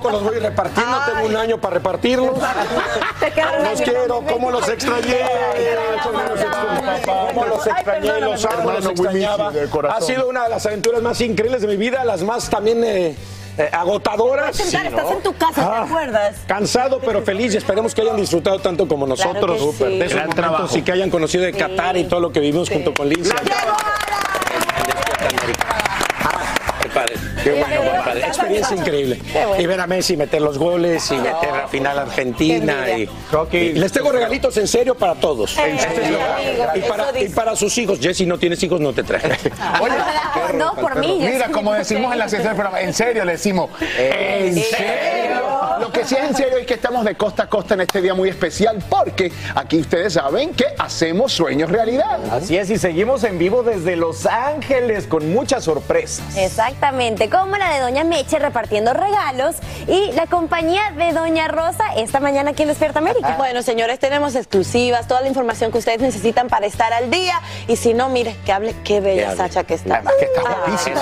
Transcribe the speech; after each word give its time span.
poco 0.00 0.10
los 0.10 0.22
voy 0.22 0.38
repartiendo. 0.38 0.96
Tengo 1.06 1.26
un 1.26 1.36
año 1.36 1.58
para 1.58 1.74
repartirlos. 1.74 2.38
Los 2.38 3.80
quiero, 3.82 4.22
cómo 4.28 4.50
los 4.50 4.68
extrañé. 4.68 5.18
Cómo 7.04 7.44
los 7.46 7.66
extrañé, 7.66 8.20
los 8.20 8.44
amo, 8.44 8.72
los 8.72 8.86
extrañaba. 8.86 9.52
Ha 9.94 10.00
sido 10.00 10.28
una 10.28 10.44
de 10.44 10.50
las 10.50 10.64
aventuras 10.66 11.02
más 11.02 11.20
increíbles 11.20 11.62
de 11.62 11.68
mi 11.68 11.76
vida, 11.76 12.04
las 12.04 12.22
más 12.22 12.48
también... 12.48 12.82
eh, 12.84 13.16
eh, 13.58 13.68
agotadoras. 13.72 14.58
Estás 14.58 14.84
en 15.10 15.22
tu 15.22 15.34
casa, 15.36 15.54
Ah, 15.58 15.82
¿te 15.84 15.90
acuerdas? 15.90 16.36
Cansado 16.46 17.00
pero 17.04 17.20
feliz 17.22 17.52
y 17.52 17.56
esperemos 17.58 17.94
que 17.94 18.00
hayan 18.02 18.16
disfrutado 18.16 18.60
tanto 18.60 18.86
como 18.88 19.06
nosotros 19.08 19.60
que 19.76 19.84
sí. 19.84 19.98
de 19.98 20.06
esos 20.06 20.14
Gran 20.14 20.28
momentos 20.28 20.34
trabajo. 20.36 20.76
y 20.78 20.82
que 20.82 20.92
hayan 20.92 21.10
conocido 21.10 21.44
de 21.44 21.52
Qatar 21.52 21.96
y 21.96 22.04
todo 22.04 22.20
lo 22.20 22.32
que 22.32 22.40
vivimos 22.40 22.70
junto 22.70 22.94
con 22.94 23.08
Lindsay. 23.08 23.36
Qué 26.82 26.88
padre. 26.88 27.14
Qué 27.44 27.50
bueno, 27.52 27.80
qué 27.82 27.98
padre. 28.04 28.20
Experiencia 28.26 28.76
increíble. 28.76 29.18
Y 29.58 29.66
ver 29.66 29.80
a 29.80 29.86
Messi 29.86 30.16
meter 30.16 30.40
los 30.42 30.58
goles 30.58 31.10
y 31.10 31.16
meter 31.16 31.52
la 31.52 31.68
final 31.68 31.98
Argentina. 31.98 32.86
Y, 32.90 33.08
y 33.52 33.72
les 33.72 33.92
tengo 33.92 34.10
regalitos 34.12 34.56
en 34.56 34.66
serio 34.68 34.94
para 34.94 35.14
todos. 35.14 35.56
Eh, 35.58 35.76
Este 35.76 36.02
es 36.02 36.10
y, 36.76 36.88
para, 36.88 37.20
y 37.20 37.28
para 37.28 37.56
sus 37.56 37.76
hijos. 37.78 37.98
Jessy, 38.00 38.26
no 38.26 38.38
tienes 38.38 38.62
hijos, 38.62 38.80
no 38.80 38.92
te 38.92 39.02
traje. 39.02 39.30
No, 40.54 40.74
por 40.74 40.96
mí. 40.98 41.18
Mira, 41.20 41.48
como 41.50 41.72
decimos 41.72 42.12
en 42.12 42.18
la 42.18 42.28
sección 42.28 42.48
del 42.48 42.56
programa, 42.56 42.80
en 42.80 42.92
serio 42.92 43.24
le 43.24 43.32
decimos, 43.32 43.70
¿en 43.98 44.54
serio? 44.54 45.29
Que 46.00 46.06
sí 46.06 46.14
es 46.14 46.30
en 46.30 46.34
serio 46.34 46.56
es 46.56 46.66
que 46.66 46.72
estamos 46.74 47.04
de 47.04 47.14
costa 47.14 47.42
a 47.42 47.46
costa 47.48 47.74
en 47.74 47.82
este 47.82 48.00
día 48.00 48.14
muy 48.14 48.30
especial 48.30 48.78
porque 48.88 49.30
aquí 49.54 49.80
ustedes 49.80 50.14
saben 50.14 50.54
que 50.54 50.64
hacemos 50.78 51.30
sueños 51.30 51.70
realidad. 51.70 52.18
Así 52.32 52.56
es, 52.56 52.70
y 52.70 52.78
seguimos 52.78 53.22
en 53.24 53.36
vivo 53.38 53.62
desde 53.62 53.96
Los 53.96 54.24
Ángeles 54.24 55.06
con 55.06 55.30
muchas 55.30 55.64
sorpresas. 55.64 56.24
Exactamente, 56.38 57.28
como 57.28 57.54
la 57.58 57.74
de 57.74 57.80
Doña 57.80 58.04
Meche 58.04 58.38
repartiendo 58.38 58.94
regalos 58.94 59.56
y 59.88 60.10
la 60.12 60.24
compañía 60.26 60.90
de 60.96 61.12
Doña 61.12 61.48
Rosa 61.48 61.84
esta 61.96 62.18
mañana 62.18 62.52
aquí 62.52 62.62
en 62.62 62.68
Despierta 62.68 63.00
América. 63.00 63.34
Bueno, 63.40 63.62
señores, 63.62 63.98
tenemos 63.98 64.34
exclusivas, 64.36 65.06
toda 65.08 65.20
la 65.22 65.28
información 65.28 65.70
que 65.72 65.78
ustedes 65.78 66.00
necesitan 66.00 66.48
para 66.48 66.66
estar 66.66 66.92
al 66.92 67.10
día. 67.10 67.40
Y 67.68 67.76
si 67.76 67.92
no, 67.94 68.08
mire, 68.08 68.36
que 68.46 68.52
hable, 68.52 68.74
qué 68.84 69.00
bella 69.00 69.34
Sacha 69.36 69.64
que 69.64 69.74
está. 69.74 70.02
que 70.18 70.24
está 70.26 70.40
Ah, 70.46 70.56
guapísima. 70.66 71.00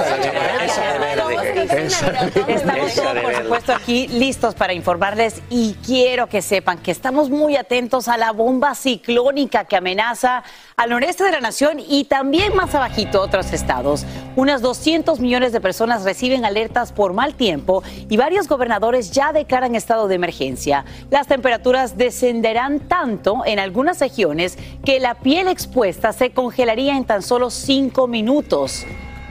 Estamos 2.49 2.95
todos, 2.95 3.19
por 3.19 3.35
supuesto, 3.37 3.73
aquí 3.75 4.09
listos 4.09 4.55
para 4.55 4.73
informarles 4.89 5.43
y 5.51 5.75
quiero 5.85 6.29
que 6.29 6.41
sepan 6.41 6.79
que 6.79 6.91
estamos 6.91 7.29
muy 7.29 7.57
atentos 7.57 8.09
a 8.09 8.17
la 8.17 8.33
bomba 8.33 8.75
ciclónica 8.75 9.67
que 9.67 9.77
amenaza 9.77 10.43
al 10.79 10.89
noreste 10.89 11.25
de 11.25 11.33
la 11.33 11.41
nación 11.41 11.79
y 11.79 12.05
también 12.05 12.57
más 12.57 12.75
abajito 12.75 13.21
otros 13.21 13.53
estados. 13.53 14.07
Unas 14.35 14.63
200 14.63 15.21
millones 15.21 15.53
de 15.53 15.61
personas 15.61 16.05
reciben 16.05 16.47
alertas 16.47 16.93
por 16.93 17.13
mal 17.13 17.35
tiempo 17.35 17.83
y 18.09 18.17
varios 18.17 18.49
gobernadores 18.49 19.11
ya 19.11 19.35
declaran 19.35 19.75
estado 19.75 20.09
de 20.09 20.15
emergencia. 20.15 20.87
Las 21.11 21.27
temperaturas 21.27 21.99
descenderán 21.99 22.81
tanto 22.81 23.43
en 23.45 23.59
algunas 23.59 24.01
regiones 24.01 24.57
que 24.87 25.01
la 25.01 25.17
piel 25.17 25.49
expuesta 25.49 26.15
se 26.15 26.31
congelaría 26.31 26.97
en 26.97 27.05
tan 27.05 27.21
solo 27.21 27.51
cinco 27.51 28.07
minutos. 28.07 28.87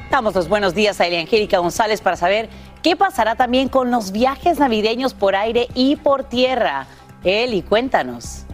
Damos 0.09 0.35
los 0.35 0.47
buenos 0.47 0.74
días 0.74 1.01
a 1.01 1.07
Eliangélica 1.07 1.57
González 1.57 2.00
para 2.00 2.16
saber 2.16 2.47
qué 2.82 2.96
pasará 2.96 3.36
también 3.36 3.70
con 3.70 3.92
los 3.92 4.12
viajes 4.12 4.60
navideños 4.60 5.14
por 5.14 5.36
aire 5.36 5.68
y 5.74 5.96
por 5.96 6.24
tierra. 6.24 6.88
Eli, 7.24 7.62
cuéntanos. 7.62 8.48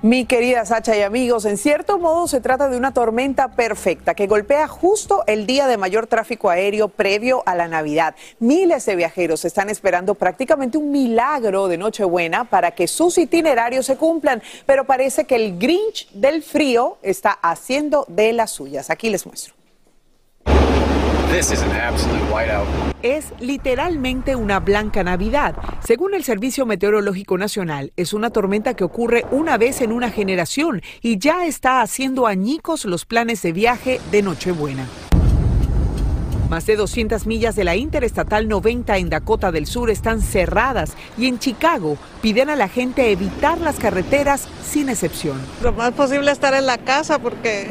Mi 0.00 0.26
querida 0.26 0.64
Sacha 0.64 0.96
y 0.96 1.02
amigos, 1.02 1.44
en 1.44 1.58
cierto 1.58 1.98
modo 1.98 2.28
se 2.28 2.40
trata 2.40 2.68
de 2.68 2.76
una 2.76 2.94
tormenta 2.94 3.48
perfecta 3.48 4.14
que 4.14 4.28
golpea 4.28 4.68
justo 4.68 5.24
el 5.26 5.44
día 5.44 5.66
de 5.66 5.76
mayor 5.76 6.06
tráfico 6.06 6.50
aéreo 6.50 6.86
previo 6.86 7.42
a 7.46 7.56
la 7.56 7.66
Navidad. 7.66 8.14
Miles 8.38 8.86
de 8.86 8.94
viajeros 8.94 9.44
están 9.44 9.70
esperando 9.70 10.14
prácticamente 10.14 10.78
un 10.78 10.92
milagro 10.92 11.66
de 11.66 11.78
Nochebuena 11.78 12.44
para 12.44 12.70
que 12.70 12.86
sus 12.86 13.18
itinerarios 13.18 13.86
se 13.86 13.96
cumplan, 13.96 14.40
pero 14.66 14.84
parece 14.84 15.24
que 15.24 15.34
el 15.34 15.58
Grinch 15.58 16.08
del 16.12 16.44
frío 16.44 16.98
está 17.02 17.32
haciendo 17.32 18.04
de 18.06 18.32
las 18.32 18.52
suyas. 18.52 18.90
Aquí 18.90 19.10
les 19.10 19.26
muestro. 19.26 19.57
This 21.30 21.52
is 21.52 21.60
an 21.60 21.72
absolute 21.72 22.24
whiteout. 22.32 22.66
Es 23.02 23.34
literalmente 23.38 24.34
una 24.34 24.60
blanca 24.60 25.04
Navidad. 25.04 25.54
Según 25.84 26.14
el 26.14 26.24
Servicio 26.24 26.64
Meteorológico 26.64 27.36
Nacional, 27.36 27.92
es 27.96 28.14
una 28.14 28.30
tormenta 28.30 28.72
que 28.72 28.82
ocurre 28.82 29.26
una 29.30 29.58
vez 29.58 29.82
en 29.82 29.92
una 29.92 30.10
generación 30.10 30.80
y 31.02 31.18
ya 31.18 31.44
está 31.44 31.82
haciendo 31.82 32.26
añicos 32.26 32.86
los 32.86 33.04
planes 33.04 33.42
de 33.42 33.52
viaje 33.52 34.00
de 34.10 34.22
Nochebuena. 34.22 34.86
Más 36.48 36.64
de 36.64 36.76
200 36.76 37.26
millas 37.26 37.54
de 37.54 37.64
la 37.64 37.76
Interestatal 37.76 38.48
90 38.48 38.96
en 38.96 39.10
Dakota 39.10 39.52
del 39.52 39.66
Sur 39.66 39.90
están 39.90 40.22
cerradas 40.22 40.96
y 41.18 41.26
en 41.26 41.38
Chicago 41.38 41.98
piden 42.22 42.48
a 42.48 42.56
la 42.56 42.68
gente 42.68 43.12
evitar 43.12 43.60
las 43.60 43.78
carreteras 43.78 44.48
sin 44.64 44.88
excepción. 44.88 45.38
Lo 45.62 45.74
más 45.74 45.92
posible 45.92 46.30
estar 46.30 46.54
en 46.54 46.64
la 46.64 46.78
casa 46.78 47.18
porque 47.18 47.68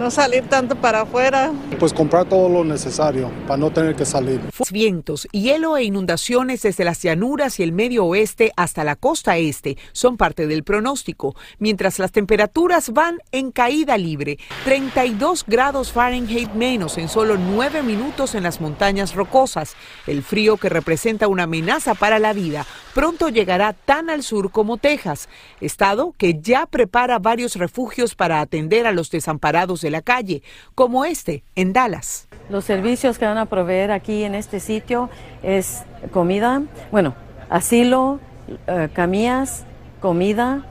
no 0.00 0.10
salir 0.10 0.48
tanto 0.48 0.74
para 0.76 1.02
afuera. 1.02 1.52
Pues 1.78 1.92
comprar 1.92 2.24
todo 2.24 2.48
lo 2.48 2.64
necesario 2.64 3.30
para 3.46 3.58
no 3.58 3.70
tener 3.70 3.94
que 3.94 4.06
salir. 4.06 4.40
Vientos, 4.72 5.28
hielo 5.30 5.76
e 5.76 5.84
inundaciones 5.84 6.62
desde 6.62 6.84
las 6.84 7.02
llanuras 7.02 7.60
y 7.60 7.64
el 7.64 7.72
medio 7.72 8.06
oeste 8.06 8.50
hasta 8.56 8.82
la 8.82 8.96
costa 8.96 9.36
este 9.36 9.76
son 9.92 10.16
parte 10.16 10.46
del 10.46 10.64
pronóstico, 10.64 11.36
mientras 11.58 11.98
las 11.98 12.12
temperaturas 12.12 12.94
van 12.94 13.18
en 13.30 13.52
caída 13.52 13.98
libre, 13.98 14.38
32 14.64 15.44
grados 15.46 15.92
Fahrenheit 15.92 16.50
menos 16.54 16.96
en 16.96 17.10
solo 17.10 17.36
9 17.36 17.82
minutos 17.82 18.34
en 18.34 18.44
las 18.44 18.62
montañas 18.62 19.14
rocosas. 19.14 19.76
El 20.06 20.22
frío 20.22 20.56
que 20.56 20.70
representa 20.70 21.28
una 21.28 21.42
amenaza 21.42 21.94
para 21.94 22.18
la 22.18 22.32
vida 22.32 22.64
pronto 22.94 23.28
llegará 23.28 23.72
tan 23.72 24.10
al 24.10 24.22
sur 24.22 24.50
como 24.50 24.76
Texas, 24.76 25.28
estado 25.60 26.14
que 26.16 26.40
ya 26.40 26.66
prepara 26.66 27.18
varios 27.18 27.56
refugios 27.56 28.14
para 28.14 28.40
atender 28.40 28.86
a 28.86 28.92
los 28.92 29.10
desamparados 29.10 29.80
de 29.80 29.90
la 29.90 30.02
calle, 30.02 30.42
como 30.74 31.04
este 31.04 31.42
en 31.56 31.72
Dallas. 31.72 32.28
Los 32.48 32.64
servicios 32.64 33.18
que 33.18 33.26
van 33.26 33.38
a 33.38 33.46
proveer 33.46 33.92
aquí 33.92 34.24
en 34.24 34.34
este 34.34 34.60
sitio 34.60 35.08
es 35.42 35.82
comida, 36.12 36.62
bueno, 36.90 37.14
asilo, 37.48 38.20
eh, 38.66 38.88
camillas, 38.92 39.64
comida 40.00 40.66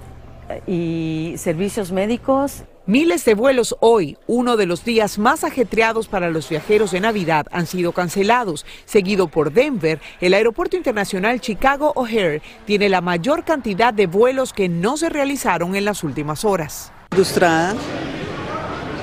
eh, 0.50 0.62
y 0.68 1.38
servicios 1.38 1.92
médicos. 1.92 2.64
Miles 2.90 3.24
de 3.24 3.36
vuelos 3.36 3.76
hoy, 3.82 4.18
uno 4.26 4.58
de 4.58 4.66
los 4.66 4.84
días 4.84 5.20
más 5.20 5.44
ajetreados 5.44 6.08
para 6.08 6.32
los 6.32 6.50
viajeros 6.50 6.90
de 6.90 7.00
Navidad, 7.00 7.46
han 7.52 7.68
sido 7.68 7.92
cancelados. 7.92 8.66
Seguido 8.86 9.28
por 9.28 9.54
Denver, 9.54 10.02
el 10.20 10.34
Aeropuerto 10.34 10.76
Internacional 10.76 11.40
Chicago 11.40 11.94
O'Hare 11.96 12.42
tiene 12.66 12.90
la 12.90 13.02
mayor 13.02 13.44
cantidad 13.44 13.94
de 13.94 14.08
vuelos 14.08 14.54
que 14.54 14.70
no 14.70 14.98
se 14.98 15.10
realizaron 15.10 15.76
en 15.76 15.86
las 15.86 16.04
últimas 16.04 16.44
horas. 16.44 16.92
Frustrada, 17.12 17.76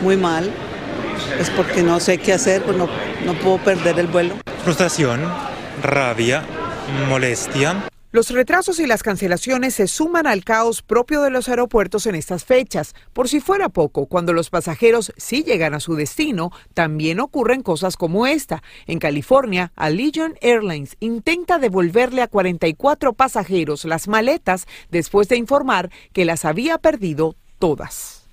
muy 0.03 0.17
mal, 0.17 0.51
es 1.39 1.49
porque 1.51 1.85
no 1.85 2.01
sé 2.01 2.19
qué 2.19 2.33
hacer, 2.33 2.65
pues 2.65 2.77
no, 2.77 2.89
no 3.25 3.35
puedo 3.35 3.59
perder 3.59 4.01
el 4.01 4.09
vuelo. 4.09 4.35
Frustración, 4.65 5.21
rabia, 5.81 6.43
molestia. 7.09 7.85
Los 8.17 8.31
retrasos 8.31 8.81
y 8.81 8.87
las 8.87 9.03
cancelaciones 9.03 9.75
se 9.75 9.87
suman 9.87 10.27
al 10.27 10.43
caos 10.43 10.81
propio 10.81 11.21
de 11.21 11.29
los 11.29 11.51
aeropuertos 11.51 12.07
en 12.07 12.15
estas 12.15 12.47
fechas. 12.47 12.95
Por 13.13 13.29
si 13.29 13.41
fuera 13.41 13.69
poco, 13.69 14.07
cuando 14.07 14.33
los 14.33 14.49
pasajeros 14.49 15.13
sí 15.19 15.45
llegan 15.45 15.75
a 15.75 15.81
su 15.81 15.97
destino, 15.97 16.51
también 16.73 17.21
ocurren 17.21 17.61
cosas 17.61 17.99
como 17.99 18.27
esta. 18.27 18.63
En 18.87 19.01
California, 19.01 19.71
Allegiant 19.77 20.39
Airlines 20.41 20.97
intenta 20.99 21.59
devolverle 21.59 22.23
a 22.23 22.29
44 22.29 23.13
pasajeros 23.13 23.85
las 23.85 24.09
maletas 24.09 24.67
después 24.91 25.29
de 25.29 25.37
informar 25.37 25.91
que 26.15 26.25
las 26.25 26.47
había 26.47 26.79
perdido 26.79 27.37
todas. 27.59 28.26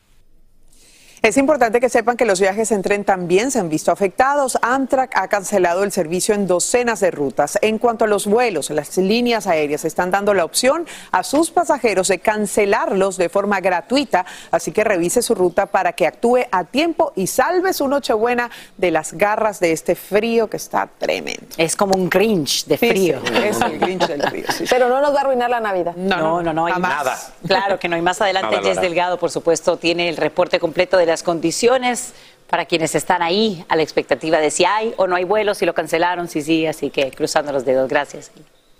Es 1.24 1.38
importante 1.38 1.80
que 1.80 1.88
sepan 1.88 2.18
que 2.18 2.26
los 2.26 2.42
viajes 2.42 2.70
en 2.74 2.82
tren 2.82 3.06
también 3.06 3.50
se 3.50 3.58
han 3.58 3.70
visto 3.70 3.94
afectados. 3.94 4.58
Amtrak 4.62 5.16
ha 5.16 5.30
cancelado 5.30 5.86
el 5.86 5.94
servicio 5.94 6.36
en 6.36 6.48
docenas 6.48 7.00
de 7.00 7.12
rutas. 7.12 7.58
En 7.62 7.78
cuanto 7.78 8.04
a 8.04 8.10
los 8.10 8.28
vuelos, 8.28 8.70
las 8.72 8.98
líneas 8.98 9.48
aéreas 9.48 9.86
están 9.86 10.12
dando 10.12 10.34
la 10.34 10.44
opción 10.44 10.86
a 11.14 11.24
sus 11.24 11.50
pasajeros 11.50 12.10
de 12.10 12.20
cancelarlos 12.20 13.16
de 13.16 13.30
forma 13.30 13.62
gratuita, 13.62 14.26
así 14.52 14.74
que 14.74 14.84
revise 14.84 15.22
su 15.22 15.34
ruta 15.34 15.68
para 15.68 15.94
que 15.94 16.08
actúe 16.08 16.40
a 16.52 16.66
tiempo 16.66 17.14
y 17.16 17.28
salve 17.28 17.72
su 17.72 17.88
Nochebuena 17.88 18.52
de 18.76 18.92
las 18.92 19.14
garras 19.14 19.62
de 19.62 19.72
este 19.72 19.96
frío 19.96 20.50
que 20.50 20.58
está 20.58 20.90
tremendo. 20.98 21.48
Es 21.56 21.78
como 21.78 21.96
un 21.96 22.10
Grinch 22.10 22.66
de 22.66 22.78
frío. 22.78 23.22
Sí, 23.24 23.34
sí, 23.34 23.44
es 23.46 23.62
el 23.62 23.80
Grinch 23.80 24.08
del 24.08 24.24
frío. 24.24 24.46
sí, 24.50 24.58
sí. 24.58 24.66
Pero 24.70 24.90
no 24.90 25.00
nos 25.00 25.14
va 25.14 25.20
a 25.20 25.22
arruinar 25.22 25.50
la 25.50 25.62
Navidad. 25.62 25.96
No, 25.96 26.44
no, 26.44 26.52
no, 26.52 26.66
hay 26.66 26.74
jamás. 26.74 27.06
más. 27.06 27.34
Claro 27.48 27.80
que 27.80 27.88
no. 27.88 27.96
Y 27.96 28.02
más 28.02 28.20
adelante, 28.20 28.58
Nada, 28.58 28.68
Jess 28.68 28.76
nada. 28.76 28.88
Delgado, 28.90 29.18
por 29.18 29.32
supuesto, 29.32 29.78
tiene 29.78 30.10
el 30.10 30.18
reporte 30.18 30.60
completo 30.60 30.98
de 30.98 31.13
las 31.14 31.22
condiciones 31.22 32.14
para 32.50 32.66
quienes 32.66 32.96
están 32.96 33.22
ahí 33.22 33.64
a 33.70 33.76
la 33.76 33.84
expectativa 33.84 34.40
de 34.40 34.50
si 34.50 34.66
hay 34.66 34.94
o 34.98 35.06
no 35.06 35.16
hay 35.16 35.24
vuelos, 35.24 35.60
si 35.60 35.66
lo 35.66 35.74
cancelaron, 35.74 36.28
si 36.28 36.42
sí. 36.42 36.66
Así 36.66 36.90
que 36.90 37.12
cruzando 37.12 37.52
los 37.52 37.66
dedos. 37.66 37.88
Gracias. 37.88 38.32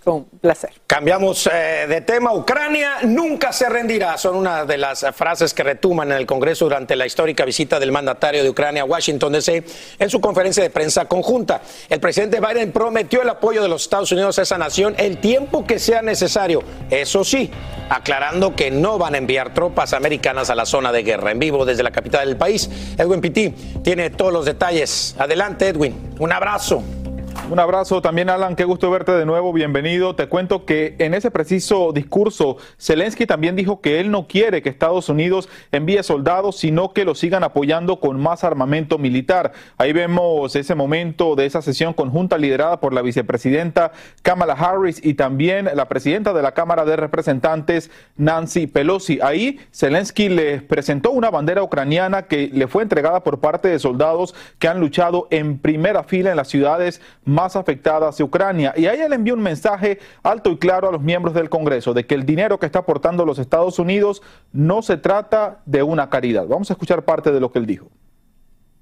Un 0.06 0.24
placer. 0.40 0.70
Cambiamos 0.86 1.48
eh, 1.52 1.86
de 1.88 2.00
tema. 2.02 2.32
Ucrania 2.32 2.98
nunca 3.04 3.52
se 3.52 3.68
rendirá. 3.68 4.18
Son 4.18 4.36
una 4.36 4.64
de 4.64 4.76
las 4.76 5.06
frases 5.14 5.54
que 5.54 5.62
retuman 5.62 6.10
en 6.12 6.18
el 6.18 6.26
Congreso 6.26 6.66
durante 6.66 6.94
la 6.94 7.06
histórica 7.06 7.44
visita 7.44 7.80
del 7.80 7.90
mandatario 7.90 8.42
de 8.42 8.50
Ucrania 8.50 8.82
a 8.82 8.84
Washington 8.84 9.32
DC 9.32 9.64
en 9.98 10.10
su 10.10 10.20
conferencia 10.20 10.62
de 10.62 10.70
prensa 10.70 11.06
conjunta. 11.06 11.62
El 11.88 12.00
presidente 12.00 12.40
Biden 12.40 12.72
prometió 12.72 13.22
el 13.22 13.28
apoyo 13.30 13.62
de 13.62 13.68
los 13.68 13.82
Estados 13.82 14.12
Unidos 14.12 14.38
a 14.38 14.42
esa 14.42 14.58
nación 14.58 14.94
el 14.98 15.18
tiempo 15.18 15.66
que 15.66 15.78
sea 15.78 16.02
necesario. 16.02 16.62
Eso 16.90 17.24
sí, 17.24 17.50
aclarando 17.88 18.54
que 18.54 18.70
no 18.70 18.98
van 18.98 19.14
a 19.14 19.18
enviar 19.18 19.54
tropas 19.54 19.92
americanas 19.94 20.50
a 20.50 20.54
la 20.54 20.66
zona 20.66 20.92
de 20.92 21.02
guerra. 21.02 21.30
En 21.30 21.38
vivo 21.38 21.64
desde 21.64 21.82
la 21.82 21.90
capital 21.90 22.26
del 22.26 22.36
país, 22.36 22.68
Edwin 22.98 23.20
Pitti 23.20 23.50
tiene 23.82 24.10
todos 24.10 24.32
los 24.32 24.44
detalles. 24.44 25.14
Adelante, 25.18 25.68
Edwin. 25.68 26.14
Un 26.18 26.32
abrazo. 26.32 26.82
Un 27.50 27.58
abrazo 27.58 28.00
también, 28.00 28.30
Alan. 28.30 28.56
Qué 28.56 28.64
gusto 28.64 28.90
verte 28.90 29.12
de 29.12 29.26
nuevo. 29.26 29.52
Bienvenido. 29.52 30.16
Te 30.16 30.28
cuento 30.28 30.64
que 30.64 30.96
en 30.98 31.12
ese 31.12 31.30
preciso 31.30 31.92
discurso, 31.92 32.56
Zelensky 32.80 33.26
también 33.26 33.54
dijo 33.54 33.82
que 33.82 34.00
él 34.00 34.10
no 34.10 34.26
quiere 34.26 34.62
que 34.62 34.70
Estados 34.70 35.10
Unidos 35.10 35.50
envíe 35.70 36.02
soldados, 36.02 36.56
sino 36.56 36.94
que 36.94 37.04
lo 37.04 37.14
sigan 37.14 37.44
apoyando 37.44 38.00
con 38.00 38.18
más 38.18 38.44
armamento 38.44 38.96
militar. 38.96 39.52
Ahí 39.76 39.92
vemos 39.92 40.56
ese 40.56 40.74
momento 40.74 41.36
de 41.36 41.44
esa 41.44 41.60
sesión 41.60 41.92
conjunta 41.92 42.38
liderada 42.38 42.80
por 42.80 42.94
la 42.94 43.02
vicepresidenta 43.02 43.92
Kamala 44.22 44.54
Harris 44.54 45.04
y 45.04 45.14
también 45.14 45.68
la 45.74 45.86
presidenta 45.86 46.32
de 46.32 46.42
la 46.42 46.52
Cámara 46.52 46.86
de 46.86 46.96
Representantes, 46.96 47.90
Nancy 48.16 48.66
Pelosi. 48.66 49.18
Ahí 49.22 49.60
Zelensky 49.70 50.30
les 50.30 50.62
presentó 50.62 51.10
una 51.10 51.30
bandera 51.30 51.62
ucraniana 51.62 52.22
que 52.22 52.48
le 52.52 52.68
fue 52.68 52.82
entregada 52.82 53.22
por 53.22 53.40
parte 53.40 53.68
de 53.68 53.78
soldados 53.78 54.34
que 54.58 54.68
han 54.68 54.80
luchado 54.80 55.28
en 55.30 55.58
primera 55.58 56.04
fila 56.04 56.30
en 56.30 56.36
las 56.36 56.48
ciudades 56.48 57.02
más 57.24 57.56
afectadas 57.56 58.16
de 58.18 58.24
Ucrania. 58.24 58.74
Y 58.76 58.86
a 58.86 58.94
ella 58.94 59.08
le 59.08 59.16
envió 59.16 59.34
un 59.34 59.42
mensaje 59.42 59.98
alto 60.22 60.50
y 60.50 60.58
claro 60.58 60.88
a 60.88 60.92
los 60.92 61.00
miembros 61.00 61.34
del 61.34 61.48
Congreso 61.48 61.94
de 61.94 62.06
que 62.06 62.14
el 62.14 62.24
dinero 62.24 62.58
que 62.58 62.66
está 62.66 62.80
aportando 62.80 63.24
los 63.24 63.38
Estados 63.38 63.78
Unidos 63.78 64.22
no 64.52 64.82
se 64.82 64.96
trata 64.96 65.60
de 65.66 65.82
una 65.82 66.08
caridad. 66.10 66.46
Vamos 66.46 66.70
a 66.70 66.74
escuchar 66.74 67.04
parte 67.04 67.32
de 67.32 67.40
lo 67.40 67.50
que 67.50 67.58
él 67.58 67.66
dijo. 67.66 67.90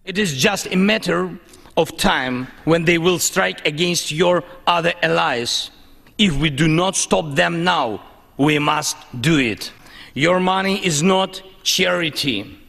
It 0.04 0.18
is 0.18 0.32
just 0.34 0.66
a 0.72 0.76
matter 0.76 1.28
of 1.76 1.96
time 1.96 2.48
when 2.64 2.84
they 2.84 2.98
will 2.98 3.20
strike 3.20 3.60
against 3.66 4.10
your 4.10 4.42
other 4.66 4.94
allies. 5.02 5.70
If 6.18 6.36
we 6.40 6.50
do 6.50 6.66
not 6.66 6.96
stop 6.96 7.34
them 7.34 7.62
now, 7.64 8.00
we 8.36 8.58
must 8.58 8.96
do 9.20 9.38
it. 9.38 9.72
Your 10.14 10.40
money 10.40 10.84
is 10.84 11.02
not 11.02 11.42
charity. 11.62 12.61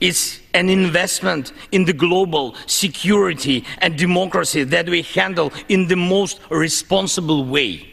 It's 0.00 0.40
an 0.54 0.68
investment 0.68 1.52
in 1.72 1.84
the 1.84 1.92
global 1.92 2.54
security 2.66 3.64
and 3.78 3.96
democracy 3.96 4.64
that 4.64 4.88
we 4.88 5.02
handle 5.02 5.52
in 5.68 5.88
the 5.88 5.96
most 5.96 6.40
responsible 6.50 7.44
way. 7.44 7.87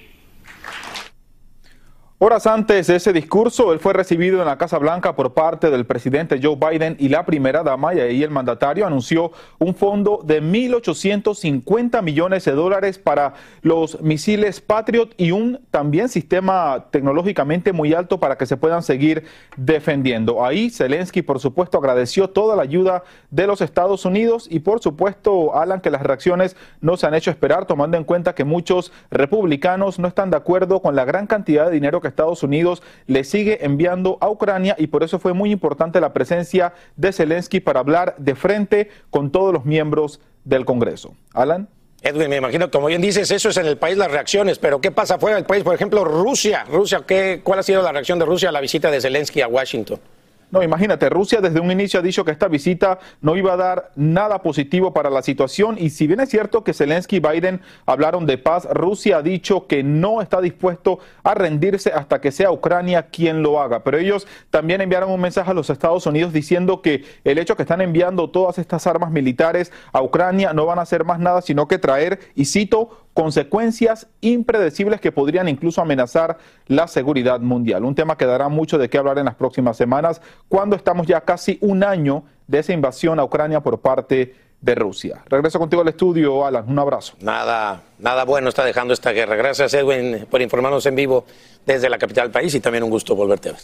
Horas 2.28 2.48
antes 2.48 2.88
de 2.88 2.96
ese 2.96 3.14
discurso, 3.14 3.72
él 3.72 3.78
fue 3.78 3.94
recibido 3.94 4.40
en 4.40 4.48
la 4.48 4.58
Casa 4.58 4.80
Blanca 4.80 5.16
por 5.16 5.36
parte 5.36 5.70
del 5.70 5.86
presidente 5.86 6.40
Joe 6.42 6.56
Biden 6.56 6.96
y 6.98 7.10
la 7.10 7.24
primera 7.24 7.62
dama, 7.62 7.94
y 7.94 8.00
ahí 8.00 8.24
el 8.24 8.32
mandatario 8.32 8.88
anunció 8.88 9.32
un 9.60 9.76
fondo 9.76 10.22
de 10.24 10.42
1.850 10.42 12.02
millones 12.02 12.44
de 12.46 12.54
dólares 12.54 12.98
para 12.98 13.36
los 13.62 14.02
misiles 14.02 14.60
Patriot 14.60 15.14
y 15.18 15.30
un 15.30 15.62
también 15.70 16.10
sistema 16.10 16.88
tecnológicamente 16.90 17.74
muy 17.74 17.94
alto 17.94 18.20
para 18.20 18.40
que 18.40 18.48
se 18.48 18.58
puedan 18.58 18.82
seguir 18.82 19.26
defendiendo. 19.56 20.44
Ahí 20.44 20.72
Zelensky, 20.72 21.22
por 21.22 21.40
supuesto, 21.40 21.78
agradeció 21.78 22.32
toda 22.32 22.56
la 22.56 22.64
ayuda 22.64 23.04
de 23.30 23.46
los 23.46 23.62
Estados 23.62 24.04
Unidos 24.04 24.48
y, 24.50 24.62
por 24.62 24.82
supuesto, 24.82 25.56
Alan, 25.56 25.80
que 25.80 25.92
las 25.92 26.02
reacciones 26.02 26.58
no 26.82 26.98
se 26.98 27.06
han 27.06 27.14
hecho 27.14 27.30
esperar, 27.30 27.68
tomando 27.68 27.98
en 27.98 28.04
cuenta 28.04 28.34
que 28.34 28.46
muchos 28.46 28.92
republicanos 29.12 30.00
no 30.00 30.08
están 30.08 30.32
de 30.32 30.38
acuerdo 30.38 30.82
con 30.82 30.96
la 30.96 31.06
gran 31.06 31.28
cantidad 31.28 31.68
de 31.68 31.72
dinero 31.72 32.02
que 32.02 32.15
Estados 32.16 32.44
Unidos 32.44 32.82
le 33.08 33.24
sigue 33.26 33.66
enviando 33.66 34.18
a 34.22 34.30
Ucrania 34.30 34.76
y 34.80 34.88
por 34.88 35.04
eso 35.04 35.20
fue 35.20 35.34
muy 35.34 35.52
importante 35.52 36.00
la 36.00 36.14
presencia 36.14 36.74
de 36.96 37.12
Zelensky 37.12 37.60
para 37.60 37.82
hablar 37.82 38.16
de 38.18 38.36
frente 38.36 38.90
con 39.10 39.32
todos 39.32 39.54
los 39.54 39.66
miembros 39.66 40.22
del 40.46 40.64
Congreso. 40.64 41.14
Alan. 41.34 41.68
Edwin, 42.02 42.30
me 42.30 42.36
imagino, 42.38 42.70
como 42.70 42.88
bien 42.88 43.02
dices, 43.02 43.32
eso 43.32 43.50
es 43.50 43.58
en 43.58 43.66
el 43.66 43.78
país 43.78 43.98
las 43.98 44.12
reacciones, 44.12 44.60
pero 44.60 44.80
¿qué 44.80 44.92
pasa 44.92 45.18
fuera 45.18 45.38
del 45.38 45.46
país? 45.46 45.64
Por 45.64 45.74
ejemplo, 45.74 46.06
Rusia. 46.06 46.64
Rusia, 46.70 47.02
¿qué, 47.06 47.42
¿cuál 47.44 47.60
ha 47.60 47.64
sido 47.64 47.82
la 47.82 47.92
reacción 47.92 48.20
de 48.20 48.26
Rusia 48.26 48.50
a 48.50 48.52
la 48.52 48.62
visita 48.62 48.92
de 48.92 49.02
Zelensky 49.02 49.42
a 49.42 49.48
Washington? 49.48 50.00
No, 50.52 50.62
imagínate, 50.62 51.10
Rusia 51.10 51.42
desde 51.42 51.60
un 51.60 51.72
inicio 51.72 52.00
ha 52.00 52.04
dicho 52.04 52.24
que 52.24 52.32
esta 52.32 52.48
visita 52.48 53.00
no 53.22 53.36
iba 53.36 53.54
a 53.54 53.58
dar 53.58 53.92
nada 53.96 54.42
positivo 54.42 54.94
para 54.94 55.10
la 55.10 55.22
situación 55.22 55.76
y 55.80 55.90
si 55.90 56.08
bien 56.08 56.20
es 56.20 56.30
cierto 56.30 56.64
que 56.64 56.74
Zelensky 56.74 57.18
y 57.18 57.20
Biden 57.20 57.62
hablaron 57.86 58.26
de 58.26 58.38
paz, 58.38 58.68
Rusia 58.72 59.18
ha 59.18 59.22
dicho 59.22 59.68
que 59.68 59.84
no 59.84 60.22
está 60.22 60.42
dispuesto 60.42 61.00
a 61.24 61.34
rendirse 61.34 61.92
hasta 61.92 62.22
que 62.22 62.32
sea 62.32 62.52
Ucrania 62.52 63.08
quien 63.08 63.42
lo 63.42 63.60
haga. 63.60 63.84
Pero 63.84 63.98
ellos 63.98 64.28
también 64.50 64.82
enviaron 64.82 65.12
un 65.12 65.20
mensaje 65.20 65.52
a 65.52 65.54
los 65.54 65.70
Estados 65.70 66.06
Unidos 66.06 66.32
diciendo 66.32 66.82
que 66.82 67.04
el 67.24 67.38
hecho 67.38 67.56
que 67.56 67.64
están 67.64 67.82
enviando 67.82 68.30
todas 68.30 68.60
estas 68.60 68.86
armas 68.88 69.12
militares 69.12 69.72
a 69.92 70.02
Ucrania 70.02 70.54
no 70.54 70.66
van 70.66 70.80
a 70.80 70.84
hacer 70.84 71.04
más 71.04 71.20
nada 71.20 71.42
sino 71.42 71.68
que 71.68 71.80
traer, 71.80 72.20
y 72.36 72.46
cito, 72.46 73.05
consecuencias 73.16 74.08
impredecibles 74.20 75.00
que 75.00 75.14
podrían 75.14 75.48
incluso 75.48 75.82
amenazar 75.82 76.38
la 76.68 76.86
seguridad 76.86 77.40
mundial. 77.40 77.86
Un 77.86 77.96
tema 77.96 78.18
que 78.18 78.26
dará 78.26 78.50
mucho 78.50 78.78
de 78.78 78.90
qué 78.90 78.98
hablar 78.98 79.18
en 79.18 79.26
las 79.26 79.36
próximas 79.36 79.78
semanas, 79.78 80.22
cuando 80.50 80.76
estamos 80.76 81.08
ya 81.08 81.22
casi 81.22 81.58
un 81.62 81.86
año 81.86 82.26
de 82.46 82.60
esa 82.60 82.74
invasión 82.74 83.18
a 83.18 83.24
Ucrania 83.24 83.62
por 83.62 83.80
parte 83.80 84.36
de 84.60 84.76
Rusia. 84.76 85.24
Regreso 85.28 85.60
contigo 85.60 85.82
al 85.82 85.88
estudio, 85.88 86.46
Alan. 86.46 86.66
Un 86.68 86.78
abrazo. 86.78 87.14
Nada, 87.22 87.84
nada 88.00 88.26
bueno 88.26 88.50
está 88.50 88.66
dejando 88.66 88.94
esta 88.94 89.12
guerra. 89.12 89.38
Gracias, 89.38 89.74
Edwin, 89.74 90.28
por 90.30 90.42
informarnos 90.42 90.86
en 90.86 90.96
vivo 90.96 91.24
desde 91.66 91.90
la 91.90 91.98
capital 91.98 92.26
del 92.26 92.34
país 92.34 92.54
y 92.54 92.60
también 92.60 92.84
un 92.84 92.90
gusto 92.90 93.16
volverte 93.16 93.50
a 93.50 93.52
ver. 93.54 93.62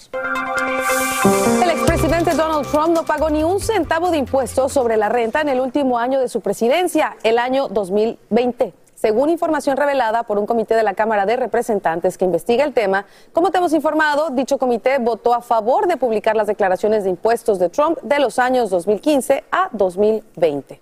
El 1.62 1.70
expresidente 1.72 2.31
Donald 2.31 2.65
Trump 2.72 2.96
no 2.96 3.03
pagó 3.03 3.29
ni 3.29 3.43
un 3.43 3.60
centavo 3.60 4.12
de 4.12 4.17
impuestos 4.17 4.72
sobre 4.72 4.96
la 4.96 5.10
renta 5.10 5.41
en 5.41 5.50
el 5.50 5.60
último 5.60 6.00
año 6.00 6.22
de 6.22 6.29
su 6.29 6.39
presidencia, 6.39 7.17
el 7.24 7.38
año 7.38 7.67
2020. 7.67 8.80
Según 9.01 9.31
información 9.31 9.77
revelada 9.77 10.22
por 10.22 10.38
un 10.38 10.46
comité 10.46 10.75
de 10.75 10.84
la 10.84 10.93
Cámara 10.93 11.25
de 11.25 11.36
Representantes 11.36 12.20
que 12.20 12.25
investiga 12.25 12.63
el 12.63 12.72
tema, 12.72 13.08
como 13.34 13.50
te 13.50 13.58
hemos 13.58 13.74
informado, 13.74 14.29
dicho 14.29 14.60
comité 14.60 15.00
votó 15.00 15.34
a 15.34 15.41
favor 15.41 15.88
de 15.88 15.98
publicar 15.98 16.36
las 16.36 16.46
declaraciones 16.46 17.03
de 17.03 17.10
impuestos 17.10 17.58
de 17.58 17.70
Trump 17.70 17.98
de 18.03 18.20
los 18.20 18.38
años 18.38 18.70
2015 18.70 19.43
a 19.51 19.70
2020. 19.72 20.79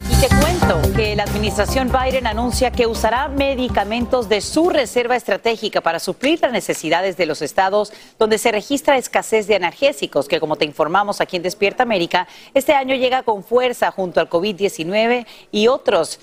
Y 0.00 0.14
te 0.16 0.28
cuento 0.28 0.80
que 0.94 1.14
la 1.14 1.24
administración 1.24 1.92
Biden 1.92 2.26
anuncia 2.26 2.70
que 2.70 2.86
usará 2.86 3.28
medicamentos 3.28 4.30
de 4.30 4.40
su 4.40 4.70
reserva 4.70 5.14
estratégica 5.16 5.82
para 5.82 5.98
suplir 5.98 6.40
las 6.40 6.52
necesidades 6.52 7.18
de 7.18 7.26
los 7.26 7.42
estados 7.42 7.92
donde 8.18 8.38
se 8.38 8.50
registra 8.50 8.96
escasez 8.96 9.46
de 9.46 9.56
analgésicos, 9.56 10.26
que 10.26 10.40
como 10.40 10.56
te 10.56 10.64
informamos 10.64 11.20
aquí 11.20 11.36
en 11.36 11.42
Despierta 11.42 11.82
América, 11.82 12.28
este 12.54 12.72
año 12.72 12.94
llega 12.94 13.24
con 13.24 13.44
fuerza 13.44 13.90
junto 13.90 14.20
al 14.20 14.30
COVID-19 14.30 15.26
y 15.50 15.68
otros 15.68 16.18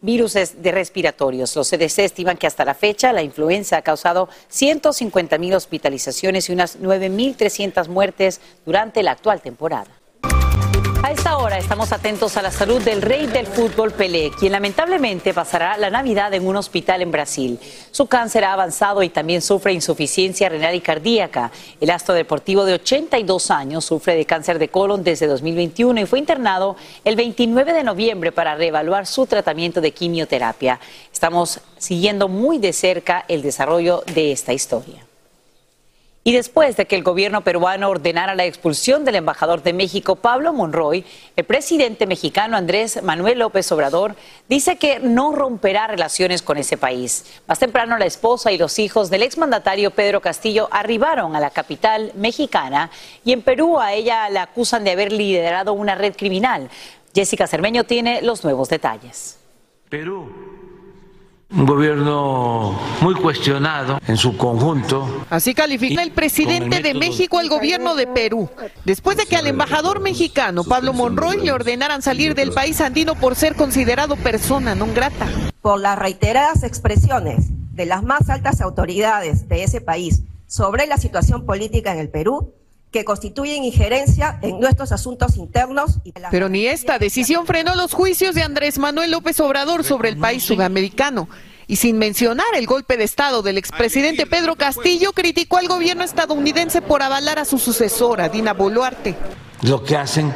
virus 0.00 0.34
de 0.34 0.72
respiratorios. 0.72 1.54
Los 1.56 1.70
CDC 1.70 1.98
estiman 2.00 2.36
que 2.36 2.46
hasta 2.46 2.64
la 2.64 2.74
fecha 2.74 3.12
la 3.12 3.22
influenza 3.22 3.78
ha 3.78 3.82
causado 3.82 4.28
150 4.48 5.38
mil 5.38 5.54
hospitalizaciones 5.54 6.48
y 6.48 6.52
unas 6.52 6.78
9.300 6.80 7.88
muertes 7.88 8.40
durante 8.64 9.02
la 9.02 9.12
actual 9.12 9.40
temporada. 9.40 9.90
A 11.06 11.12
esta 11.12 11.38
hora 11.38 11.56
estamos 11.56 11.92
atentos 11.92 12.36
a 12.36 12.42
la 12.42 12.50
salud 12.50 12.82
del 12.82 13.00
rey 13.00 13.28
del 13.28 13.46
fútbol 13.46 13.92
Pelé, 13.92 14.32
quien 14.36 14.50
lamentablemente 14.50 15.32
pasará 15.32 15.76
la 15.76 15.88
Navidad 15.88 16.34
en 16.34 16.44
un 16.44 16.56
hospital 16.56 17.00
en 17.00 17.12
Brasil. 17.12 17.60
Su 17.92 18.08
cáncer 18.08 18.42
ha 18.42 18.52
avanzado 18.52 19.04
y 19.04 19.08
también 19.08 19.40
sufre 19.40 19.72
insuficiencia 19.72 20.48
renal 20.48 20.74
y 20.74 20.80
cardíaca. 20.80 21.52
El 21.80 21.90
astro 21.90 22.12
deportivo 22.12 22.64
de 22.64 22.74
82 22.74 23.52
años 23.52 23.84
sufre 23.84 24.16
de 24.16 24.24
cáncer 24.24 24.58
de 24.58 24.66
colon 24.66 25.04
desde 25.04 25.28
2021 25.28 26.00
y 26.00 26.06
fue 26.06 26.18
internado 26.18 26.74
el 27.04 27.14
29 27.14 27.72
de 27.72 27.84
noviembre 27.84 28.32
para 28.32 28.56
reevaluar 28.56 29.06
su 29.06 29.26
tratamiento 29.26 29.80
de 29.80 29.92
quimioterapia. 29.92 30.80
Estamos 31.12 31.60
siguiendo 31.78 32.26
muy 32.26 32.58
de 32.58 32.72
cerca 32.72 33.24
el 33.28 33.42
desarrollo 33.42 34.02
de 34.12 34.32
esta 34.32 34.52
historia. 34.52 35.05
Y 36.26 36.32
después 36.32 36.76
de 36.76 36.86
que 36.86 36.96
el 36.96 37.04
gobierno 37.04 37.42
peruano 37.42 37.88
ordenara 37.88 38.34
la 38.34 38.46
expulsión 38.46 39.04
del 39.04 39.14
embajador 39.14 39.62
de 39.62 39.72
México, 39.72 40.16
Pablo 40.16 40.52
Monroy, 40.52 41.04
el 41.36 41.44
presidente 41.44 42.04
mexicano 42.04 42.56
Andrés 42.56 43.00
Manuel 43.00 43.38
López 43.38 43.70
Obrador 43.70 44.16
dice 44.48 44.74
que 44.74 44.98
no 44.98 45.30
romperá 45.30 45.86
relaciones 45.86 46.42
con 46.42 46.58
ese 46.58 46.76
país. 46.76 47.40
Más 47.46 47.60
temprano, 47.60 47.96
la 47.96 48.06
esposa 48.06 48.50
y 48.50 48.58
los 48.58 48.80
hijos 48.80 49.08
del 49.08 49.22
exmandatario 49.22 49.92
Pedro 49.92 50.20
Castillo 50.20 50.66
arribaron 50.72 51.36
a 51.36 51.40
la 51.40 51.50
capital 51.50 52.10
mexicana 52.16 52.90
y 53.24 53.30
en 53.30 53.42
Perú 53.42 53.78
a 53.78 53.92
ella 53.92 54.28
la 54.28 54.42
acusan 54.42 54.82
de 54.82 54.90
haber 54.90 55.12
liderado 55.12 55.74
una 55.74 55.94
red 55.94 56.16
criminal. 56.16 56.68
Jessica 57.14 57.46
Cermeño 57.46 57.84
tiene 57.84 58.20
los 58.20 58.42
nuevos 58.42 58.68
detalles. 58.68 59.38
Perú 59.88 60.65
un 61.56 61.64
gobierno 61.64 62.78
muy 63.00 63.14
cuestionado 63.14 63.98
en 64.06 64.16
su 64.16 64.36
conjunto. 64.36 65.24
Así 65.30 65.54
califica 65.54 66.02
el 66.02 66.10
presidente 66.10 66.82
de 66.82 66.92
México 66.92 67.38
al 67.38 67.48
gobierno 67.48 67.94
de 67.94 68.06
Perú, 68.06 68.50
después 68.84 69.16
de 69.16 69.24
que 69.24 69.36
al 69.36 69.46
embajador 69.46 70.00
mexicano 70.00 70.64
Pablo 70.64 70.92
Monroy 70.92 71.42
le 71.42 71.52
ordenaran 71.52 72.02
salir 72.02 72.34
del 72.34 72.52
país 72.52 72.80
andino 72.80 73.14
por 73.14 73.34
ser 73.36 73.54
considerado 73.54 74.16
persona 74.16 74.74
non 74.74 74.92
grata. 74.92 75.26
Por 75.62 75.80
las 75.80 75.98
reiteradas 75.98 76.62
expresiones 76.62 77.48
de 77.72 77.86
las 77.86 78.02
más 78.02 78.28
altas 78.28 78.60
autoridades 78.60 79.48
de 79.48 79.64
ese 79.64 79.80
país 79.80 80.22
sobre 80.46 80.86
la 80.86 80.98
situación 80.98 81.46
política 81.46 81.92
en 81.92 81.98
el 81.98 82.10
Perú, 82.10 82.52
que 82.96 83.04
constituyen 83.04 83.62
injerencia 83.62 84.38
en 84.40 84.58
nuestros 84.58 84.90
asuntos 84.90 85.36
internos. 85.36 85.98
Pero 86.30 86.48
ni 86.48 86.66
esta 86.66 86.98
decisión 86.98 87.44
frenó 87.44 87.74
los 87.74 87.92
juicios 87.92 88.34
de 88.34 88.42
Andrés 88.42 88.78
Manuel 88.78 89.10
López 89.10 89.38
Obrador 89.40 89.84
sobre 89.84 90.08
el 90.08 90.16
país 90.16 90.42
sudamericano. 90.44 91.28
Y 91.66 91.76
sin 91.76 91.98
mencionar 91.98 92.46
el 92.56 92.64
golpe 92.64 92.96
de 92.96 93.04
Estado 93.04 93.42
del 93.42 93.58
expresidente 93.58 94.24
Pedro 94.24 94.56
Castillo, 94.56 95.12
criticó 95.12 95.58
al 95.58 95.68
gobierno 95.68 96.04
estadounidense 96.04 96.80
por 96.80 97.02
avalar 97.02 97.38
a 97.38 97.44
su 97.44 97.58
sucesora, 97.58 98.30
Dina 98.30 98.54
Boluarte. 98.54 99.14
Lo 99.60 99.84
que 99.84 99.98
hacen 99.98 100.32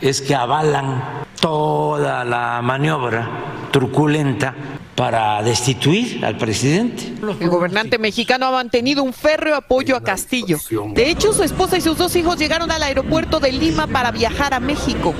es 0.00 0.20
que 0.20 0.36
avalan 0.36 1.24
toda 1.40 2.24
la 2.24 2.60
maniobra 2.62 3.28
truculenta 3.72 4.54
para 4.94 5.42
destituir 5.42 6.24
al 6.24 6.36
presidente. 6.36 7.12
El 7.40 7.48
gobernante 7.48 7.98
mexicano 7.98 8.46
ha 8.46 8.50
mantenido 8.52 9.02
un 9.02 9.12
férreo 9.12 9.56
apoyo 9.56 9.96
a 9.96 10.02
Castillo. 10.02 10.58
De 10.92 11.10
hecho, 11.10 11.32
su 11.32 11.42
esposa 11.42 11.76
y 11.76 11.80
sus 11.80 11.98
dos 11.98 12.14
hijos 12.16 12.38
llegaron 12.38 12.70
al 12.70 12.82
aeropuerto 12.82 13.40
de 13.40 13.52
Lima 13.52 13.86
para 13.86 14.12
viajar 14.12 14.54
a 14.54 14.60
México. 14.60 15.14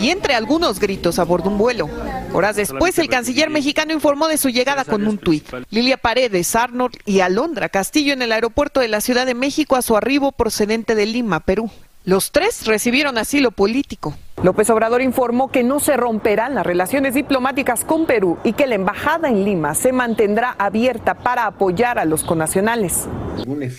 Y 0.00 0.08
entre 0.08 0.34
algunos 0.34 0.80
gritos 0.80 1.18
a 1.18 1.24
bordo 1.24 1.50
un 1.50 1.58
vuelo. 1.58 1.88
Horas 2.32 2.56
después, 2.56 2.98
el 2.98 3.08
canciller 3.08 3.50
mexicano 3.50 3.92
informó 3.92 4.28
de 4.28 4.38
su 4.38 4.48
llegada 4.48 4.84
con 4.84 5.06
un 5.06 5.18
tuit. 5.18 5.46
Lilia 5.70 5.98
Paredes, 5.98 6.54
Arnold 6.56 6.96
y 7.04 7.20
Alondra 7.20 7.68
Castillo 7.68 8.12
en 8.12 8.22
el 8.22 8.32
aeropuerto 8.32 8.80
de 8.80 8.88
la 8.88 9.00
Ciudad 9.00 9.26
de 9.26 9.34
México 9.34 9.76
a 9.76 9.82
su 9.82 9.96
arribo 9.96 10.32
procedente 10.32 10.94
de 10.94 11.06
Lima, 11.06 11.40
Perú. 11.40 11.70
Los 12.04 12.30
tres 12.30 12.66
recibieron 12.66 13.18
asilo 13.18 13.50
político. 13.50 14.16
López 14.42 14.70
Obrador 14.70 15.02
informó 15.02 15.50
que 15.50 15.62
no 15.62 15.80
se 15.80 15.98
romperán 15.98 16.54
las 16.54 16.64
relaciones 16.64 17.12
diplomáticas 17.12 17.84
con 17.84 18.06
Perú 18.06 18.38
y 18.42 18.54
que 18.54 18.66
la 18.66 18.74
embajada 18.74 19.28
en 19.28 19.44
Lima 19.44 19.74
se 19.74 19.92
mantendrá 19.92 20.52
abierta 20.58 21.14
para 21.14 21.44
apoyar 21.44 21.98
a 21.98 22.06
los 22.06 22.24
conacionales. 22.24 23.06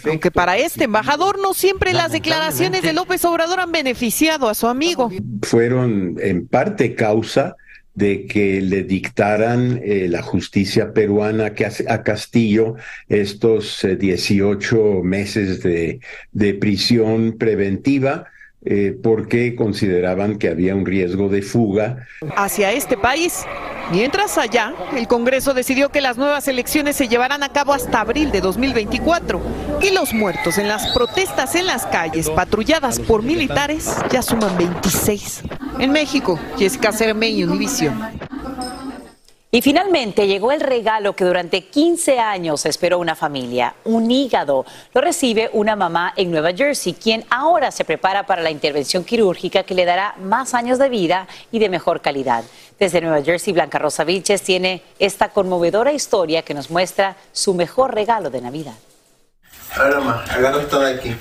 Aunque 0.08 0.30
para 0.30 0.58
este 0.58 0.84
embajador 0.84 1.40
no 1.40 1.56
siempre 1.56 1.94
las 1.94 2.12
declaraciones 2.12 2.84
de 2.84 2.94
López 2.94 3.26
Obrador 3.26 3.60
han 3.60 3.72
beneficiado 3.72 4.50
a 4.50 4.54
su 4.54 4.68
amigo. 4.68 5.10
Fueron 5.42 6.18
en 6.22 6.48
parte 6.48 6.94
causa 6.94 7.56
de 7.96 8.28
que 8.28 8.62
le 8.62 8.84
dictaran 8.84 9.82
eh, 9.84 10.08
la 10.10 10.22
justicia 10.22 10.94
peruana 10.94 11.54
que 11.56 11.66
a 11.66 12.04
Castillo 12.04 12.76
estos 13.10 13.86
18 13.98 14.78
eh, 14.78 15.04
meses 15.04 15.64
de, 15.64 16.00
de 16.32 16.54
prisión 16.54 17.36
preventiva. 17.38 18.28
Eh, 18.64 18.96
porque 19.02 19.56
consideraban 19.56 20.38
que 20.38 20.48
había 20.48 20.76
un 20.76 20.86
riesgo 20.86 21.30
de 21.30 21.42
fuga. 21.42 22.06
Hacia 22.36 22.72
este 22.72 22.96
país. 22.96 23.44
Mientras 23.92 24.38
allá, 24.38 24.76
el 24.96 25.08
Congreso 25.08 25.56
decidió 25.56 25.90
que 25.90 26.00
las 26.00 26.18
nuevas 26.18 26.48
elecciones 26.48 26.96
se 26.96 27.08
llevarán 27.08 27.42
a 27.42 27.50
cabo 27.50 27.74
hasta 27.74 28.02
abril 28.02 28.32
de 28.32 28.40
2024 28.40 29.42
y 29.82 29.90
los 29.90 30.14
muertos 30.14 30.60
en 30.60 30.68
las 30.68 30.94
protestas 30.94 31.56
en 31.56 31.66
las 31.66 31.88
calles 31.88 32.30
patrulladas 32.30 33.00
por 33.00 33.24
militares 33.24 33.98
ya 34.12 34.22
suman 34.22 34.56
26. 34.56 35.42
En 35.80 35.92
México, 35.92 36.40
Jessica 36.58 36.94
Cermeño, 36.94 37.48
Univision. 37.48 38.00
Y 39.54 39.62
finalmente 39.62 40.28
llegó 40.28 40.54
el 40.54 40.62
regalo 40.62 41.14
que 41.14 41.26
durante 41.26 41.66
15 41.66 42.20
años 42.20 42.66
esperó 42.66 43.00
una 43.00 43.16
familia, 43.16 43.76
un 43.84 44.10
hígado. 44.10 44.66
Lo 44.94 45.02
recibe 45.02 45.50
una 45.52 45.76
mamá 45.76 46.14
en 46.16 46.32
Nueva 46.32 46.54
Jersey, 46.54 46.94
quien 46.94 47.26
ahora 47.30 47.70
se 47.72 47.84
prepara 47.84 48.26
para 48.26 48.42
la 48.42 48.50
intervención 48.50 49.04
quirúrgica 49.04 49.64
que 49.64 49.76
le 49.76 49.84
dará 49.84 50.16
más 50.22 50.54
años 50.54 50.80
de 50.80 50.88
vida 50.88 51.28
y 51.52 51.60
de 51.60 51.68
mejor 51.68 52.00
calidad. 52.00 52.46
Desde 52.80 53.02
Nueva 53.02 53.22
Jersey, 53.22 53.52
Blanca 53.52 53.78
Rosa 53.78 54.06
Vilches 54.06 54.42
tiene 54.42 54.84
esta 55.00 55.30
conmovedora 55.30 55.92
historia 55.92 56.44
que 56.44 56.54
nos 56.54 56.72
muestra 56.72 57.18
su 57.34 57.54
mejor 57.54 57.94
regalo 57.94 58.30
de 58.30 58.40
Navidad. 58.40 58.76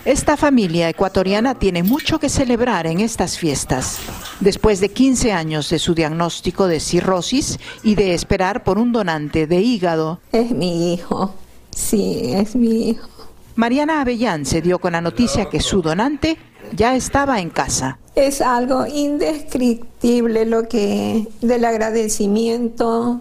Esta 0.05 0.37
familia 0.37 0.89
ecuatoriana 0.89 1.59
tiene 1.59 1.83
mucho 1.83 2.21
que 2.21 2.29
celebrar 2.29 2.87
en 2.87 3.01
estas 3.01 3.37
fiestas. 3.37 3.99
Después 4.41 4.81
de 4.81 4.89
15 4.89 5.33
años 5.33 5.69
de 5.71 5.79
su 5.79 5.95
diagnóstico 5.95 6.67
de 6.67 6.81
cirrosis 6.81 7.59
y 7.83 7.95
de 7.95 8.15
esperar 8.15 8.65
por 8.65 8.79
un 8.79 8.93
donante 8.93 9.47
de 9.47 9.61
hígado. 9.61 10.21
Es 10.33 10.51
mi 10.51 10.95
hijo. 10.95 11.35
Sí, 11.71 12.33
es 12.33 12.57
mi 12.57 12.91
hijo. 12.91 13.09
Mariana 13.57 14.01
Avellán 14.01 14.47
se 14.47 14.63
dio 14.63 14.79
con 14.79 14.93
la 14.93 15.01
noticia 15.01 15.51
que 15.51 15.61
su 15.61 15.83
donante 15.83 16.39
ya 16.75 16.95
estaba 16.97 17.41
en 17.41 17.51
casa. 17.51 17.99
Es 18.15 18.41
algo 18.41 18.87
indescriptible 18.87 20.47
lo 20.47 20.69
que 20.69 21.29
del 21.43 21.65
agradecimiento 21.65 23.21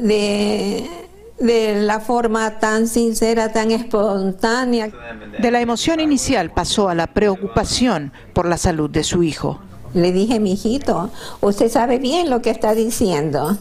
de 0.00 0.88
de 1.38 1.82
la 1.82 2.00
forma 2.00 2.58
tan 2.58 2.88
sincera, 2.88 3.52
tan 3.52 3.70
espontánea. 3.70 4.90
De 5.38 5.50
la 5.50 5.60
emoción 5.60 6.00
inicial 6.00 6.50
pasó 6.50 6.88
a 6.88 6.94
la 6.94 7.06
preocupación 7.06 8.12
por 8.32 8.46
la 8.46 8.56
salud 8.56 8.90
de 8.90 9.04
su 9.04 9.22
hijo. 9.22 9.60
Le 9.94 10.12
dije, 10.12 10.40
mi 10.40 10.52
hijito, 10.52 11.10
usted 11.40 11.70
sabe 11.70 11.98
bien 11.98 12.30
lo 12.30 12.42
que 12.42 12.50
está 12.50 12.74
diciendo. 12.74 13.56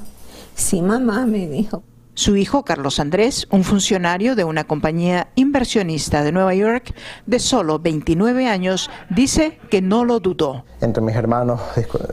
Sí, 0.55 0.81
mamá, 0.81 1.25
me 1.25 1.48
dijo. 1.48 1.84
Su 2.17 2.36
hijo, 2.36 2.65
Carlos 2.65 3.00
Andrés, 3.00 3.46
un 3.51 3.63
funcionario 3.63 4.36
de 4.36 4.43
una 4.43 4.63
compañía 4.63 5.27
inversionista 5.36 6.24
de 6.24 6.31
Nueva 6.31 6.55
York 6.55 6.96
de 7.27 7.38
solo 7.38 7.77
29 7.77 8.48
años, 8.48 8.89
dice 9.12 9.60
que 9.69 9.84
no 9.84 10.03
lo 10.03 10.19
dudó. 10.19 10.65
Entre 10.81 11.03
mis 11.03 11.15
hermanos 11.15 11.62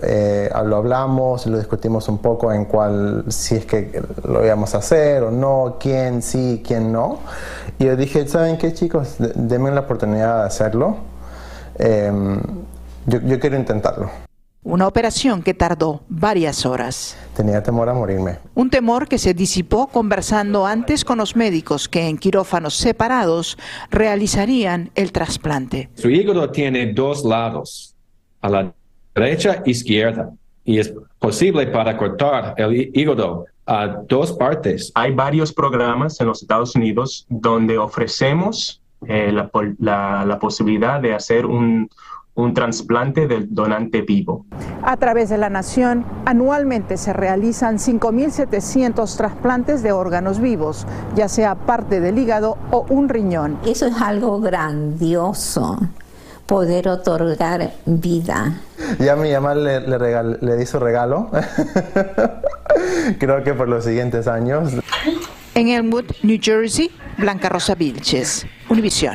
eh, 0.02 0.50
lo 0.66 0.76
hablamos, 0.76 1.46
lo 1.46 1.56
discutimos 1.56 2.06
un 2.10 2.18
poco 2.18 2.52
en 2.52 2.66
cuál, 2.66 3.24
si 3.28 3.54
es 3.54 3.64
que 3.64 4.02
lo 4.28 4.44
íbamos 4.44 4.74
a 4.74 4.78
hacer 4.78 5.22
o 5.22 5.30
no, 5.30 5.78
quién 5.80 6.20
sí, 6.20 6.62
quién 6.62 6.92
no. 6.92 7.20
Y 7.78 7.86
yo 7.86 7.96
dije, 7.96 8.28
¿saben 8.28 8.58
qué 8.58 8.74
chicos? 8.74 9.14
Denme 9.18 9.70
la 9.70 9.80
oportunidad 9.80 10.40
de 10.40 10.46
hacerlo. 10.48 10.98
Em, 11.78 12.42
yo, 13.06 13.20
yo 13.22 13.40
quiero 13.40 13.56
intentarlo. 13.56 14.10
Una 14.64 14.88
operación 14.88 15.42
que 15.42 15.52
tardó 15.52 16.00
varias 16.08 16.64
horas. 16.64 17.18
Tenía 17.36 17.62
temor 17.62 17.86
a 17.90 17.92
morirme. 17.92 18.38
Un 18.54 18.70
temor 18.70 19.06
que 19.06 19.18
se 19.18 19.34
disipó 19.34 19.88
conversando 19.88 20.64
antes 20.64 21.04
con 21.04 21.18
los 21.18 21.36
médicos 21.36 21.86
que 21.86 22.08
en 22.08 22.16
quirófanos 22.16 22.74
separados 22.74 23.58
realizarían 23.90 24.90
el 24.94 25.12
trasplante. 25.12 25.90
Su 25.96 26.08
hígado 26.08 26.50
tiene 26.50 26.94
dos 26.94 27.26
lados, 27.26 27.94
a 28.40 28.48
la 28.48 28.72
derecha 29.14 29.62
e 29.66 29.70
izquierda, 29.70 30.32
y 30.64 30.78
es 30.78 30.94
posible 31.18 31.66
para 31.66 31.98
cortar 31.98 32.54
el 32.56 32.90
hígado 32.94 33.44
a 33.66 33.86
dos 34.08 34.32
partes. 34.32 34.90
Hay 34.94 35.12
varios 35.12 35.52
programas 35.52 36.18
en 36.22 36.28
los 36.28 36.40
Estados 36.40 36.74
Unidos 36.74 37.26
donde 37.28 37.76
ofrecemos 37.76 38.80
eh, 39.06 39.30
la, 39.30 40.24
la 40.26 40.38
posibilidad 40.38 41.02
de 41.02 41.12
hacer 41.12 41.44
un, 41.44 41.90
un 42.34 42.52
trasplante 42.52 43.26
del 43.26 43.54
donante 43.54 44.02
vivo. 44.02 44.46
A 44.82 44.96
través 44.96 45.28
de 45.28 45.38
la 45.38 45.50
nación, 45.50 46.04
anualmente 46.26 46.96
se 46.96 47.12
realizan 47.12 47.78
5.700 47.78 49.16
trasplantes 49.16 49.82
de 49.82 49.92
órganos 49.92 50.40
vivos, 50.40 50.86
ya 51.14 51.28
sea 51.28 51.54
parte 51.54 52.00
del 52.00 52.18
hígado 52.18 52.58
o 52.70 52.86
un 52.88 53.08
riñón. 53.08 53.58
Eso 53.64 53.86
es 53.86 53.94
algo 54.00 54.40
grandioso, 54.40 55.78
poder 56.46 56.88
otorgar 56.88 57.72
vida. 57.86 58.60
Ya 58.98 59.14
mi 59.14 59.32
mamá 59.32 59.54
le, 59.54 59.80
le, 59.80 59.98
le 60.40 60.56
di 60.56 60.66
su 60.66 60.80
regalo, 60.80 61.30
creo 63.18 63.44
que 63.44 63.54
por 63.54 63.68
los 63.68 63.84
siguientes 63.84 64.26
años. 64.26 64.72
En 65.54 65.68
Elmwood, 65.68 66.06
New 66.24 66.38
Jersey, 66.42 66.90
Blanca 67.16 67.48
Rosa 67.48 67.76
Vilches, 67.76 68.44
Univisión. 68.68 69.14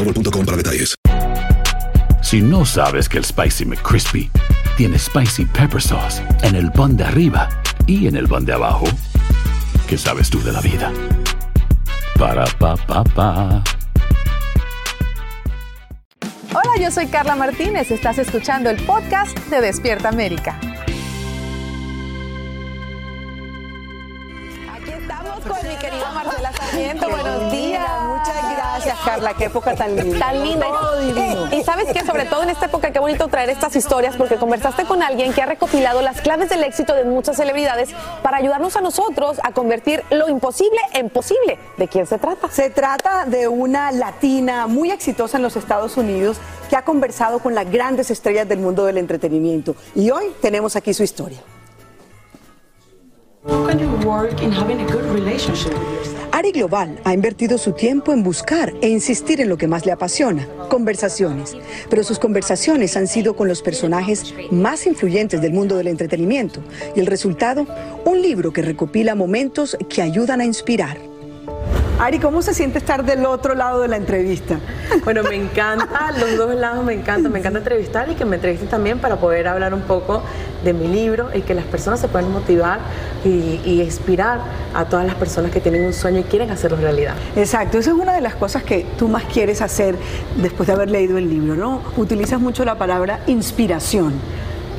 para 0.03 0.57
detalles. 0.57 0.95
Si 2.21 2.41
no 2.41 2.65
sabes 2.65 3.09
que 3.09 3.17
el 3.17 3.25
Spicy 3.25 3.65
McCrispy 3.65 4.31
tiene 4.77 4.97
Spicy 4.97 5.45
Pepper 5.45 5.81
Sauce 5.81 6.21
en 6.43 6.55
el 6.55 6.71
pan 6.71 6.95
de 6.95 7.03
arriba 7.03 7.49
y 7.87 8.07
en 8.07 8.15
el 8.15 8.27
pan 8.27 8.45
de 8.45 8.53
abajo, 8.53 8.85
¿qué 9.87 9.97
sabes 9.97 10.29
tú 10.29 10.41
de 10.41 10.51
la 10.51 10.61
vida? 10.61 10.91
Para, 12.17 12.45
pa, 12.45 12.75
pa, 12.75 13.03
pa. 13.03 13.63
Hola, 16.53 16.77
yo 16.79 16.91
soy 16.91 17.07
Carla 17.07 17.35
Martínez. 17.35 17.91
Estás 17.91 18.17
escuchando 18.17 18.69
el 18.69 18.77
podcast 18.83 19.37
de 19.49 19.61
Despierta 19.61 20.09
América. 20.09 20.59
Aquí 24.73 24.91
estamos 24.91 25.39
con 25.39 25.67
mi 25.67 25.75
querida 25.75 26.11
Marcela 26.13 26.51
Sarmiento. 26.53 27.09
Buenos 27.09 27.51
días. 27.51 27.70
Gracias, 28.83 29.05
Carla. 29.05 29.33
Qué 29.35 29.45
época 29.45 29.75
tan 29.75 29.95
linda. 29.95 30.19
Tan 30.19 30.43
linda. 30.43 30.67
Y 31.51 31.63
sabes 31.63 31.93
que 31.93 32.03
sobre 32.03 32.25
todo 32.25 32.43
en 32.43 32.49
esta 32.49 32.65
época, 32.65 32.91
qué 32.91 32.99
bonito 32.99 33.27
traer 33.27 33.49
estas 33.49 33.75
historias 33.75 34.15
porque 34.15 34.37
conversaste 34.37 34.85
con 34.85 35.03
alguien 35.03 35.33
que 35.33 35.41
ha 35.41 35.45
recopilado 35.45 36.01
las 36.01 36.21
claves 36.21 36.49
del 36.49 36.63
éxito 36.63 36.95
de 36.95 37.05
muchas 37.05 37.37
celebridades 37.37 37.89
para 38.23 38.37
ayudarnos 38.37 38.75
a 38.75 38.81
nosotros 38.81 39.39
a 39.43 39.51
convertir 39.51 40.03
lo 40.09 40.29
imposible 40.29 40.79
en 40.93 41.09
posible. 41.09 41.59
¿De 41.77 41.87
quién 41.87 42.07
se 42.07 42.17
trata? 42.17 42.49
Se 42.49 42.71
trata 42.71 43.25
de 43.25 43.47
una 43.47 43.91
latina 43.91 44.65
muy 44.65 44.89
exitosa 44.89 45.37
en 45.37 45.43
los 45.43 45.55
Estados 45.55 45.97
Unidos 45.97 46.37
que 46.69 46.75
ha 46.75 46.83
conversado 46.83 47.39
con 47.39 47.53
las 47.53 47.69
grandes 47.69 48.09
estrellas 48.09 48.49
del 48.49 48.59
mundo 48.59 48.85
del 48.85 48.97
entretenimiento. 48.97 49.75
Y 49.93 50.09
hoy 50.09 50.33
tenemos 50.41 50.75
aquí 50.75 50.93
su 50.93 51.03
historia. 51.03 51.39
Ari 56.41 56.53
Global 56.53 56.99
ha 57.03 57.13
invertido 57.13 57.59
su 57.59 57.73
tiempo 57.73 58.13
en 58.13 58.23
buscar 58.23 58.73
e 58.81 58.89
insistir 58.89 59.41
en 59.41 59.47
lo 59.47 59.59
que 59.59 59.67
más 59.67 59.85
le 59.85 59.91
apasiona, 59.91 60.47
conversaciones. 60.71 61.55
Pero 61.87 62.03
sus 62.03 62.17
conversaciones 62.17 62.97
han 62.97 63.05
sido 63.05 63.35
con 63.35 63.47
los 63.47 63.61
personajes 63.61 64.33
más 64.49 64.87
influyentes 64.87 65.39
del 65.39 65.53
mundo 65.53 65.77
del 65.77 65.85
entretenimiento. 65.85 66.63
Y 66.95 66.99
el 66.99 67.05
resultado, 67.05 67.67
un 68.05 68.23
libro 68.23 68.51
que 68.53 68.63
recopila 68.63 69.13
momentos 69.13 69.77
que 69.87 70.01
ayudan 70.01 70.41
a 70.41 70.45
inspirar. 70.45 71.10
Ari, 71.99 72.19
¿cómo 72.19 72.41
se 72.41 72.53
siente 72.53 72.79
estar 72.79 73.05
del 73.05 73.25
otro 73.25 73.53
lado 73.53 73.81
de 73.81 73.87
la 73.87 73.97
entrevista? 73.97 74.59
Bueno, 75.03 75.21
me 75.23 75.35
encanta, 75.35 76.11
los 76.19 76.37
dos 76.37 76.55
lados 76.55 76.83
me 76.83 76.93
encanta, 76.93 77.29
me 77.29 77.39
encanta 77.39 77.59
entrevistar 77.59 78.09
y 78.09 78.15
que 78.15 78.25
me 78.25 78.37
entrevisten 78.37 78.69
también 78.69 78.99
para 78.99 79.17
poder 79.17 79.47
hablar 79.47 79.73
un 79.73 79.81
poco 79.81 80.21
de 80.63 80.73
mi 80.73 80.87
libro 80.87 81.29
y 81.33 81.41
que 81.41 81.53
las 81.53 81.65
personas 81.65 81.99
se 81.99 82.07
puedan 82.07 82.31
motivar 82.31 82.79
y, 83.23 83.61
y, 83.65 83.81
inspirar 83.81 84.39
a 84.73 84.85
todas 84.85 85.05
las 85.05 85.15
personas 85.15 85.51
que 85.51 85.59
tienen 85.59 85.85
un 85.85 85.93
sueño 85.93 86.19
y 86.19 86.23
quieren 86.23 86.49
hacerlo 86.49 86.77
realidad. 86.77 87.15
Exacto, 87.35 87.77
eso 87.77 87.91
es 87.91 87.97
una 87.97 88.13
de 88.13 88.21
las 88.21 88.35
cosas 88.35 88.63
que 88.63 88.85
tú 88.97 89.07
más 89.07 89.23
quieres 89.25 89.61
hacer 89.61 89.95
después 90.37 90.67
de 90.67 90.73
haber 90.73 90.89
leído 90.89 91.17
el 91.17 91.29
libro, 91.29 91.55
¿no? 91.55 91.81
Utilizas 91.97 92.39
mucho 92.39 92.65
la 92.65 92.75
palabra 92.75 93.19
inspiración. 93.27 94.13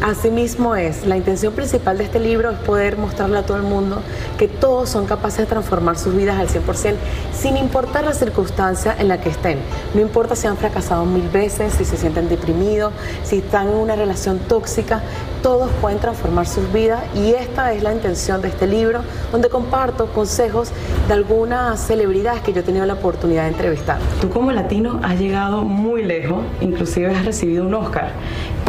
Asimismo 0.03 0.75
es, 0.75 1.07
la 1.07 1.17
intención 1.17 1.53
principal 1.53 1.97
de 1.97 2.03
este 2.03 2.19
libro 2.19 2.51
es 2.51 2.59
poder 2.59 2.97
mostrarle 2.97 3.39
a 3.39 3.47
todo 3.47 3.57
el 3.57 3.63
mundo 3.63 4.03
que 4.37 4.49
todos 4.49 4.89
son 4.89 5.07
capaces 5.07 5.39
de 5.39 5.47
transformar 5.47 5.97
sus 5.97 6.17
vidas 6.17 6.41
al 6.41 6.49
100% 6.49 6.97
sin 7.33 7.57
importar 7.57 8.03
la 8.03 8.13
circunstancia 8.13 8.97
en 8.99 9.07
la 9.07 9.21
que 9.21 9.29
estén. 9.29 9.59
No 9.95 10.01
importa 10.01 10.35
si 10.35 10.49
han 10.49 10.57
fracasado 10.57 11.05
mil 11.05 11.29
veces, 11.29 11.75
si 11.75 11.85
se 11.85 11.97
sienten 11.97 12.29
deprimidos, 12.29 12.93
si 13.23 13.39
están 13.39 13.69
en 13.69 13.77
una 13.77 13.95
relación 13.95 14.41
tóxica, 14.41 15.03
todos 15.41 15.71
pueden 15.81 16.01
transformar 16.01 16.49
sus 16.49 16.73
vidas 16.73 17.03
y 17.15 17.35
esta 17.35 17.73
es 17.73 17.85
la 17.85 17.93
intención 17.93 18.43
de 18.43 18.49
este 18.49 18.67
libro 18.67 19.03
donde 19.31 19.49
comparto 19.49 20.07
consejos 20.07 20.71
de 21.07 21.15
algunas 21.15 21.81
celebridades 21.81 22.43
que 22.43 22.53
yo 22.53 22.61
he 22.61 22.65
tenido 22.65 22.87
la 22.87 22.95
oportunidad 22.95 23.45
de 23.45 23.51
entrevistar. 23.51 23.99
Tú 24.21 24.29
como 24.31 24.51
latino 24.51 24.99
has 25.03 25.19
llegado 25.19 25.63
muy 25.63 26.05
lejos, 26.05 26.45
inclusive 26.61 27.15
has 27.15 27.25
recibido 27.25 27.65
un 27.65 27.75
Oscar. 27.75 28.11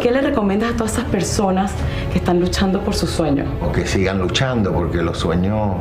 ¿Qué 0.04 0.10
le 0.10 0.20
recomiendas 0.20 0.74
a 0.74 0.76
todas 0.76 0.92
esas 0.92 1.06
personas 1.06 1.72
que 2.12 2.18
están 2.18 2.38
luchando 2.38 2.78
por 2.80 2.94
sus 2.94 3.08
sueños? 3.08 3.48
O 3.62 3.72
que 3.72 3.86
sigan 3.86 4.18
luchando 4.18 4.70
porque 4.70 4.98
los 4.98 5.16
sueños 5.16 5.76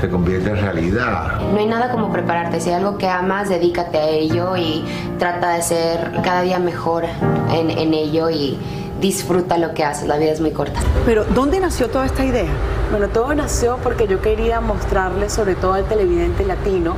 se 0.00 0.08
convierten 0.08 0.56
en 0.56 0.62
realidad. 0.62 1.38
No 1.52 1.58
hay 1.58 1.66
nada 1.66 1.90
como 1.90 2.10
prepararte. 2.10 2.60
Si 2.60 2.70
hay 2.70 2.76
algo 2.76 2.96
que 2.96 3.08
amas, 3.08 3.50
dedícate 3.50 3.98
a 3.98 4.08
ello 4.08 4.56
y 4.56 4.82
trata 5.18 5.50
de 5.50 5.60
ser 5.60 6.12
cada 6.24 6.40
día 6.40 6.58
mejor 6.60 7.04
en, 7.50 7.68
en 7.68 7.92
ello 7.92 8.30
y 8.30 8.58
disfruta 9.02 9.58
lo 9.58 9.74
que 9.74 9.84
haces, 9.84 10.08
la 10.08 10.16
vida 10.16 10.30
es 10.30 10.40
muy 10.40 10.52
corta. 10.52 10.80
Pero, 11.04 11.26
¿dónde 11.26 11.60
nació 11.60 11.90
toda 11.90 12.06
esta 12.06 12.24
idea? 12.24 12.48
Bueno, 12.90 13.08
todo 13.08 13.34
nació 13.34 13.76
porque 13.82 14.06
yo 14.06 14.22
quería 14.22 14.62
mostrarle, 14.62 15.28
sobre 15.28 15.56
todo 15.56 15.74
al 15.74 15.84
televidente 15.84 16.46
latino, 16.46 16.94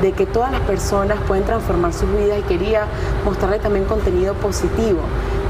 de 0.00 0.12
que 0.12 0.24
todas 0.24 0.50
las 0.50 0.62
personas 0.62 1.18
pueden 1.28 1.44
transformar 1.44 1.92
sus 1.92 2.10
vidas 2.10 2.38
y 2.38 2.42
quería 2.44 2.86
mostrarle 3.26 3.58
también 3.58 3.84
contenido 3.84 4.32
positivo 4.32 5.00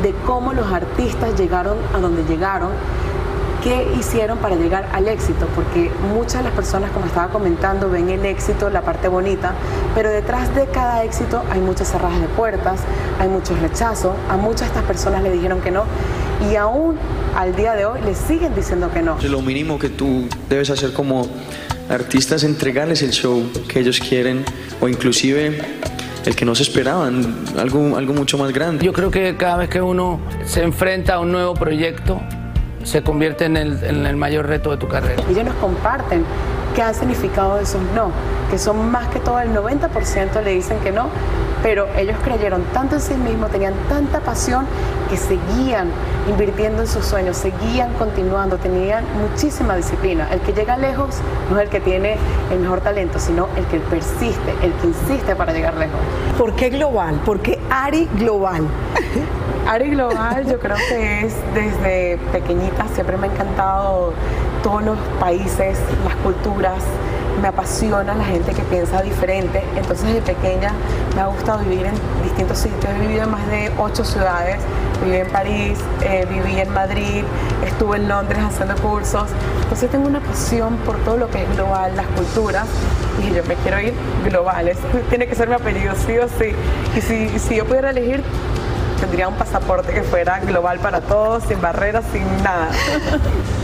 de 0.02 0.14
cómo 0.26 0.52
los 0.52 0.72
artistas 0.72 1.38
llegaron 1.38 1.78
a 1.94 1.98
donde 1.98 2.24
llegaron 2.24 2.70
qué 3.62 3.86
hicieron 3.98 4.38
para 4.38 4.56
llegar 4.56 4.88
al 4.92 5.06
éxito, 5.08 5.46
porque 5.54 5.90
muchas 6.14 6.38
de 6.38 6.44
las 6.44 6.52
personas, 6.52 6.90
como 6.92 7.06
estaba 7.06 7.30
comentando, 7.30 7.90
ven 7.90 8.08
el 8.08 8.24
éxito, 8.24 8.70
la 8.70 8.82
parte 8.82 9.08
bonita, 9.08 9.52
pero 9.94 10.10
detrás 10.10 10.54
de 10.54 10.66
cada 10.66 11.04
éxito 11.04 11.42
hay 11.50 11.60
muchas 11.60 11.90
cerradas 11.90 12.20
de 12.20 12.28
puertas, 12.28 12.80
hay 13.18 13.28
muchos 13.28 13.58
rechazos, 13.60 14.14
a 14.30 14.36
muchas 14.36 14.60
de 14.60 14.66
estas 14.66 14.84
personas 14.84 15.22
le 15.22 15.30
dijeron 15.30 15.60
que 15.60 15.70
no 15.70 15.84
y 16.50 16.56
aún 16.56 16.96
al 17.36 17.54
día 17.54 17.74
de 17.74 17.84
hoy 17.84 18.00
le 18.00 18.14
siguen 18.14 18.54
diciendo 18.54 18.90
que 18.92 19.02
no. 19.02 19.18
Lo 19.22 19.42
mínimo 19.42 19.78
que 19.78 19.90
tú 19.90 20.26
debes 20.48 20.70
hacer 20.70 20.92
como 20.92 21.26
artista 21.90 22.36
es 22.36 22.44
entregarles 22.44 23.02
el 23.02 23.10
show 23.10 23.42
que 23.68 23.80
ellos 23.80 24.00
quieren 24.00 24.44
o 24.80 24.88
inclusive 24.88 25.79
el 26.26 26.36
que 26.36 26.44
no 26.44 26.54
se 26.54 26.62
esperaban, 26.62 27.34
algo, 27.58 27.96
algo 27.96 28.12
mucho 28.12 28.36
más 28.38 28.52
grande. 28.52 28.84
Yo 28.84 28.92
creo 28.92 29.10
que 29.10 29.36
cada 29.36 29.56
vez 29.56 29.68
que 29.68 29.80
uno 29.80 30.20
se 30.44 30.62
enfrenta 30.62 31.14
a 31.14 31.20
un 31.20 31.32
nuevo 31.32 31.54
proyecto, 31.54 32.20
se 32.82 33.02
convierte 33.02 33.44
en 33.44 33.56
el, 33.56 33.82
en 33.84 34.06
el 34.06 34.16
mayor 34.16 34.46
reto 34.46 34.70
de 34.70 34.76
tu 34.76 34.88
carrera. 34.88 35.22
Ellos 35.30 35.44
nos 35.44 35.54
comparten 35.54 36.24
qué 36.74 36.82
ha 36.82 36.94
significado 36.94 37.58
esos 37.58 37.80
no, 37.94 38.10
que 38.50 38.58
son 38.58 38.90
más 38.90 39.08
que 39.08 39.20
todo 39.20 39.40
el 39.40 39.54
90% 39.54 40.42
le 40.42 40.50
dicen 40.52 40.78
que 40.80 40.92
no, 40.92 41.08
pero 41.62 41.88
ellos 41.96 42.16
creyeron 42.24 42.62
tanto 42.72 42.96
en 42.96 43.00
sí 43.00 43.14
mismos, 43.14 43.50
tenían 43.50 43.74
tanta 43.88 44.20
pasión 44.20 44.66
que 45.08 45.16
seguían 45.16 45.90
invirtiendo 46.28 46.82
en 46.82 46.88
sus 46.88 47.04
sueños, 47.04 47.36
seguían 47.36 47.92
continuando, 47.94 48.56
tenían 48.56 49.04
muchísima 49.20 49.76
disciplina. 49.76 50.28
El 50.32 50.40
que 50.40 50.52
llega 50.52 50.76
lejos 50.76 51.16
no 51.50 51.58
es 51.58 51.64
el 51.64 51.68
que 51.68 51.80
tiene 51.80 52.16
el 52.50 52.60
mejor 52.60 52.80
talento, 52.80 53.18
sino 53.18 53.48
el 53.56 53.66
que 53.66 53.78
persiste, 53.80 54.54
el 54.62 54.72
que 54.74 54.86
insiste 54.86 55.36
para 55.36 55.52
llegar 55.52 55.74
lejos. 55.74 55.98
¿Por 56.38 56.54
qué 56.54 56.70
global? 56.70 57.20
¿Por 57.24 57.40
qué 57.40 57.58
Ari 57.68 58.08
Global? 58.16 58.66
Ari 59.68 59.90
Global 59.90 60.46
yo 60.46 60.58
creo 60.58 60.76
que 60.88 61.26
es 61.26 61.34
desde 61.54 62.18
pequeñita, 62.32 62.86
siempre 62.94 63.16
me 63.16 63.26
ha 63.26 63.30
encantado 63.30 64.12
todos 64.62 64.82
los 64.82 64.98
países, 65.18 65.78
las 66.04 66.16
culturas, 66.16 66.82
me 67.40 67.48
apasiona 67.48 68.14
la 68.14 68.24
gente 68.24 68.52
que 68.52 68.62
piensa 68.62 69.02
diferente. 69.02 69.62
Entonces, 69.76 70.06
desde 70.06 70.20
pequeña 70.20 70.72
me 71.14 71.22
ha 71.22 71.26
gustado 71.26 71.60
vivir 71.60 71.86
en 71.86 71.94
distintos 72.22 72.58
sitios. 72.58 72.84
He 72.84 73.00
vivido 73.00 73.24
en 73.24 73.30
más 73.30 73.46
de 73.48 73.72
ocho 73.78 74.04
ciudades. 74.04 74.58
Viví 75.04 75.16
en 75.16 75.28
París, 75.28 75.78
eh, 76.02 76.26
viví 76.28 76.60
en 76.60 76.70
Madrid, 76.74 77.24
estuve 77.64 77.96
en 77.96 78.08
Londres 78.08 78.42
haciendo 78.46 78.74
cursos. 78.82 79.28
Entonces, 79.62 79.90
tengo 79.90 80.06
una 80.06 80.20
pasión 80.20 80.76
por 80.78 80.98
todo 80.98 81.16
lo 81.16 81.30
que 81.30 81.42
es 81.42 81.56
global, 81.56 81.96
las 81.96 82.06
culturas. 82.08 82.66
Y 83.22 83.34
yo 83.34 83.42
me 83.44 83.54
quiero 83.54 83.80
ir 83.80 83.94
globales. 84.24 84.76
Tiene 85.08 85.26
que 85.26 85.34
ser 85.34 85.48
mi 85.48 85.54
apellido, 85.54 85.94
sí 85.94 86.18
o 86.18 86.28
sí. 86.28 86.54
Y 86.96 87.00
si, 87.00 87.38
si 87.38 87.56
yo 87.56 87.64
pudiera 87.64 87.90
elegir, 87.90 88.22
tendría 89.00 89.28
un 89.28 89.34
pasaporte 89.34 89.92
que 89.92 90.02
fuera 90.02 90.40
global 90.40 90.78
para 90.80 91.00
todos, 91.00 91.44
sin 91.44 91.60
barreras, 91.60 92.04
sin 92.12 92.24
nada. 92.42 92.68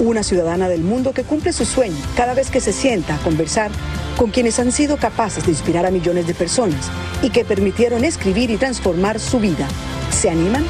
Una 0.00 0.22
ciudadana 0.22 0.68
del 0.68 0.82
mundo 0.82 1.12
que 1.12 1.24
cumple 1.24 1.52
su 1.52 1.64
sueño 1.64 1.96
cada 2.16 2.34
vez 2.34 2.50
que 2.50 2.60
se 2.60 2.72
sienta 2.72 3.14
a 3.14 3.18
conversar 3.18 3.70
con 4.16 4.30
quienes 4.30 4.58
han 4.58 4.72
sido 4.72 4.96
capaces 4.96 5.44
de 5.44 5.50
inspirar 5.50 5.86
a 5.86 5.90
millones 5.90 6.26
de 6.26 6.34
personas 6.34 6.90
y 7.22 7.30
que 7.30 7.44
permitieron 7.44 8.04
escribir 8.04 8.50
y 8.50 8.56
transformar 8.56 9.20
su 9.20 9.38
vida. 9.38 9.68
¿Se 10.10 10.30
animan? 10.30 10.64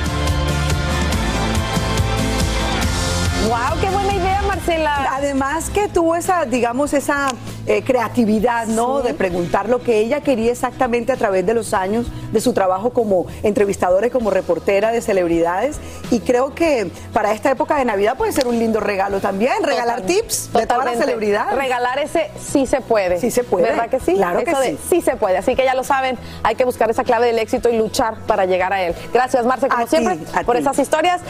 ¡Wow! 3.52 3.78
¡Qué 3.82 3.90
buena 3.90 4.14
idea, 4.14 4.40
Marcela! 4.48 5.08
Además 5.10 5.68
que 5.68 5.86
tuvo 5.86 6.16
esa, 6.16 6.46
digamos, 6.46 6.94
esa 6.94 7.28
eh, 7.66 7.82
creatividad, 7.84 8.66
¿no? 8.66 9.02
De 9.02 9.12
preguntar 9.12 9.68
lo 9.68 9.82
que 9.82 9.98
ella 9.98 10.22
quería 10.22 10.52
exactamente 10.52 11.12
a 11.12 11.16
través 11.16 11.44
de 11.44 11.52
los 11.52 11.74
años 11.74 12.06
de 12.32 12.40
su 12.40 12.54
trabajo 12.54 12.94
como 12.94 13.26
entrevistadora 13.42 14.06
y 14.06 14.10
como 14.10 14.30
reportera 14.30 14.90
de 14.90 15.02
celebridades. 15.02 15.76
Y 16.10 16.20
creo 16.20 16.54
que 16.54 16.90
para 17.12 17.32
esta 17.34 17.50
época 17.50 17.76
de 17.76 17.84
Navidad 17.84 18.16
puede 18.16 18.32
ser 18.32 18.46
un 18.46 18.58
lindo 18.58 18.80
regalo 18.80 19.20
también, 19.20 19.62
regalar 19.62 20.00
tips 20.00 20.50
de 20.54 20.66
todas 20.66 20.86
las 20.86 20.96
celebridades. 20.96 21.54
Regalar 21.54 21.98
ese 21.98 22.30
sí 22.42 22.64
se 22.64 22.80
puede. 22.80 23.20
Sí 23.20 23.30
se 23.30 23.44
puede. 23.44 23.66
¿Verdad 23.66 23.90
que 23.90 24.00
sí? 24.00 24.14
Claro 24.14 24.42
que 24.42 24.50
Eso 24.50 24.60
de 24.60 24.70
sí. 24.70 24.78
sí 24.88 25.02
se 25.02 25.16
puede. 25.16 25.36
Así 25.36 25.54
que 25.54 25.64
ya 25.66 25.74
lo 25.74 25.84
saben, 25.84 26.16
hay 26.42 26.54
que 26.54 26.64
buscar 26.64 26.88
esa 26.88 27.04
clave 27.04 27.26
del 27.26 27.38
éxito 27.38 27.68
y 27.68 27.76
luchar 27.76 28.14
para 28.26 28.46
llegar 28.46 28.72
a 28.72 28.80
él. 28.80 28.94
Gracias, 29.12 29.44
Marce, 29.44 29.68
como 29.68 29.84
A 29.84 29.86
siempre, 29.86 30.16
por 30.46 30.56
ti. 30.56 30.62
esas 30.62 30.78
historias. 30.78 31.20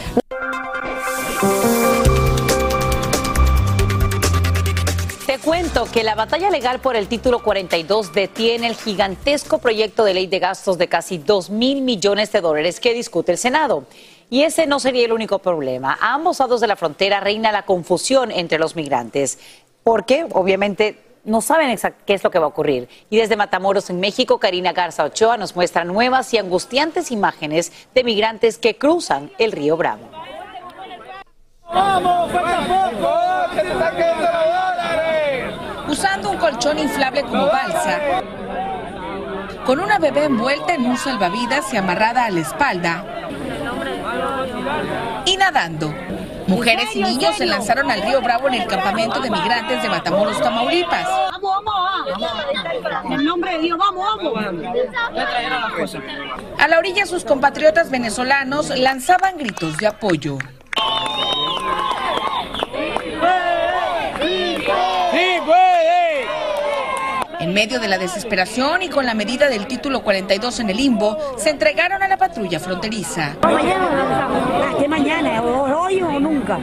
Cuento 5.43 5.85
que 5.91 6.03
la 6.03 6.15
batalla 6.15 6.49
legal 6.49 6.79
por 6.79 6.95
el 6.95 7.07
título 7.07 7.43
42 7.43 8.13
detiene 8.13 8.67
el 8.67 8.75
gigantesco 8.75 9.57
proyecto 9.57 10.05
de 10.05 10.13
ley 10.13 10.27
de 10.27 10.39
gastos 10.39 10.77
de 10.77 10.87
casi 10.87 11.17
2 11.17 11.49
mil 11.49 11.81
millones 11.81 12.31
de 12.31 12.39
dólares 12.39 12.79
que 12.79 12.93
discute 12.93 13.33
el 13.33 13.37
Senado. 13.37 13.85
Y 14.29 14.43
ese 14.43 14.67
no 14.67 14.79
sería 14.79 15.05
el 15.05 15.11
único 15.11 15.39
problema. 15.39 15.97
A 15.99 16.13
ambos 16.13 16.39
lados 16.39 16.61
de 16.61 16.67
la 16.67 16.77
frontera 16.77 17.19
reina 17.19 17.51
la 17.51 17.65
confusión 17.65 18.31
entre 18.31 18.57
los 18.57 18.75
migrantes, 18.75 19.37
porque 19.83 20.25
obviamente 20.31 21.03
no 21.25 21.41
saben 21.41 21.77
qué 22.05 22.13
es 22.13 22.23
lo 22.23 22.31
que 22.31 22.39
va 22.39 22.45
a 22.45 22.49
ocurrir. 22.49 22.87
Y 23.09 23.17
desde 23.17 23.35
Matamoros, 23.35 23.89
en 23.89 23.99
México, 23.99 24.39
Karina 24.39 24.71
Garza 24.71 25.03
Ochoa 25.03 25.35
nos 25.37 25.55
muestra 25.55 25.83
nuevas 25.83 26.33
y 26.33 26.37
angustiantes 26.37 27.11
imágenes 27.11 27.71
de 27.93 28.03
migrantes 28.03 28.57
que 28.57 28.77
cruzan 28.77 29.29
el 29.37 29.51
río 29.51 29.75
Bravo. 29.75 30.09
¡Vamos! 31.73 32.31
¡Falta 32.31 32.59
poco! 32.67 33.55
¡Que 33.55 33.61
se 33.61 33.79
saquen 33.79 34.21
los 34.21 34.31
dólares! 34.31 35.03
Usando 35.93 36.31
un 36.31 36.37
colchón 36.37 36.79
inflable 36.79 37.21
como 37.21 37.45
balsa, 37.45 37.99
con 39.63 39.79
una 39.79 39.99
bebé 39.99 40.25
envuelta 40.25 40.73
en 40.73 40.85
un 40.87 40.97
salvavidas 40.97 41.71
y 41.71 41.77
amarrada 41.77 42.25
a 42.25 42.31
la 42.31 42.39
espalda, 42.39 43.05
y 45.25 45.37
nadando. 45.37 45.93
Mujeres 46.47 46.93
y 46.95 47.03
niños 47.03 47.37
se 47.37 47.45
lanzaron 47.45 47.89
al 47.89 48.01
río 48.01 48.21
Bravo 48.21 48.49
en 48.49 48.55
el 48.55 48.67
campamento 48.67 49.21
de 49.21 49.29
migrantes 49.29 49.81
de 49.81 49.87
Matamoros, 49.87 50.41
Tamaulipas. 50.41 51.07
¡Vamos, 51.07 51.63
vamos! 51.63 53.11
En 53.11 53.23
nombre 53.23 53.53
de 53.53 53.59
Dios, 53.59 53.77
vamos, 53.77 54.33
vamos! 54.33 55.95
A 56.59 56.67
la 56.67 56.77
orilla 56.79 57.05
sus 57.05 57.23
compatriotas 57.23 57.89
venezolanos 57.89 58.69
lanzaban 58.77 59.37
gritos 59.37 59.77
de 59.77 59.87
apoyo. 59.87 60.37
¡Sí! 65.11 65.72
En 67.53 67.59
medio 67.69 67.79
de 67.79 67.87
la 67.87 67.99
desesperación 67.99 68.81
y 68.81 68.89
con 68.89 69.05
la 69.05 69.13
medida 69.13 69.47
del 69.47 69.67
título 69.67 70.01
42 70.01 70.61
en 70.61 70.71
el 70.71 70.77
limbo, 70.77 71.15
se 71.37 71.51
entregaron 71.51 72.01
a 72.01 72.07
la 72.07 72.17
patrulla 72.17 72.59
fronteriza. 72.59 73.37
Mañana, 73.43 74.75
que 74.79 74.87
mañana, 74.87 75.43
o 75.43 75.83
hoy 75.83 76.01
o 76.01 76.19
nunca. 76.19 76.57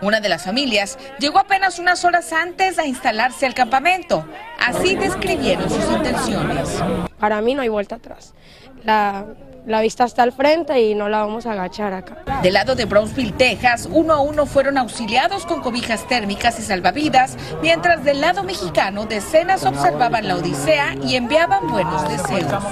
Una 0.00 0.18
de 0.18 0.28
las 0.28 0.42
familias 0.42 0.98
llegó 1.20 1.38
apenas 1.38 1.78
unas 1.78 2.04
horas 2.04 2.32
antes 2.32 2.80
a 2.80 2.86
instalarse 2.86 3.46
al 3.46 3.54
campamento. 3.54 4.26
Así 4.58 4.96
describieron 4.96 5.70
sus 5.70 5.92
intenciones. 5.92 6.82
Para 7.20 7.40
mí 7.40 7.54
no 7.54 7.62
hay 7.62 7.68
vuelta 7.68 7.94
atrás. 7.94 8.34
La, 8.82 9.26
la 9.66 9.80
vista 9.80 10.04
está 10.04 10.22
al 10.22 10.32
frente 10.32 10.80
y 10.80 10.94
no 10.94 11.08
la 11.08 11.20
vamos 11.20 11.46
a 11.46 11.52
agachar 11.52 11.92
acá. 11.92 12.18
Del 12.42 12.54
lado 12.54 12.74
de 12.74 12.84
Brownsville, 12.84 13.32
Texas, 13.32 13.88
uno 13.90 14.14
a 14.14 14.20
uno 14.20 14.46
fueron 14.46 14.78
auxiliados 14.78 15.46
con 15.46 15.60
cobijas 15.60 16.06
térmicas 16.08 16.58
y 16.58 16.62
salvavidas, 16.62 17.36
mientras 17.62 18.04
del 18.04 18.20
lado 18.20 18.42
mexicano 18.42 19.06
decenas 19.06 19.64
observaban 19.64 20.26
la 20.26 20.36
odisea 20.36 20.94
y 21.02 21.16
enviaban 21.16 21.68
buenos 21.68 22.08
deseos. 22.08 22.62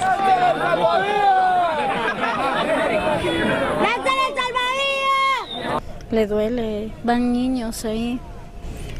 Le 6.11 6.25
duele, 6.25 6.91
van 7.03 7.31
niños 7.31 7.85
ahí 7.85 8.19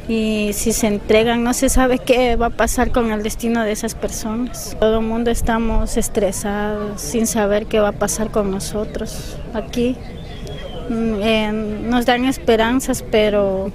y 0.09 0.53
si 0.53 0.73
se 0.73 0.87
entregan 0.87 1.43
no 1.43 1.53
se 1.53 1.69
sabe 1.69 1.99
qué 1.99 2.35
va 2.35 2.47
a 2.47 2.49
pasar 2.49 2.91
con 2.91 3.11
el 3.11 3.21
destino 3.21 3.63
de 3.63 3.71
esas 3.71 3.93
personas. 3.93 4.75
Todo 4.79 4.99
el 4.99 5.05
mundo 5.05 5.29
estamos 5.29 5.97
estresados 5.97 6.99
sin 6.99 7.27
saber 7.27 7.67
qué 7.67 7.79
va 7.79 7.89
a 7.89 7.93
pasar 7.93 8.31
con 8.31 8.49
nosotros 8.49 9.37
aquí. 9.53 9.95
Mm, 10.89 11.89
nos 11.89 12.07
dan 12.07 12.25
esperanzas, 12.25 13.03
pero 13.03 13.71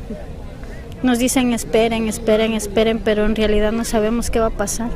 nos 1.05 1.21
dicen 1.21 1.53
esperen, 1.53 2.09
esperen, 2.09 2.53
esperen, 2.55 2.99
pero 2.99 3.25
en 3.27 3.37
realidad 3.37 3.71
no 3.71 3.85
sabemos 3.85 4.31
qué 4.31 4.41
va 4.41 4.47
a 4.47 4.51
pasar. 4.51 4.91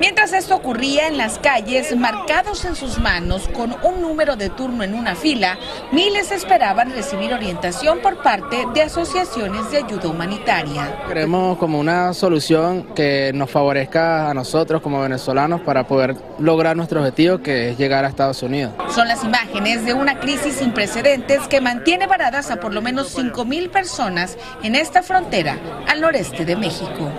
Mientras 0.00 0.32
esto 0.32 0.56
ocurría 0.56 1.08
en 1.08 1.18
las 1.18 1.38
calles, 1.38 1.94
marcados 1.94 2.64
en 2.64 2.74
sus 2.74 2.98
manos 2.98 3.48
con 3.48 3.76
un 3.82 4.00
número 4.00 4.34
de 4.34 4.48
turno 4.48 4.82
en 4.82 4.94
una 4.94 5.14
fila, 5.14 5.58
miles 5.92 6.32
esperaban 6.32 6.90
recibir 6.90 7.34
orientación 7.34 7.98
por 7.98 8.22
parte 8.22 8.66
de 8.72 8.80
asociaciones 8.80 9.70
de 9.70 9.76
ayuda 9.76 10.08
humanitaria. 10.08 11.04
Queremos 11.06 11.58
como 11.58 11.78
una 11.78 12.14
solución 12.14 12.94
que 12.94 13.30
nos 13.34 13.50
favorezca 13.50 14.30
a 14.30 14.32
nosotros 14.32 14.80
como 14.80 15.02
venezolanos 15.02 15.60
para 15.60 15.86
poder 15.86 16.16
lograr 16.38 16.78
nuestro 16.78 17.00
objetivo 17.00 17.42
que 17.42 17.68
es 17.68 17.78
llegar 17.78 18.06
a 18.06 18.08
Estados 18.08 18.42
Unidos. 18.42 18.72
Son 18.94 19.06
las 19.06 19.22
imágenes 19.22 19.84
de 19.84 19.92
una 19.92 20.18
crisis 20.18 20.54
sin 20.54 20.72
precedentes 20.72 21.46
que 21.46 21.60
mantiene 21.60 22.06
varadas 22.06 22.50
a 22.50 22.56
por 22.56 22.72
lo 22.72 22.80
menos 22.80 23.14
5.000 23.14 23.68
personas 23.70 24.38
en 24.62 24.76
esta 24.76 25.02
frontera 25.02 25.58
al 25.86 26.00
noreste 26.00 26.46
de 26.46 26.56
México. 26.56 27.10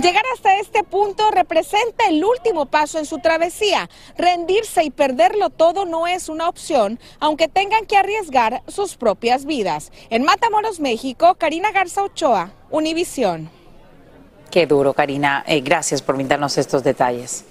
Llegar 0.00 0.22
hasta 0.34 0.56
este 0.58 0.84
punto 0.84 1.32
representa 1.32 2.06
el 2.08 2.27
último 2.30 2.66
paso 2.66 2.98
en 2.98 3.06
su 3.06 3.18
travesía. 3.18 3.88
Rendirse 4.16 4.84
y 4.84 4.90
perderlo 4.90 5.50
todo 5.50 5.84
no 5.84 6.06
es 6.06 6.28
una 6.28 6.48
opción, 6.48 6.98
aunque 7.20 7.48
tengan 7.48 7.86
que 7.86 7.96
arriesgar 7.96 8.62
sus 8.68 8.96
propias 8.96 9.44
vidas. 9.44 9.92
En 10.10 10.24
Matamoros, 10.24 10.80
México, 10.80 11.34
Karina 11.34 11.72
Garza 11.72 12.02
Ochoa, 12.02 12.52
Univisión. 12.70 13.50
Qué 14.50 14.66
duro, 14.66 14.94
Karina. 14.94 15.44
Eh, 15.46 15.60
gracias 15.60 16.00
por 16.00 16.16
brindarnos 16.16 16.56
estos 16.56 16.82
detalles. 16.82 17.44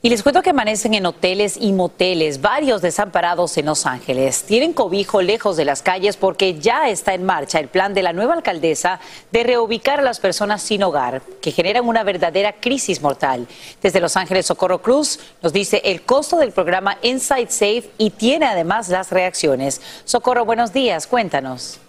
Y 0.00 0.10
les 0.10 0.22
cuento 0.22 0.42
que 0.42 0.50
amanecen 0.50 0.94
en 0.94 1.06
hoteles 1.06 1.56
y 1.60 1.72
moteles, 1.72 2.40
varios 2.40 2.82
desamparados 2.82 3.58
en 3.58 3.66
Los 3.66 3.84
Ángeles. 3.84 4.44
Tienen 4.44 4.72
cobijo 4.72 5.22
lejos 5.22 5.56
de 5.56 5.64
las 5.64 5.82
calles 5.82 6.16
porque 6.16 6.60
ya 6.60 6.88
está 6.88 7.14
en 7.14 7.24
marcha 7.24 7.58
el 7.58 7.66
plan 7.66 7.94
de 7.94 8.04
la 8.04 8.12
nueva 8.12 8.34
alcaldesa 8.34 9.00
de 9.32 9.42
reubicar 9.42 9.98
a 9.98 10.04
las 10.04 10.20
personas 10.20 10.62
sin 10.62 10.84
hogar, 10.84 11.20
que 11.42 11.50
generan 11.50 11.88
una 11.88 12.04
verdadera 12.04 12.52
crisis 12.52 13.02
mortal. 13.02 13.48
Desde 13.82 13.98
Los 13.98 14.16
Ángeles, 14.16 14.46
Socorro 14.46 14.82
Cruz 14.82 15.18
nos 15.42 15.52
dice 15.52 15.82
el 15.84 16.02
costo 16.02 16.36
del 16.36 16.52
programa 16.52 16.96
Inside 17.02 17.50
Safe 17.50 17.90
y 17.98 18.10
tiene 18.10 18.46
además 18.46 18.88
las 18.90 19.10
reacciones. 19.10 19.80
Socorro, 20.04 20.44
buenos 20.44 20.72
días, 20.72 21.08
cuéntanos. 21.08 21.80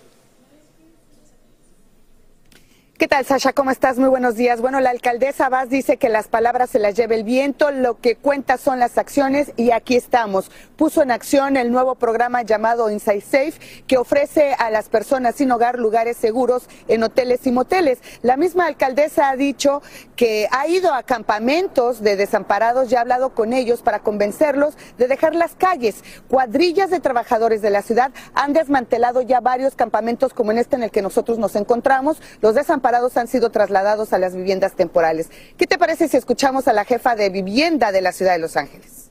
¿Qué 3.00 3.08
tal, 3.08 3.24
Sasha? 3.24 3.54
¿Cómo 3.54 3.72
estás? 3.72 3.98
Muy 3.98 4.10
buenos 4.10 4.36
días. 4.36 4.60
Bueno, 4.60 4.82
la 4.82 4.90
alcaldesa 4.90 5.48
Vaz 5.48 5.70
dice 5.70 5.96
que 5.96 6.10
las 6.10 6.28
palabras 6.28 6.70
se 6.70 6.80
las 6.80 6.96
lleva 6.96 7.16
el 7.16 7.24
viento, 7.24 7.72
lo 7.72 7.98
que 7.98 8.18
cuenta 8.18 8.58
son 8.58 8.78
las 8.78 8.98
acciones 8.98 9.54
y 9.56 9.72
aquí 9.72 9.96
estamos. 9.96 10.52
Puso 10.76 11.02
en 11.02 11.10
acción 11.10 11.56
el 11.56 11.72
nuevo 11.72 11.96
programa 11.96 12.42
llamado 12.42 12.92
Inside 12.92 13.22
Safe 13.22 13.54
que 13.88 13.98
ofrece 13.98 14.54
a 14.54 14.70
las 14.70 14.90
personas 14.90 15.36
sin 15.36 15.50
hogar 15.50 15.80
lugares 15.80 16.18
seguros 16.18 16.68
en 16.90 17.02
hoteles 17.04 17.48
y 17.48 17.54
moteles. 17.54 18.00
La 18.22 18.36
misma 18.36 18.66
alcaldesa 18.66 19.30
ha 19.30 19.38
dicho 19.38 19.82
que 20.18 20.50
ha 20.52 20.68
ido 20.68 20.94
a 20.94 21.04
campamentos 21.04 22.02
de 22.02 22.18
desamparados 22.18 22.92
y 22.92 22.98
ha 22.98 23.00
hablado 23.00 23.30
con 23.30 23.54
ellos 23.54 23.82
para 23.82 24.00
convencerlos 24.00 24.78
de 24.98 25.08
dejar 25.08 25.36
las 25.36 25.56
calles. 25.56 26.04
Cuadrillas 26.28 26.90
de 26.90 27.00
trabajadores 27.00 27.62
de 27.62 27.70
la 27.70 27.82
ciudad 27.82 28.12
han 28.34 28.52
desmantelado 28.52 29.22
ya 29.22 29.40
varios 29.40 29.76
campamentos 29.76 30.34
como 30.34 30.52
en 30.52 30.58
este 30.58 30.76
en 30.76 30.84
el 30.84 30.92
que 30.92 31.02
nosotros 31.02 31.38
nos 31.38 31.56
encontramos. 31.56 32.22
Los 32.42 32.56
desamparados 32.56 32.89
han 33.18 33.28
sido 33.28 33.50
trasladados 33.52 34.14
a 34.14 34.18
las 34.18 34.36
viviendas 34.36 34.74
temporales. 34.74 35.30
¿Qué 35.58 35.68
te 35.68 35.78
parece 35.78 36.08
si 36.08 36.18
escuchamos 36.18 36.68
a 36.68 36.74
la 36.74 36.86
jefa 36.86 37.16
de 37.16 37.30
vivienda 37.30 37.92
de 37.92 38.02
la 38.02 38.12
ciudad 38.12 38.34
de 38.34 38.40
Los 38.40 38.58
Ángeles? 38.58 39.09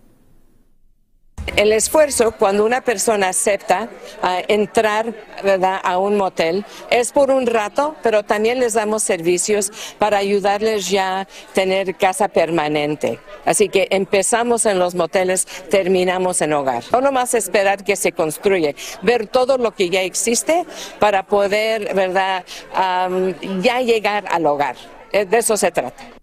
El 1.57 1.73
esfuerzo 1.73 2.33
cuando 2.33 2.65
una 2.65 2.81
persona 2.81 3.29
acepta 3.29 3.89
ah, 4.23 4.41
entrar 4.49 5.13
a 5.83 5.99
un 5.99 6.17
motel 6.17 6.65
es 6.91 7.13
por 7.13 7.31
un 7.31 7.47
rato, 7.47 7.97
pero 8.03 8.23
también 8.23 8.61
les 8.61 8.75
damos 8.75 9.03
servicios 9.03 9.73
para 9.99 10.19
ayudarles 10.19 10.89
ya 10.89 11.21
a 11.21 11.29
tener 11.55 11.97
casa 11.97 12.29
permanente. 12.29 13.19
Así 13.45 13.69
que 13.69 13.89
empezamos 13.91 14.67
en 14.67 14.79
los 14.79 14.95
moteles, 14.95 15.47
terminamos 15.71 16.41
en 16.43 16.53
hogar. 16.53 16.85
No 16.93 17.01
nomás 17.01 17.35
esperar 17.35 17.85
que 17.85 17.97
se 17.97 18.13
construye, 18.13 18.77
ver 19.03 19.27
todo 19.27 19.59
lo 19.59 19.75
que 19.75 19.91
ya 19.91 20.03
existe 20.03 20.65
para 20.99 21.25
poder 21.25 21.95
¿verdad? 21.95 22.45
ya 23.63 23.81
llegar 23.81 24.25
al 24.31 24.47
hogar. 24.47 24.77
Eh, 25.13 25.25
de 25.25 25.39
eso 25.39 25.57
se 25.57 25.71
trata. 25.71 26.18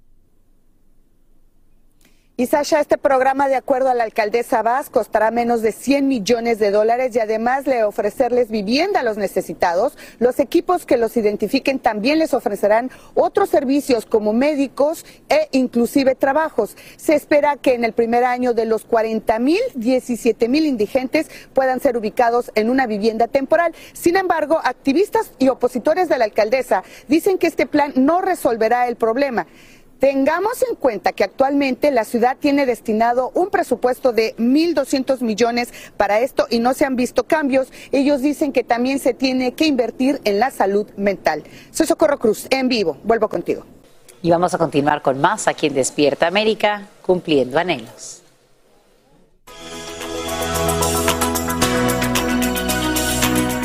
Y 2.37 2.47
Sasha, 2.47 2.81
este 2.81 2.97
programa, 2.97 3.47
de 3.47 3.55
acuerdo 3.55 3.87
a 3.87 3.93
la 3.93 4.03
alcaldesa 4.03 4.61
Vaz, 4.61 4.89
costará 4.89 5.31
menos 5.31 5.61
de 5.61 5.71
100 5.71 6.05
millones 6.05 6.59
de 6.59 6.69
dólares 6.69 7.15
y 7.15 7.19
además 7.21 7.63
de 7.63 7.85
ofrecerles 7.85 8.49
vivienda 8.49 8.99
a 8.99 9.03
los 9.03 9.15
necesitados, 9.15 9.97
los 10.19 10.39
equipos 10.39 10.85
que 10.85 10.97
los 10.97 11.15
identifiquen 11.15 11.79
también 11.79 12.19
les 12.19 12.33
ofrecerán 12.33 12.91
otros 13.13 13.47
servicios 13.47 14.05
como 14.05 14.33
médicos 14.33 15.05
e 15.29 15.47
inclusive 15.53 16.13
trabajos. 16.15 16.75
Se 16.97 17.15
espera 17.15 17.55
que 17.55 17.73
en 17.73 17.85
el 17.85 17.93
primer 17.93 18.25
año 18.25 18.53
de 18.53 18.65
los 18.65 18.83
40 18.83 19.39
mil, 19.39 19.61
17 19.75 20.49
mil 20.49 20.65
indigentes 20.65 21.29
puedan 21.53 21.79
ser 21.79 21.95
ubicados 21.95 22.51
en 22.55 22.69
una 22.69 22.85
vivienda 22.85 23.27
temporal. 23.27 23.73
Sin 23.93 24.17
embargo, 24.17 24.59
activistas 24.61 25.31
y 25.39 25.47
opositores 25.47 26.09
de 26.09 26.17
la 26.17 26.25
alcaldesa 26.25 26.83
dicen 27.07 27.37
que 27.37 27.47
este 27.47 27.65
plan 27.65 27.93
no 27.95 28.19
resolverá 28.19 28.89
el 28.89 28.97
problema. 28.97 29.47
Tengamos 30.05 30.61
en 30.69 30.75
cuenta 30.75 31.13
que 31.13 31.23
actualmente 31.23 31.89
la 31.89 32.03
ciudad 32.03 32.37
tiene 32.39 32.67
destinado 32.67 33.31
un 33.33 33.49
presupuesto 33.49 34.11
de 34.13 34.35
1.200 34.35 35.21
millones 35.21 35.73
para 35.97 36.19
esto 36.19 36.45
y 36.51 36.59
no 36.59 36.75
se 36.75 36.85
han 36.85 36.95
visto 36.95 37.23
cambios. 37.23 37.69
Ellos 37.91 38.21
dicen 38.21 38.53
que 38.53 38.63
también 38.63 38.99
se 38.99 39.15
tiene 39.15 39.55
que 39.55 39.65
invertir 39.65 40.21
en 40.23 40.39
la 40.39 40.51
salud 40.51 40.85
mental. 40.95 41.41
Soy 41.71 41.87
Socorro 41.87 42.19
Cruz, 42.19 42.45
en 42.51 42.67
vivo. 42.67 42.97
Vuelvo 43.03 43.29
contigo. 43.29 43.65
Y 44.21 44.29
vamos 44.29 44.53
a 44.53 44.59
continuar 44.59 45.01
con 45.01 45.19
más 45.19 45.47
aquí 45.47 45.65
en 45.65 45.73
Despierta 45.73 46.27
América, 46.27 46.87
cumpliendo 47.01 47.57
anhelos. 47.57 48.21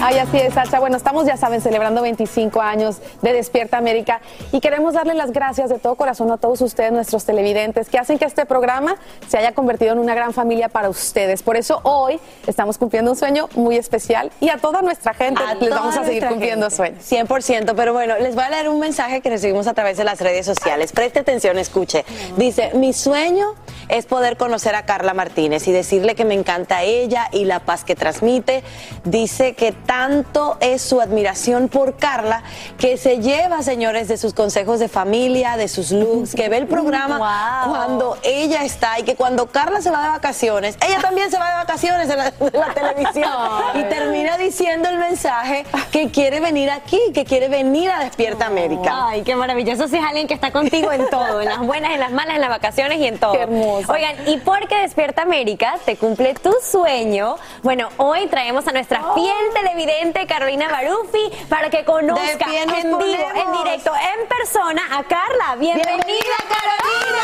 Ay, 0.03 0.17
así 0.17 0.39
es, 0.39 0.55
Sacha. 0.55 0.81
Bueno, 0.81 0.97
estamos, 0.97 1.27
ya 1.27 1.37
saben, 1.37 1.61
celebrando 1.61 2.01
25 2.01 2.63
años 2.63 2.97
de 3.21 3.35
Despierta 3.35 3.77
América 3.77 4.23
y 4.51 4.61
queremos 4.61 4.95
darle 4.95 5.13
las 5.13 5.31
gracias 5.31 5.69
de 5.69 5.79
todo 5.79 5.95
corazón 5.95 6.33
a 6.33 6.39
todos 6.39 6.63
ustedes, 6.63 6.91
nuestros 6.91 7.27
televidentes, 7.27 7.91
que 7.91 7.99
hacen 7.99 8.19
que 8.19 8.25
este 8.25 8.47
programa 8.47 8.97
se 9.29 9.37
haya 9.37 9.53
convertido 9.53 9.93
en 9.93 9.99
una 9.99 10.15
gran 10.15 10.33
familia 10.33 10.71
para 10.71 10.89
ustedes. 10.89 11.43
Por 11.43 11.59
eso 11.59 11.81
hoy 11.83 12.19
estamos 12.47 12.79
cumpliendo 12.79 13.11
un 13.11 13.17
sueño 13.17 13.51
muy 13.57 13.77
especial 13.77 14.33
y 14.41 14.49
a 14.49 14.57
toda 14.57 14.81
nuestra 14.81 15.13
gente 15.13 15.43
les 15.61 15.69
vamos 15.69 15.95
a 15.99 16.05
seguir 16.05 16.27
cumpliendo 16.27 16.71
sueños. 16.71 17.05
100%, 17.05 17.75
pero 17.77 17.93
bueno, 17.93 18.17
les 18.19 18.35
voy 18.35 18.45
a 18.45 18.51
leer 18.51 18.71
un 18.71 18.81
mensaje 18.81 19.21
que 19.21 19.29
recibimos 19.29 19.67
a 19.67 19.75
través 19.75 19.99
de 19.99 20.05
las 20.05 20.19
redes 20.19 20.47
sociales. 20.47 20.93
Preste 20.93 21.21
atención, 21.21 21.59
escuche. 21.59 22.07
Dice, 22.39 22.71
mi 22.73 22.95
sueño 22.95 23.55
es 23.91 24.07
poder 24.07 24.39
conocer 24.39 24.75
a 24.77 24.87
Carla 24.87 25.13
Martínez 25.13 25.69
y 25.69 25.73
decirle 25.73 26.15
que 26.15 26.25
me 26.25 26.35
encanta 26.35 26.85
ella 26.85 27.29
y 27.33 27.45
la 27.45 27.61
paz 27.61 27.85
que 27.85 27.97
transmite. 27.97 28.63
Dice 29.05 29.55
que 29.55 29.73
tanto 29.91 30.57
es 30.61 30.83
su 30.83 31.01
admiración 31.01 31.69
por 31.69 31.97
Carla 31.97 32.45
que 32.79 32.97
se 32.97 33.19
lleva, 33.19 33.61
señores, 33.65 34.07
de 34.07 34.19
sus 34.19 34.35
consejos 34.35 34.79
de 34.79 34.89
familia, 34.89 35.57
de 35.57 35.67
sus 35.67 35.91
looks, 35.91 36.37
que 36.37 36.49
ve 36.49 36.59
el 36.59 36.69
programa 36.69 37.19
cuando 37.69 38.17
ella 38.23 38.63
está 38.63 39.01
y 39.01 39.03
que 39.03 39.17
cuando 39.17 39.47
Carla 39.47 39.81
se 39.81 39.91
va 39.91 40.01
de 40.05 40.09
vacaciones, 40.11 40.79
ella 40.87 41.01
también 41.01 41.29
se 41.29 41.39
va 41.39 41.51
de 41.51 41.57
vacaciones 41.57 42.09
en 42.09 42.19
la, 42.19 42.73
televisión 42.73 43.33
y 43.75 43.83
termina 43.83 44.39
diciendo 44.39 44.89
el 44.89 44.99
mensaje 44.99 45.67
que 45.91 46.09
quiere 46.13 46.39
venir 46.39 46.71
aquí, 46.71 47.01
que 47.13 47.25
quiere 47.25 47.49
venir 47.49 47.91
a 47.91 48.05
Despierta 48.05 48.47
América. 48.47 49.09
Ay, 49.09 49.23
qué 49.23 49.35
maravilloso. 49.35 49.89
Si 49.89 49.97
es 49.97 50.05
alguien 50.05 50.29
que 50.29 50.35
está 50.35 50.53
contigo 50.53 50.93
en 50.93 51.11
todo, 51.11 51.41
en 51.41 51.49
las 51.49 51.59
buenas, 51.59 51.91
en 51.95 51.99
las 51.99 52.13
malas, 52.13 52.37
en 52.37 52.43
las 52.43 52.51
vacaciones 52.51 53.01
y 53.01 53.07
en 53.09 53.19
todo. 53.19 53.33
Qué 53.33 53.41
hermoso. 53.41 53.93
Oigan, 53.93 54.15
y 54.29 54.37
porque 54.37 54.77
Despierta 54.77 55.23
América 55.23 55.79
te 55.85 55.97
cumple 55.97 56.35
tu 56.35 56.55
sueño, 56.63 57.35
bueno, 57.65 57.89
hoy 57.97 58.29
traemos 58.29 58.69
a 58.69 58.73
nuestra 58.73 59.03
fiel 59.15 59.35
televidente 59.81 60.27
Carolina 60.27 60.69
Barufi 60.69 61.31
para 61.49 61.71
que 61.71 61.85
conozca 61.85 62.47
en 62.53 62.99
vivo, 62.99 63.31
en 63.35 63.53
directo, 63.65 63.93
en 63.95 64.29
persona 64.29 64.83
a 64.91 65.03
Carla. 65.05 65.57
Bienvenida, 65.59 66.37
Carolina. 66.49 67.23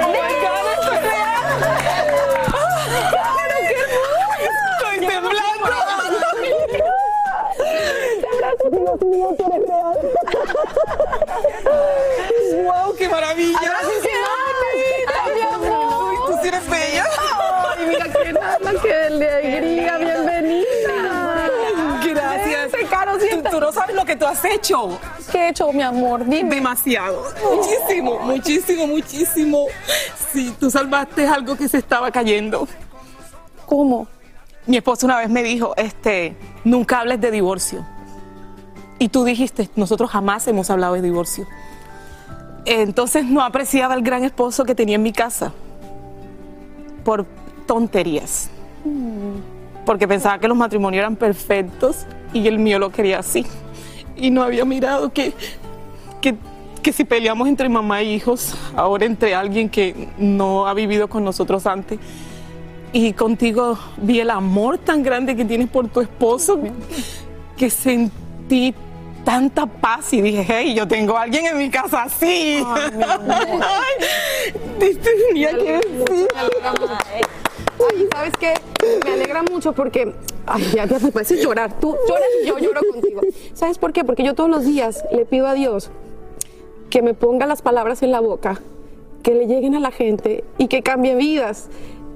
Estoy 0.00 0.34
tú 24.24 24.30
has 24.30 24.44
hecho. 24.44 24.98
¿Qué 25.30 25.38
he 25.38 25.48
hecho, 25.50 25.70
mi 25.72 25.82
amor? 25.82 26.24
Dime. 26.24 26.54
Demasiado. 26.56 27.24
Muchísimo, 27.54 28.18
muchísimo, 28.20 28.86
muchísimo. 28.86 29.66
Sí, 30.32 30.54
tú 30.58 30.70
salvaste 30.70 31.26
algo 31.26 31.56
que 31.56 31.68
se 31.68 31.78
estaba 31.78 32.10
cayendo. 32.10 32.66
¿Cómo? 33.66 34.08
Mi 34.66 34.78
esposo 34.78 35.04
una 35.06 35.18
vez 35.18 35.28
me 35.28 35.42
dijo, 35.42 35.74
este, 35.76 36.36
nunca 36.64 37.00
hables 37.00 37.20
de 37.20 37.30
divorcio. 37.30 37.86
Y 38.98 39.08
tú 39.08 39.24
dijiste, 39.24 39.68
nosotros 39.76 40.10
jamás 40.10 40.48
hemos 40.48 40.70
hablado 40.70 40.94
de 40.94 41.02
divorcio. 41.02 41.46
Entonces 42.64 43.26
no 43.26 43.42
apreciaba 43.42 43.94
el 43.94 44.02
gran 44.02 44.24
esposo 44.24 44.64
que 44.64 44.74
tenía 44.74 44.96
en 44.96 45.02
mi 45.02 45.12
casa 45.12 45.52
por 47.04 47.26
tonterías. 47.66 48.48
Porque 49.84 50.08
pensaba 50.08 50.38
que 50.38 50.48
los 50.48 50.56
matrimonios 50.56 51.00
eran 51.00 51.16
perfectos 51.16 52.06
y 52.32 52.48
el 52.48 52.58
mío 52.58 52.78
lo 52.78 52.90
quería 52.90 53.18
así. 53.18 53.44
Y 54.16 54.30
no 54.30 54.42
había 54.42 54.64
mirado 54.64 55.12
que, 55.12 55.32
que, 56.20 56.36
que 56.82 56.92
si 56.92 57.04
peleamos 57.04 57.48
entre 57.48 57.68
mamá 57.68 58.00
e 58.00 58.04
hijos, 58.04 58.54
ahora 58.76 59.06
entre 59.06 59.34
alguien 59.34 59.68
que 59.68 60.08
no 60.18 60.66
ha 60.66 60.74
vivido 60.74 61.08
con 61.08 61.24
nosotros 61.24 61.66
antes. 61.66 61.98
Y 62.92 63.12
contigo 63.12 63.78
vi 63.96 64.20
el 64.20 64.30
amor 64.30 64.78
tan 64.78 65.02
grande 65.02 65.34
que 65.34 65.44
tienes 65.44 65.68
por 65.68 65.88
tu 65.88 66.00
esposo 66.00 66.60
que 67.56 67.68
sentí 67.68 68.74
tanta 69.24 69.66
paz 69.66 70.12
y 70.12 70.20
dije, 70.20 70.44
hey, 70.46 70.74
yo 70.74 70.86
tengo 70.86 71.16
a 71.16 71.22
alguien 71.22 71.46
en 71.46 71.58
mi 71.58 71.70
casa 71.70 72.02
así. 72.04 72.62
Ay, 72.64 73.94
tenía 75.02 75.50
que 75.58 75.80
decir. 75.80 76.28
Ay, 77.90 78.08
¿sabes 78.12 78.32
qué? 78.38 78.54
Me 79.04 79.12
alegra 79.12 79.42
mucho 79.42 79.72
porque, 79.72 80.12
ay, 80.46 80.64
ya, 80.74 80.86
me 80.86 81.10
puedes 81.10 81.30
llorar. 81.42 81.78
Tú 81.78 81.96
lloras 82.08 82.28
y 82.42 82.46
yo 82.46 82.58
lloro 82.58 82.80
contigo. 82.92 83.20
¿Sabes 83.54 83.78
por 83.78 83.92
qué? 83.92 84.04
Porque 84.04 84.22
yo 84.22 84.34
todos 84.34 84.50
los 84.50 84.64
días 84.64 85.04
le 85.12 85.24
pido 85.24 85.46
a 85.46 85.54
Dios 85.54 85.90
que 86.90 87.02
me 87.02 87.14
ponga 87.14 87.46
las 87.46 87.62
palabras 87.62 88.02
en 88.02 88.12
la 88.12 88.20
boca, 88.20 88.60
que 89.22 89.34
le 89.34 89.46
lleguen 89.46 89.74
a 89.74 89.80
la 89.80 89.90
gente 89.90 90.44
y 90.58 90.68
que 90.68 90.82
cambie 90.82 91.14
vidas. 91.16 91.68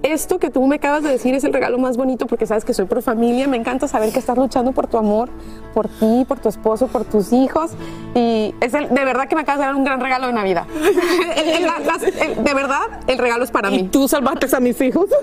Esto 0.02 0.38
que 0.38 0.50
tú 0.50 0.64
me 0.66 0.76
acabas 0.76 1.02
de 1.02 1.10
decir 1.10 1.34
es 1.34 1.44
el 1.44 1.52
regalo 1.52 1.78
más 1.78 1.96
bonito 1.96 2.26
porque 2.26 2.46
sabes 2.46 2.64
que 2.64 2.72
soy 2.72 2.86
pro 2.86 3.02
familia. 3.02 3.48
Me 3.48 3.56
encanta 3.56 3.88
saber 3.88 4.12
que 4.12 4.18
estás 4.20 4.38
luchando 4.38 4.72
por 4.72 4.86
tu 4.86 4.96
amor, 4.96 5.28
por 5.74 5.88
ti, 5.88 6.24
por 6.26 6.38
tu 6.38 6.48
esposo, 6.48 6.86
por 6.86 7.04
tus 7.04 7.32
hijos. 7.32 7.72
Y 8.14 8.54
es 8.60 8.74
el- 8.74 8.88
de 8.88 9.04
verdad 9.04 9.28
que 9.28 9.34
me 9.34 9.42
acabas 9.42 9.58
de 9.60 9.66
dar 9.66 9.74
un 9.74 9.84
gran 9.84 10.00
regalo 10.00 10.28
de 10.28 10.32
Navidad. 10.32 10.66
El- 11.36 11.48
el- 11.48 11.66
la- 11.66 11.78
las- 11.80 12.02
el- 12.02 12.42
de 12.44 12.54
verdad, 12.54 12.80
el 13.06 13.18
regalo 13.18 13.44
es 13.44 13.50
para 13.50 13.70
mí. 13.70 13.88
Tú 13.90 14.08
salvaste 14.08 14.46
a 14.54 14.60
mis 14.60 14.80
hijos. 14.80 15.06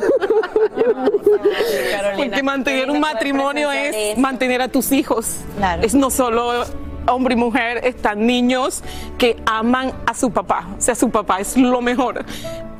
Porque 2.17 2.43
mantener 2.43 2.89
un 2.91 2.99
matrimonio 2.99 3.71
es 3.71 4.17
mantener 4.17 4.61
a 4.61 4.67
tus 4.67 4.91
hijos. 4.91 5.37
Es 5.81 5.95
no 5.95 6.09
solo 6.09 6.63
hombre 7.07 7.35
y 7.35 7.37
mujer, 7.37 7.81
están 7.85 8.25
niños 8.25 8.83
que 9.17 9.37
aman 9.45 9.91
a 10.07 10.13
su 10.13 10.31
papá. 10.31 10.67
O 10.77 10.81
sea, 10.81 10.95
su 10.95 11.09
papá 11.09 11.39
es 11.39 11.55
lo 11.55 11.81
mejor. 11.81 12.25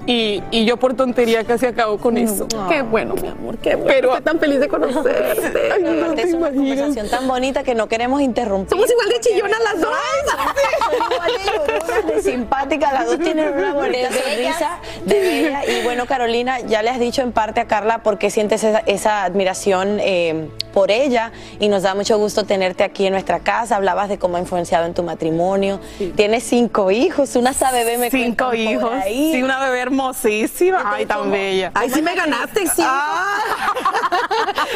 Y, 0.07 0.43
y 0.51 0.65
yo 0.65 0.77
por 0.77 0.93
tontería 0.93 1.43
casi 1.43 1.65
acabo 1.65 1.97
con 1.97 2.17
eso. 2.17 2.47
Qué 2.69 2.81
bueno, 2.83 3.15
mi 3.15 3.27
amor, 3.27 3.57
qué 3.57 3.75
bueno. 3.75 3.87
Pero 3.87 4.09
Estoy 4.09 4.23
tan 4.23 4.39
feliz 4.39 4.59
de 4.59 4.67
conocerte. 4.67 5.71
Ay, 5.73 5.81
no 5.83 6.13
te 6.13 6.21
es 6.21 6.33
una 6.33 6.49
imaginas. 6.49 6.53
conversación 6.77 7.09
tan 7.09 7.27
bonita 7.27 7.63
que 7.63 7.73
no 7.73 7.87
queremos 7.87 8.21
interrumpir. 8.21 8.69
Somos 8.69 8.89
igual 8.91 9.09
de 9.09 9.19
chillonas 9.19 9.59
las 9.63 9.81
dos. 9.81 9.89
Son 10.85 11.11
igual 11.11 12.07
de 12.07 12.13
de 12.15 12.21
simpáticas, 12.21 12.93
las 12.93 13.05
dos 13.07 13.19
tienen 13.19 13.51
una 13.53 13.73
bonita 13.73 14.09
De 14.09 14.13
sonrisa 14.21 14.79
de 15.05 15.19
bella. 15.19 15.65
Y 15.65 15.83
bueno, 15.83 16.05
Carolina, 16.05 16.59
ya 16.59 16.83
le 16.83 16.89
has 16.91 16.99
dicho 16.99 17.21
en 17.21 17.31
parte 17.31 17.59
a 17.59 17.65
Carla 17.65 18.03
por 18.03 18.17
qué 18.17 18.29
sientes 18.29 18.63
esa, 18.63 18.79
esa 18.85 19.23
admiración 19.23 19.99
eh, 19.99 20.49
por 20.75 20.91
ella 20.91 21.31
y 21.59 21.69
nos 21.69 21.83
da 21.83 21.95
mucho 21.95 22.17
gusto 22.19 22.43
tenerte 22.43 22.83
aquí 22.83 23.05
en 23.07 23.13
nuestra 23.13 23.39
casa. 23.39 23.77
Hablabas 23.77 24.09
de 24.09 24.19
cómo 24.19 24.35
ha 24.35 24.41
influenciado 24.41 24.85
en 24.85 24.93
tu 24.93 25.01
matrimonio. 25.03 25.79
Tienes 26.17 26.43
cinco 26.43 26.91
hijos, 26.91 27.35
una 27.37 27.51
hasta 27.51 27.71
bebé 27.71 27.97
me 27.97 28.11
Cinco 28.11 28.53
hijos. 28.53 28.91
ahí. 28.91 29.31
Sí, 29.33 29.41
una 29.41 29.57
bebé 29.63 29.79
hermosísima. 29.79 30.83
Ay, 30.85 31.05
tan 31.05 31.31
bella. 31.31 31.71
Ay, 31.73 31.89
sí 31.89 32.01
me 32.01 32.13
ganaste, 32.13 32.67
sí. 32.67 32.83
Ah, 32.85 33.37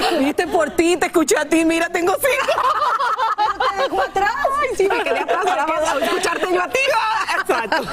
Viste 0.20 0.48
por 0.48 0.72
ti, 0.72 0.96
te 0.98 1.08
escuché 1.08 1.36
a 1.38 1.46
ti, 1.46 1.66
mira, 1.66 1.90
tengo 1.90 2.14
cinco. 2.14 2.60
te 3.76 3.84
dejó 3.84 4.02
atrás. 4.02 4.32
Ay, 4.62 4.70
sí, 4.78 4.88
me 4.88 5.04
quedé 5.04 5.20
atrás. 5.20 5.46
Ahora 5.46 6.06
escucharte 6.06 6.48
yo 6.54 6.62
a 6.64 6.70
ti. 6.70 6.80
Exacto. 7.42 7.84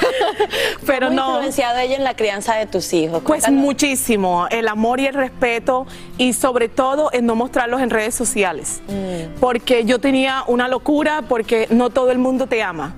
Pero 0.87 1.09
¿Cómo 1.09 1.21
ha 1.21 1.25
no. 1.27 1.33
influenciado 1.35 1.79
ella 1.81 1.97
en 1.97 2.05
la 2.05 2.15
crianza 2.15 2.55
de 2.55 2.67
tus 2.67 2.93
hijos? 2.93 3.23
Pues 3.25 3.51
muchísimo, 3.51 4.47
el 4.51 4.69
amor 4.69 5.01
y 5.01 5.07
el 5.07 5.15
respeto 5.15 5.87
y 6.19 6.33
sobre 6.35 6.69
todo 6.69 7.11
en 7.13 7.27
no 7.27 7.35
mostrarlos 7.35 7.81
en 7.81 7.91
redes 7.97 8.15
sociales. 8.15 8.81
Mm. 8.89 9.41
Porque 9.41 9.85
yo 9.85 9.99
tenía 9.99 10.45
una 10.47 10.69
locura 10.69 11.23
porque 11.29 11.67
no 11.71 11.91
todo 11.91 12.11
el 12.11 12.19
mundo 12.19 12.47
te 12.47 12.63
ama. 12.63 12.95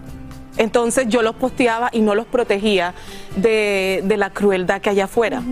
Entonces 0.57 1.07
yo 1.09 1.23
los 1.23 1.37
posteaba 1.37 1.89
y 1.93 2.01
no 2.01 2.15
los 2.15 2.27
protegía 2.27 2.95
de, 3.37 4.03
de 4.05 4.17
la 4.17 4.31
crueldad 4.31 4.81
que 4.81 4.91
hay 4.91 5.01
afuera. 5.01 5.43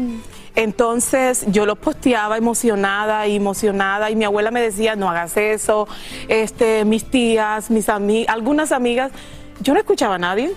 Entonces 0.57 1.45
yo 1.49 1.67
los 1.67 1.79
posteaba 1.79 2.39
emocionada 2.39 3.27
y 3.27 3.37
emocionada 3.37 4.11
y 4.11 4.17
mi 4.17 4.25
abuela 4.25 4.51
me 4.51 4.61
decía, 4.61 4.97
no 4.97 5.09
hagas 5.09 5.37
eso, 5.37 5.87
este, 6.29 6.85
mis 6.87 7.05
tías, 7.05 7.71
mis 7.71 7.89
amigas, 7.91 8.35
algunas 8.35 8.73
amigas, 8.73 9.13
yo 9.61 9.75
no 9.75 9.79
escuchaba 9.79 10.15
a 10.17 10.19
nadie. 10.19 10.53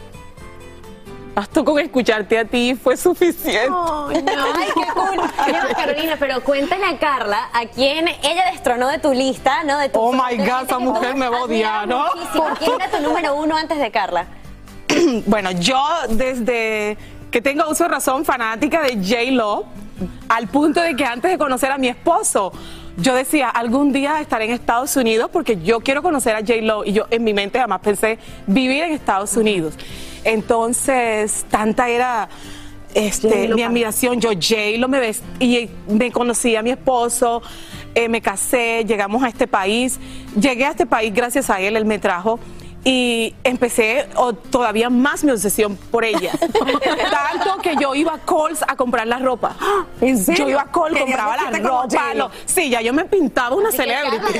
Bastó 1.35 1.63
con 1.63 1.79
escucharte 1.79 2.37
a 2.37 2.45
ti, 2.45 2.75
fue 2.75 2.97
suficiente. 2.97 3.69
Ay, 3.71 4.67
qué 4.73 4.81
cool. 4.93 5.19
Oye, 5.19 5.75
Carolina, 5.75 6.15
pero 6.19 6.41
cuéntale 6.43 6.85
a 6.85 6.97
Carla 6.97 7.49
a 7.53 7.65
quién 7.65 8.07
ella 8.07 8.51
destronó 8.51 8.87
de 8.89 8.99
tu 8.99 9.13
lista, 9.13 9.63
¿no? 9.63 9.77
De 9.77 9.89
tu 9.89 9.99
Oh, 9.99 10.11
my 10.11 10.37
God, 10.37 10.63
esa 10.65 10.79
mujer 10.79 11.15
me 11.15 11.29
va 11.29 11.37
a 11.37 11.43
odiar, 11.43 11.87
¿no? 11.87 12.05
muchísimo. 12.13 12.45
¿Quién 12.57 12.71
era 12.81 12.89
tu 12.89 13.01
número 13.01 13.35
uno 13.35 13.55
antes 13.55 13.79
de 13.79 13.91
Carla? 13.91 14.25
bueno, 15.25 15.51
yo 15.51 15.81
desde 16.09 16.97
que 17.31 17.41
tengo 17.41 17.69
uso 17.69 17.83
de 17.83 17.89
razón 17.89 18.25
fanática 18.25 18.81
de 18.81 18.95
J 18.95 19.31
Lo, 19.31 19.65
al 20.27 20.47
punto 20.47 20.81
de 20.81 20.95
que 20.95 21.05
antes 21.05 21.29
de 21.31 21.37
conocer 21.37 21.71
a 21.71 21.77
mi 21.77 21.87
esposo, 21.87 22.51
yo 22.97 23.13
decía, 23.13 23.49
algún 23.49 23.93
día 23.93 24.19
estaré 24.19 24.45
en 24.45 24.51
Estados 24.51 24.95
Unidos 24.97 25.29
porque 25.31 25.61
yo 25.61 25.79
quiero 25.79 26.01
conocer 26.01 26.35
a 26.35 26.39
J 26.39 26.55
Lo 26.61 26.83
y 26.83 26.93
yo 26.93 27.05
en 27.11 27.23
mi 27.23 27.33
mente 27.33 27.59
jamás 27.59 27.79
pensé 27.81 28.19
vivir 28.47 28.83
en 28.83 28.91
Estados 28.91 29.37
Unidos. 29.37 29.75
Entonces, 30.23 31.45
tanta 31.49 31.89
era 31.89 32.29
este, 32.93 33.47
mi 33.49 33.61
admiración. 33.61 34.19
Yo 34.19 34.29
J 34.33 34.77
Lo 34.77 34.87
me 34.87 35.11
y 35.39 35.69
me 35.87 36.11
conocí 36.11 36.55
a 36.55 36.61
mi 36.61 36.71
esposo, 36.71 37.41
eh, 37.95 38.09
me 38.09 38.21
casé, 38.21 38.83
llegamos 38.85 39.23
a 39.23 39.27
este 39.27 39.47
país. 39.47 39.99
Llegué 40.39 40.65
a 40.65 40.71
este 40.71 40.85
país 40.85 41.13
gracias 41.13 41.49
a 41.49 41.59
él, 41.59 41.75
él 41.75 41.85
me 41.85 41.99
trajo. 41.99 42.39
Y 42.85 43.35
empecé 43.43 44.07
o 44.15 44.31
todavía 44.33 44.89
más 44.89 45.23
mi 45.25 45.31
obsesión 45.31 45.75
por 45.75 46.05
ella. 46.05 46.31
Tanto 47.11 47.57
que 47.61 47.75
yo 47.75 47.93
iba 47.93 48.13
a 48.13 48.17
Coles 48.19 48.63
a 48.65 48.75
comprar 48.77 49.05
la 49.05 49.19
ropa. 49.19 49.55
¿En 50.01 50.17
serio? 50.17 50.45
Yo 50.45 50.49
iba 50.51 50.61
a 50.61 50.65
Coles, 50.67 51.01
compraba 51.01 51.35
la 51.35 51.59
ropa. 51.59 52.13
Lo- 52.15 52.31
sí, 52.45 52.69
ya 52.69 52.81
yo 52.81 52.93
me 52.93 53.03
pintaba 53.05 53.55
una 53.55 53.71
celebrity. 53.71 54.39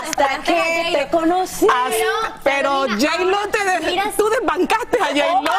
Hasta 0.00 0.42
que 0.44 0.92
te 0.92 1.08
conocí. 1.10 1.66
Pero 2.44 2.82
J-Lo 2.82 3.48
te 3.48 3.64
de- 3.64 3.80
mira- 3.90 4.12
tú 4.16 4.28
desbancaste 4.30 4.98
a 5.02 5.06
J-Lo. 5.06 5.50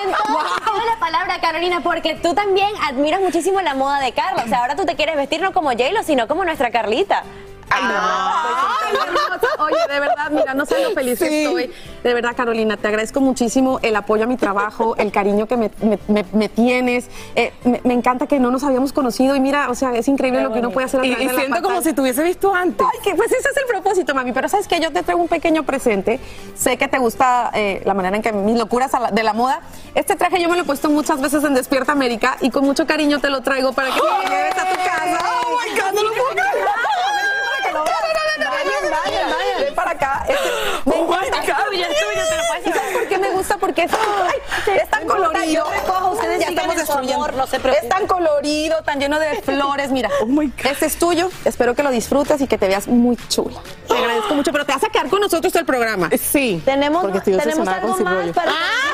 Y 0.00 0.80
de 0.80 0.86
la 0.86 1.00
palabra, 1.00 1.40
Carolina, 1.40 1.80
porque 1.82 2.14
tú 2.14 2.34
también 2.34 2.70
admiras 2.82 3.20
muchísimo 3.20 3.60
la 3.62 3.74
moda 3.74 3.98
de 4.00 4.12
Carla. 4.12 4.44
O 4.44 4.48
sea, 4.48 4.58
ahora 4.60 4.76
tú 4.76 4.84
te 4.86 4.94
quieres 4.96 5.16
vestir 5.16 5.40
no 5.40 5.52
como 5.52 5.70
J-Lo, 5.70 6.02
sino 6.04 6.28
como 6.28 6.44
nuestra 6.44 6.70
Carlita. 6.70 7.24
Ay, 7.70 7.82
no, 7.84 8.98
tan 8.98 9.08
hermosa. 9.08 9.48
Oye, 9.62 9.76
de 9.92 10.00
verdad, 10.00 10.30
mira, 10.30 10.54
no 10.54 10.64
sé 10.66 10.82
lo 10.82 10.90
feliz 10.92 11.18
que 11.18 11.44
estoy. 11.44 11.72
De 12.02 12.14
verdad, 12.14 12.34
Carolina, 12.36 12.76
te 12.76 12.88
agradezco 12.88 13.20
muchísimo 13.20 13.78
el 13.82 13.94
apoyo 13.96 14.24
a 14.24 14.26
mi 14.26 14.36
trabajo, 14.36 14.96
el 14.96 15.10
cariño 15.12 15.46
que 15.46 15.56
me, 15.56 15.70
me- 15.80 15.98
me- 16.08 16.24
me 16.32 16.48
tienes. 16.48 17.08
Eh, 17.34 17.52
me, 17.64 17.80
me 17.84 17.94
encanta 17.94 18.26
que 18.26 18.38
no 18.38 18.50
nos 18.50 18.64
habíamos 18.64 18.92
conocido 18.92 19.34
y 19.36 19.40
mira, 19.40 19.68
o 19.70 19.74
sea, 19.74 19.92
es 19.94 20.08
increíble 20.08 20.42
lo 20.42 20.52
que 20.52 20.60
uno 20.60 20.70
puede 20.70 20.86
hacer 20.86 21.00
a 21.00 21.06
Y, 21.06 21.12
y 21.12 21.14
de 21.16 21.24
la 21.32 21.40
siento 21.40 21.62
como 21.62 21.82
si 21.82 21.92
te 21.92 22.00
hubiese 22.00 22.22
visto 22.22 22.54
antes. 22.54 22.86
Ay, 22.92 22.98
que 23.02 23.14
pues 23.14 23.30
ese 23.32 23.48
es 23.48 23.56
el 23.56 23.66
propósito, 23.66 24.14
mami. 24.14 24.32
Pero 24.32 24.48
sabes 24.48 24.66
que 24.68 24.80
yo 24.80 24.92
te 24.92 25.02
traigo 25.02 25.20
un 25.20 25.28
pequeño 25.28 25.64
presente. 25.64 26.20
Sé 26.56 26.76
que 26.78 26.88
te 26.88 26.98
gusta 26.98 27.50
eh, 27.54 27.82
la 27.84 27.94
manera 27.94 28.16
en 28.16 28.22
que 28.22 28.32
mis 28.32 28.56
locuras 28.58 28.90
de 29.12 29.22
la 29.22 29.32
moda. 29.32 29.60
Este 29.94 30.14
traje 30.16 30.40
yo 30.40 30.48
me 30.48 30.56
lo 30.56 30.62
he 30.62 30.66
puesto 30.66 30.88
muchas 30.90 31.20
veces 31.20 31.42
en 31.44 31.54
Despierta 31.54 31.92
América 31.92 32.36
y 32.40 32.50
con 32.50 32.64
mucho 32.64 32.86
cariño 32.86 33.18
te 33.20 33.28
lo 33.28 33.42
traigo 33.42 33.72
para 33.72 33.88
que 33.90 33.98
lo 33.98 34.22
lleves 34.22 34.56
a 34.56 34.64
tu 34.64 34.76
casa. 34.76 35.18
Oh 35.44 35.58
my 35.64 35.78
God, 35.80 35.92
no 35.94 36.02
lo 36.04 36.10
puedo 36.10 36.28
creer. 36.30 36.46
Vayan, 38.38 38.90
vayan, 38.90 39.30
vayan. 39.30 39.74
Este, 40.26 40.48
me 40.86 40.94
Oh 40.96 41.06
my 41.06 41.26
encanta. 41.26 41.52
God. 41.52 41.58
Es 41.58 41.66
tuyo, 41.68 41.84
es 41.84 41.88
tuyo, 41.88 42.24
te 42.28 42.36
lo 42.36 42.42
puedes 42.48 42.64
llevar. 42.64 42.78
¿Sabes 42.80 42.92
por 42.98 43.08
qué 43.08 43.18
me 43.18 43.30
gusta? 43.30 43.56
Porque 43.58 43.82
es, 43.84 43.92
ay, 43.92 44.76
es 44.76 44.88
tan 44.90 45.06
colorido. 45.06 45.44
yo 45.64 45.70
recojo, 45.70 46.10
ustedes 46.12 46.40
ya 46.40 46.48
estamos 46.48 46.76
destruyendo. 46.76 47.14
amor, 47.24 47.34
no 47.34 47.46
se. 47.46 47.56
Es 47.56 47.88
tan 47.88 48.06
colorido, 48.06 48.82
tan 48.82 48.98
lleno 49.00 49.18
de 49.18 49.40
flores. 49.42 49.90
Mira, 49.90 50.08
Oh 50.22 50.26
my 50.26 50.46
God. 50.46 50.66
este 50.66 50.86
es 50.86 50.98
tuyo. 50.98 51.30
Espero 51.44 51.74
que 51.74 51.82
lo 51.82 51.90
disfrutes 51.90 52.40
y 52.40 52.46
que 52.46 52.58
te 52.58 52.66
veas 52.68 52.88
muy 52.88 53.16
chula. 53.28 53.60
Te 53.86 53.94
agradezco 53.96 54.34
mucho, 54.34 54.52
pero 54.52 54.64
te 54.66 54.72
vas 54.72 54.84
a 54.84 54.88
quedar 54.88 55.08
con 55.08 55.20
nosotros 55.20 55.52
todo 55.52 55.60
el 55.60 55.66
programa. 55.66 56.10
Sí. 56.18 56.62
Tenemos, 56.64 57.02
Porque 57.02 57.18
estoy 57.18 57.36
tenemos 57.36 57.66
algo 57.68 57.92
con 57.94 58.04
más 58.04 58.28
para 58.32 58.52
Ah. 58.52 58.88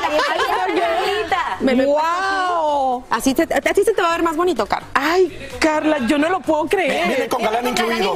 Me 1.59 1.73
¡Wow! 1.85 3.03
Así 3.09 3.33
te, 3.33 3.43
a 3.43 3.61
ti 3.73 3.83
se 3.83 3.93
te 3.93 4.01
va 4.01 4.09
a 4.09 4.11
ver 4.11 4.23
más 4.23 4.35
bonito, 4.35 4.65
Caro. 4.65 4.85
Ay, 4.93 5.49
Carla, 5.59 5.99
yo 6.07 6.17
no 6.17 6.29
lo 6.29 6.39
puedo 6.41 6.65
creer. 6.65 7.07
Viene 7.07 7.27
con 7.27 7.41
galán 7.41 7.67
incluido. 7.67 8.15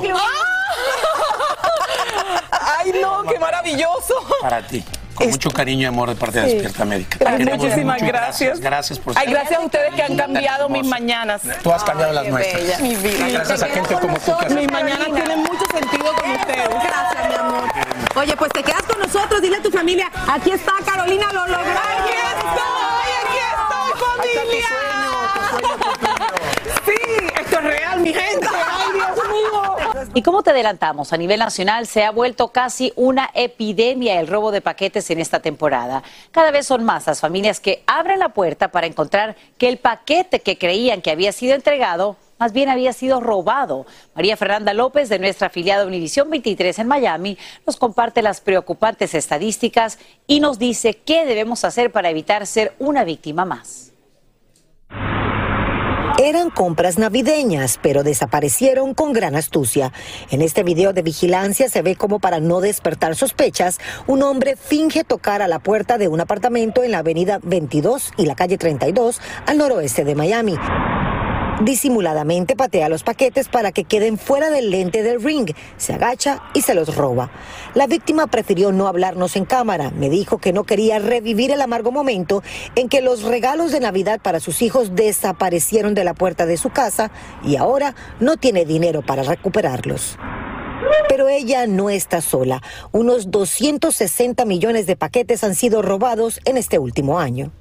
Ay, 2.52 2.92
no, 3.02 3.24
qué 3.24 3.40
maravilloso. 3.40 4.16
Para 4.42 4.62
ti. 4.66 4.84
Con 5.16 5.30
mucho 5.32 5.52
cariño 5.52 5.82
y 5.82 5.86
amor 5.86 6.08
de 6.10 6.16
parte 6.16 6.40
de 6.40 6.46
Despierta 6.48 6.84
América. 6.84 7.18
Ay, 7.28 7.44
muchísimas 7.44 8.02
gracias. 8.02 8.60
Gracias 8.62 8.98
por 9.00 9.14
Ay, 9.18 9.26
ser- 9.26 9.34
gracias 9.34 9.60
a 9.60 9.64
ustedes 9.66 9.94
que 9.94 10.04
han 10.04 10.16
cambiado 10.16 10.70
mis 10.70 10.86
mañanas. 10.88 11.42
Tú 11.62 11.74
has 11.74 11.84
cambiado 11.84 12.14
las 12.14 12.26
nuestras. 12.28 12.80
Mi 12.80 12.96
vida. 12.96 13.28
Gracias 13.28 13.64
a 13.64 13.68
gente 13.68 13.96
como 13.96 14.18
tú 14.18 14.32
Mis 14.56 14.72
mañanas 14.72 15.08
tienen 15.14 15.40
mucho 15.40 15.66
sentido 15.74 16.14
con 16.14 16.32
ustedes. 16.32 16.70
Gracias, 16.70 17.28
mi 17.30 17.36
amor. 17.36 17.64
Oye, 18.16 18.36
pues 18.38 18.52
te 18.54 18.64
quedas 18.64 18.84
con 18.84 18.98
nosotros. 19.00 19.42
Dile 19.42 19.58
a 19.58 19.62
tu 19.62 19.72
familia, 19.72 20.10
aquí 20.32 20.52
está 20.52 20.72
Carolina, 20.86 21.28
lo 21.34 21.48
logró. 21.48 21.60
¡Aquí 21.60 22.14
estoy! 22.38 23.10
¡Aquí 23.20 23.38
estoy, 23.52 24.48
familia! 24.48 24.99
Real, 27.62 28.00
mi 28.00 28.14
gente. 28.14 28.48
¡Ay, 28.48 28.94
Dios 28.94 29.28
mío! 29.28 29.60
Y 30.14 30.22
como 30.22 30.44
te 30.44 30.52
adelantamos, 30.52 31.14
a 31.14 31.18
nivel 31.18 31.40
nacional 31.40 31.88
se 31.88 32.04
ha 32.04 32.12
vuelto 32.12 32.50
casi 32.50 32.94
una 32.96 33.30
epidemia 33.34 34.20
el 34.20 34.28
robo 34.28 34.52
de 34.52 34.62
paquetes 34.62 35.10
en 35.10 35.20
esta 35.20 35.40
temporada. 35.40 36.04
Cada 36.32 36.52
vez 36.52 36.66
son 36.66 36.84
más 36.84 37.08
las 37.08 37.20
familias 37.20 37.60
que 37.60 37.84
abren 37.86 38.20
la 38.20 38.30
puerta 38.30 38.70
para 38.70 38.88
encontrar 38.88 39.36
que 39.58 39.70
el 39.70 39.78
paquete 39.78 40.40
que 40.42 40.58
creían 40.58 41.02
que 41.02 41.12
había 41.12 41.32
sido 41.32 41.56
entregado 41.56 42.18
más 42.40 42.54
bien 42.54 42.70
había 42.70 42.94
sido 42.94 43.20
robado. 43.20 43.86
María 44.16 44.38
Fernanda 44.38 44.74
López, 44.74 45.10
de 45.10 45.20
nuestra 45.20 45.48
afiliada 45.48 45.86
Univisión 45.86 46.30
23 46.30 46.80
en 46.80 46.88
Miami, 46.88 47.38
nos 47.68 47.76
comparte 47.76 48.22
las 48.22 48.40
preocupantes 48.40 49.14
estadísticas 49.14 50.00
y 50.26 50.40
nos 50.40 50.58
dice 50.58 50.94
qué 50.96 51.26
debemos 51.26 51.66
hacer 51.66 51.92
para 51.92 52.10
evitar 52.10 52.48
ser 52.48 52.74
una 52.80 53.04
víctima 53.04 53.44
más. 53.44 53.89
Eran 56.22 56.50
compras 56.50 56.98
navideñas, 56.98 57.80
pero 57.82 58.04
desaparecieron 58.04 58.94
con 58.94 59.14
gran 59.14 59.38
astucia. 59.38 59.94
En 60.32 60.42
este 60.42 60.64
video 60.64 60.92
de 60.92 61.02
vigilancia 61.02 61.70
se 61.70 61.82
ve 61.82 61.96
como 61.96 62.20
para 62.20 62.42
no 62.42 62.60
despertar 62.60 63.16
sospechas, 63.16 63.80
un 64.06 64.22
hombre 64.22 64.58
finge 64.58 65.06
tocar 65.06 65.42
a 65.42 65.48
la 65.48 65.60
puerta 65.60 65.98
de 65.98 66.10
un 66.10 66.20
apartamento 66.20 66.84
en 66.84 66.92
la 66.92 66.98
avenida 66.98 67.40
22 67.42 68.12
y 68.18 68.26
la 68.26 68.36
calle 68.36 68.58
32 68.58 69.22
al 69.46 69.60
noroeste 69.60 70.04
de 70.04 70.16
Miami. 70.16 70.58
Disimuladamente 71.62 72.56
patea 72.56 72.88
los 72.88 73.04
paquetes 73.04 73.50
para 73.50 73.74
que 73.74 73.84
queden 73.84 74.18
fuera 74.18 74.50
del 74.50 74.70
lente 74.70 75.04
del 75.04 75.22
ring, 75.22 75.52
se 75.76 75.94
agacha 75.94 76.42
y 76.54 76.62
se 76.62 76.74
los 76.74 76.96
roba. 76.96 77.32
La 77.74 77.86
víctima 77.86 78.28
prefirió 78.28 78.72
no 78.72 78.88
hablarnos 78.88 79.36
en 79.36 79.44
cámara, 79.44 79.92
me 79.92 80.10
dijo 80.10 80.38
que 80.38 80.54
no 80.54 80.64
quería 80.64 81.00
revivir 81.00 81.52
el 81.52 81.62
amargo 81.62 81.92
momento 81.92 82.44
en 82.76 82.88
que 82.88 83.02
los 83.02 83.24
regalos 83.24 83.74
de 83.74 83.82
Navidad 83.82 84.22
para 84.22 84.40
sus 84.40 84.62
hijos 84.62 84.96
desaparecieron 84.96 85.96
de 85.96 86.06
la 86.06 86.14
puerta 86.14 86.46
de 86.46 86.56
su 86.56 86.70
casa 86.70 87.12
y 87.44 87.58
ahora 87.58 87.94
no 88.22 88.38
tiene 88.38 88.64
dinero 88.64 89.02
para 89.02 89.24
recuperarlos. 89.24 90.18
Pero 91.10 91.28
ella 91.28 91.68
no 91.68 91.90
está 91.90 92.22
sola. 92.22 92.64
Unos 92.94 93.32
260 93.32 94.46
millones 94.46 94.86
de 94.86 94.96
paquetes 94.96 95.44
han 95.44 95.56
sido 95.56 95.82
robados 95.82 96.40
en 96.46 96.56
este 96.56 96.80
último 96.80 97.20
año. 97.20 97.52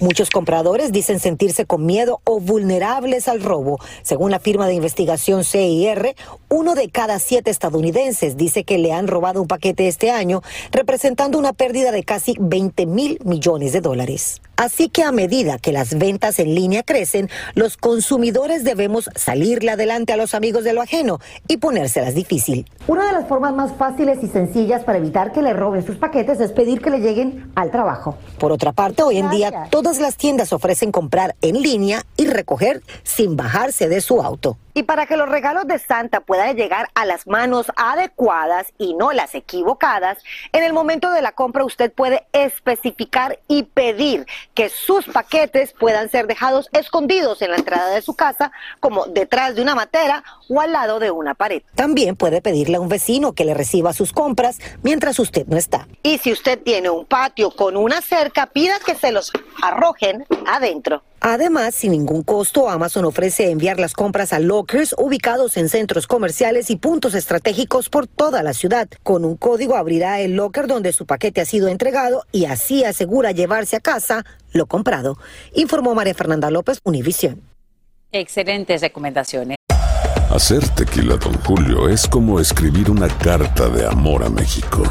Muchos 0.00 0.30
compradores 0.30 0.92
dicen 0.92 1.20
sentirse 1.20 1.66
con 1.66 1.84
miedo 1.84 2.22
o 2.24 2.40
vulnerables 2.40 3.28
al 3.28 3.42
robo. 3.42 3.78
Según 4.00 4.30
la 4.30 4.40
firma 4.40 4.66
de 4.66 4.72
investigación 4.72 5.44
CIR, 5.44 6.16
uno 6.48 6.74
de 6.74 6.88
cada 6.88 7.18
siete 7.18 7.50
estadounidenses 7.50 8.38
dice 8.38 8.64
que 8.64 8.78
le 8.78 8.94
han 8.94 9.08
robado 9.08 9.42
un 9.42 9.46
paquete 9.46 9.88
este 9.88 10.10
año, 10.10 10.40
representando 10.72 11.38
una 11.38 11.52
pérdida 11.52 11.92
de 11.92 12.02
casi 12.02 12.34
20 12.40 12.86
mil 12.86 13.18
millones 13.26 13.74
de 13.74 13.82
dólares. 13.82 14.40
Así 14.60 14.90
que 14.90 15.04
a 15.04 15.10
medida 15.10 15.56
que 15.56 15.72
las 15.72 15.96
ventas 15.96 16.38
en 16.38 16.54
línea 16.54 16.82
crecen, 16.82 17.30
los 17.54 17.78
consumidores 17.78 18.62
debemos 18.62 19.08
salirle 19.16 19.70
adelante 19.70 20.12
a 20.12 20.18
los 20.18 20.34
amigos 20.34 20.64
de 20.64 20.74
lo 20.74 20.82
ajeno 20.82 21.18
y 21.48 21.56
ponérselas 21.56 22.14
difícil. 22.14 22.66
Una 22.86 23.06
de 23.06 23.12
las 23.14 23.26
formas 23.26 23.54
más 23.54 23.72
fáciles 23.72 24.18
y 24.22 24.26
sencillas 24.26 24.84
para 24.84 24.98
evitar 24.98 25.32
que 25.32 25.40
le 25.40 25.54
roben 25.54 25.86
sus 25.86 25.96
paquetes 25.96 26.40
es 26.40 26.52
pedir 26.52 26.82
que 26.82 26.90
le 26.90 26.98
lleguen 26.98 27.50
al 27.54 27.70
trabajo. 27.70 28.18
Por 28.38 28.52
otra 28.52 28.72
parte, 28.72 29.02
hoy 29.02 29.16
en 29.16 29.30
día 29.30 29.68
todas 29.70 29.98
las 29.98 30.18
tiendas 30.18 30.52
ofrecen 30.52 30.92
comprar 30.92 31.36
en 31.40 31.62
línea 31.62 32.04
y 32.18 32.26
recoger 32.26 32.82
sin 33.02 33.36
bajarse 33.36 33.88
de 33.88 34.02
su 34.02 34.20
auto. 34.20 34.58
Y 34.74 34.84
para 34.84 35.06
que 35.06 35.16
los 35.16 35.28
regalos 35.28 35.66
de 35.66 35.78
Santa 35.78 36.20
puedan 36.20 36.56
llegar 36.56 36.88
a 36.94 37.04
las 37.04 37.26
manos 37.26 37.66
adecuadas 37.76 38.72
y 38.78 38.94
no 38.94 39.12
las 39.12 39.34
equivocadas, 39.34 40.18
en 40.52 40.62
el 40.62 40.72
momento 40.72 41.10
de 41.10 41.22
la 41.22 41.32
compra 41.32 41.64
usted 41.64 41.92
puede 41.92 42.26
especificar 42.32 43.38
y 43.48 43.64
pedir 43.64 44.26
que 44.54 44.68
sus 44.68 45.06
paquetes 45.06 45.72
puedan 45.72 46.10
ser 46.10 46.26
dejados 46.26 46.68
escondidos 46.72 47.42
en 47.42 47.50
la 47.50 47.56
entrada 47.56 47.90
de 47.90 48.02
su 48.02 48.14
casa, 48.14 48.52
como 48.80 49.06
detrás 49.06 49.54
de 49.54 49.62
una 49.62 49.74
matera 49.74 50.22
o 50.48 50.60
al 50.60 50.72
lado 50.72 50.98
de 50.98 51.10
una 51.10 51.34
pared. 51.34 51.62
También 51.74 52.16
puede 52.16 52.40
pedirle 52.40 52.76
a 52.76 52.80
un 52.80 52.88
vecino 52.88 53.32
que 53.32 53.44
le 53.44 53.54
reciba 53.54 53.92
sus 53.92 54.12
compras 54.12 54.58
mientras 54.82 55.18
usted 55.18 55.46
no 55.46 55.56
está. 55.56 55.88
Y 56.02 56.18
si 56.18 56.32
usted 56.32 56.60
tiene 56.62 56.90
un 56.90 57.06
patio 57.06 57.50
con 57.50 57.76
una 57.76 58.00
cerca, 58.00 58.46
pida 58.46 58.78
que 58.84 58.94
se 58.94 59.12
los 59.12 59.32
arrojen 59.62 60.26
adentro. 60.46 61.02
Además, 61.20 61.74
sin 61.74 61.92
ningún 61.92 62.22
costo, 62.22 62.70
Amazon 62.70 63.04
ofrece 63.04 63.50
enviar 63.50 63.78
las 63.78 63.92
compras 63.92 64.32
a 64.32 64.38
lockers 64.38 64.94
ubicados 64.96 65.58
en 65.58 65.68
centros 65.68 66.06
comerciales 66.06 66.70
y 66.70 66.76
puntos 66.76 67.14
estratégicos 67.14 67.90
por 67.90 68.06
toda 68.06 68.42
la 68.42 68.54
ciudad. 68.54 68.88
Con 69.02 69.26
un 69.26 69.36
código 69.36 69.76
abrirá 69.76 70.20
el 70.20 70.34
locker 70.34 70.66
donde 70.66 70.94
su 70.94 71.04
paquete 71.04 71.42
ha 71.42 71.44
sido 71.44 71.68
entregado 71.68 72.24
y 72.32 72.46
así 72.46 72.84
asegura 72.84 73.32
llevarse 73.32 73.76
a 73.76 73.80
casa 73.80 74.24
lo 74.52 74.66
comprado, 74.66 75.18
informó 75.54 75.94
María 75.94 76.14
Fernanda 76.14 76.50
López, 76.50 76.80
Univisión. 76.84 77.42
Excelentes 78.12 78.80
recomendaciones. 78.80 79.56
Hacer 80.30 80.66
tequila, 80.70 81.16
don 81.16 81.34
Julio, 81.40 81.88
es 81.88 82.06
como 82.08 82.40
escribir 82.40 82.90
una 82.90 83.08
carta 83.08 83.68
de 83.68 83.86
amor 83.86 84.24
a 84.24 84.30
México. 84.30 84.82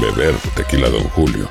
Beber 0.00 0.34
tequila, 0.54 0.88
don 0.88 1.04
Julio 1.10 1.50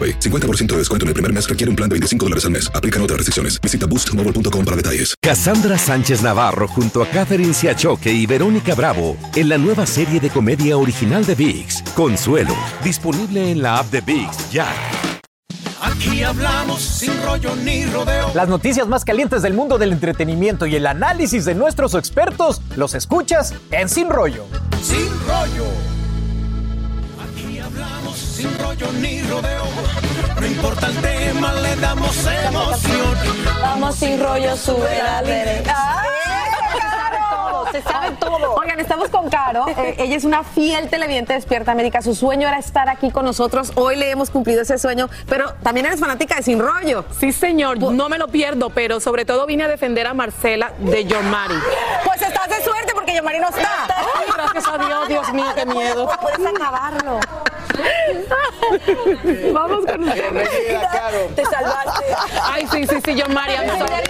AroPay. 0.01 0.19
50% 0.19 0.67
de 0.67 0.77
descuento 0.77 1.05
en 1.05 1.09
el 1.09 1.13
primer 1.13 1.31
mes 1.33 1.47
requiere 1.47 1.69
un 1.69 1.75
plan 1.75 1.89
de 1.89 1.95
25 1.95 2.25
dólares 2.25 2.45
al 2.45 2.51
mes. 2.51 2.71
Aplican 2.73 3.01
otras 3.01 3.17
restricciones. 3.17 3.59
Visita 3.61 3.85
boostmobile.com 3.85 4.65
para 4.65 4.77
detalles. 4.77 5.15
Cassandra 5.21 5.77
Sánchez 5.77 6.21
Navarro 6.21 6.67
junto 6.67 7.03
a 7.03 7.07
Catherine 7.07 7.53
Siachoque 7.53 8.11
y 8.11 8.25
Verónica 8.25 8.75
Bravo 8.75 9.17
en 9.35 9.49
la 9.49 9.57
nueva 9.57 9.85
serie 9.85 10.19
de 10.19 10.29
comedia 10.29 10.77
original 10.77 11.25
de 11.25 11.35
VIX, 11.35 11.83
Consuelo, 11.95 12.55
disponible 12.83 13.51
en 13.51 13.61
la 13.61 13.77
app 13.77 13.91
de 13.91 14.01
VIX 14.01 14.51
ya. 14.51 14.67
Aquí 15.81 16.21
hablamos 16.23 16.79
sin 16.81 17.11
rollo 17.23 17.55
ni 17.55 17.85
rodeo. 17.85 18.31
Las 18.35 18.47
noticias 18.47 18.87
más 18.87 19.03
calientes 19.03 19.41
del 19.41 19.53
mundo 19.53 19.77
del 19.77 19.91
entretenimiento 19.93 20.67
y 20.67 20.75
el 20.75 20.85
análisis 20.85 21.45
de 21.45 21.55
nuestros 21.55 21.95
expertos 21.95 22.61
los 22.75 22.93
escuchas 22.93 23.53
en 23.71 23.89
Sin 23.89 24.09
Rollo. 24.09 24.45
Sin 24.83 25.09
rollo. 25.27 26.00
Hablamos 28.11 28.35
sin 28.35 28.59
rollo 28.59 28.91
ni 28.99 29.21
rodeo. 29.21 29.63
No 30.37 30.45
importa 30.45 30.87
el 30.87 30.97
tema, 30.97 31.53
le 31.53 31.75
damos 31.77 32.17
emoción. 32.25 33.17
Vamos 33.61 33.95
sin 33.95 34.21
rollo, 34.21 34.57
sube 34.57 34.97
la 35.01 35.21
derecha. 35.21 36.03
Se 37.71 37.81
sabe 37.81 38.11
todo. 38.19 38.55
Oigan, 38.55 38.81
estamos 38.81 39.09
con 39.09 39.29
Caro. 39.29 39.65
Eh, 39.69 39.95
ella 39.99 40.17
es 40.17 40.25
una 40.25 40.43
fiel 40.43 40.89
televidente 40.89 41.31
de 41.31 41.39
Despierta 41.39 41.71
América. 41.71 42.01
Su 42.01 42.13
sueño 42.13 42.49
era 42.49 42.59
estar 42.59 42.89
aquí 42.89 43.11
con 43.11 43.23
nosotros. 43.23 43.71
Hoy 43.75 43.95
le 43.95 44.11
hemos 44.11 44.29
cumplido 44.29 44.63
ese 44.63 44.77
sueño, 44.77 45.09
pero 45.29 45.53
también 45.63 45.85
eres 45.85 46.01
fanática 46.01 46.35
de 46.35 46.43
Sin 46.43 46.59
Rollo. 46.59 47.05
Sí, 47.17 47.31
señor. 47.31 47.77
No 47.79 48.09
me 48.09 48.17
lo 48.17 48.27
pierdo, 48.27 48.71
pero 48.71 48.99
sobre 48.99 49.23
todo 49.23 49.45
vine 49.45 49.63
a 49.63 49.67
defender 49.69 50.05
a 50.07 50.13
Marcela 50.13 50.73
de 50.79 51.05
Yomari. 51.05 51.55
Pues 52.03 52.21
estás 52.21 52.49
de 52.49 52.61
suerte 52.61 52.91
porque 52.93 53.15
Yomari 53.15 53.39
no 53.39 53.47
está. 53.47 53.87
Ay, 53.87 54.27
gracias 54.35 54.67
a 54.67 54.77
Dios, 54.85 55.07
Dios 55.07 55.33
mío, 55.33 55.53
qué 55.55 55.65
miedo. 55.65 56.09
Puedes 56.19 56.45
acabarlo. 56.45 57.21
Vamos 59.53 59.85
con 59.85 60.03
usted. 60.03 60.31
Te 61.35 61.45
salvaste. 61.45 62.05
Ay, 62.43 62.67
sí, 62.71 62.87
sí, 62.87 62.95
sí, 63.03 63.15
Yomari. 63.15 63.53
I'm 63.53 63.67
sorry. 63.69 64.03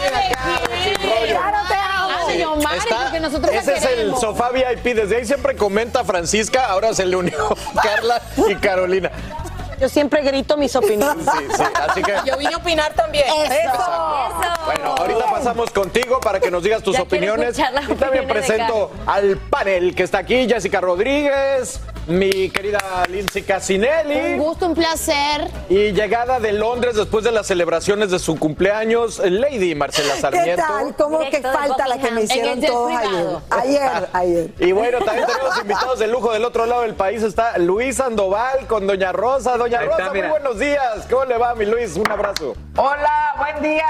Claro, 1.27 1.57
te 1.67 1.73
amo. 1.75 2.09
Ay, 2.27 2.39
Yomari, 2.39 2.77
Está- 2.79 3.03
porque 3.03 3.19
nosotros 3.19 3.53
ese 3.53 3.73
es 3.77 3.85
el 3.85 4.15
sofá 4.15 4.49
VIP. 4.51 4.95
Desde 4.95 5.17
ahí 5.17 5.25
siempre 5.25 5.55
comenta 5.55 6.03
Francisca, 6.03 6.65
ahora 6.67 6.93
se 6.93 7.05
le 7.05 7.15
unió 7.15 7.55
Carla 7.81 8.21
y 8.47 8.55
Carolina. 8.55 9.11
Yo 9.81 9.89
siempre 9.89 10.21
grito 10.21 10.57
mis 10.57 10.75
opiniones. 10.75 11.25
Sí, 11.25 11.47
sí, 11.57 11.63
así 11.89 12.03
que. 12.03 12.13
Yo 12.23 12.37
vine 12.37 12.53
a 12.53 12.57
opinar 12.57 12.93
también. 12.93 13.25
Bueno, 14.63 14.95
ahorita 14.95 15.25
pasamos 15.25 15.71
contigo 15.71 16.19
para 16.19 16.39
que 16.39 16.51
nos 16.51 16.61
digas 16.61 16.83
tus 16.83 16.95
Ya 16.95 17.01
opiniones. 17.01 17.57
Y 17.89 17.95
también 17.95 18.27
presento 18.27 18.91
al 19.07 19.37
panel 19.37 19.95
que 19.95 20.03
está 20.03 20.19
aquí: 20.19 20.47
Jessica 20.47 20.81
Rodríguez, 20.81 21.79
mi 22.05 22.51
querida 22.51 22.79
Lindsay 23.09 23.41
Casinelli. 23.41 24.33
Un 24.33 24.37
gusto, 24.37 24.67
un 24.67 24.75
placer. 24.75 25.49
Y 25.67 25.93
llegada 25.93 26.39
de 26.39 26.53
Londres 26.53 26.95
después 26.95 27.23
de 27.23 27.31
las 27.31 27.47
celebraciones 27.47 28.11
de 28.11 28.19
su 28.19 28.37
cumpleaños, 28.37 29.17
Lady 29.17 29.73
Marcela 29.73 30.15
Sarmiento. 30.15 30.51
¿Qué 30.51 30.57
tal? 30.57 30.95
¿Cómo 30.95 31.19
que 31.21 31.41
falta 31.41 31.87
la 31.87 31.97
que 31.97 32.11
me 32.11 32.21
hicieron 32.21 32.61
todos 32.61 32.91
ayer? 32.91 33.37
Ayer, 33.49 34.09
ayer. 34.13 34.49
Y 34.59 34.73
bueno, 34.73 34.99
también 34.99 35.25
tenemos 35.25 35.57
invitados 35.57 35.97
de 35.97 36.05
lujo 36.05 36.31
del 36.31 36.45
otro 36.45 36.67
lado 36.67 36.83
del 36.83 36.93
país. 36.93 37.23
Está 37.23 37.57
Luis 37.57 37.95
Sandoval 37.95 38.67
con 38.67 38.85
Doña 38.85 39.11
Rosa. 39.11 39.57
Doña 39.57 39.70
Ahí 39.79 39.87
Rosa, 39.87 40.03
está, 40.03 40.13
muy 40.13 40.27
buenos 40.27 40.59
días. 40.59 41.07
¿Cómo 41.09 41.25
le 41.25 41.37
va, 41.37 41.55
mi 41.55 41.65
Luis? 41.65 41.95
Un 41.95 42.11
abrazo. 42.11 42.55
Hola, 42.75 43.33
buen 43.37 43.61
día. 43.61 43.85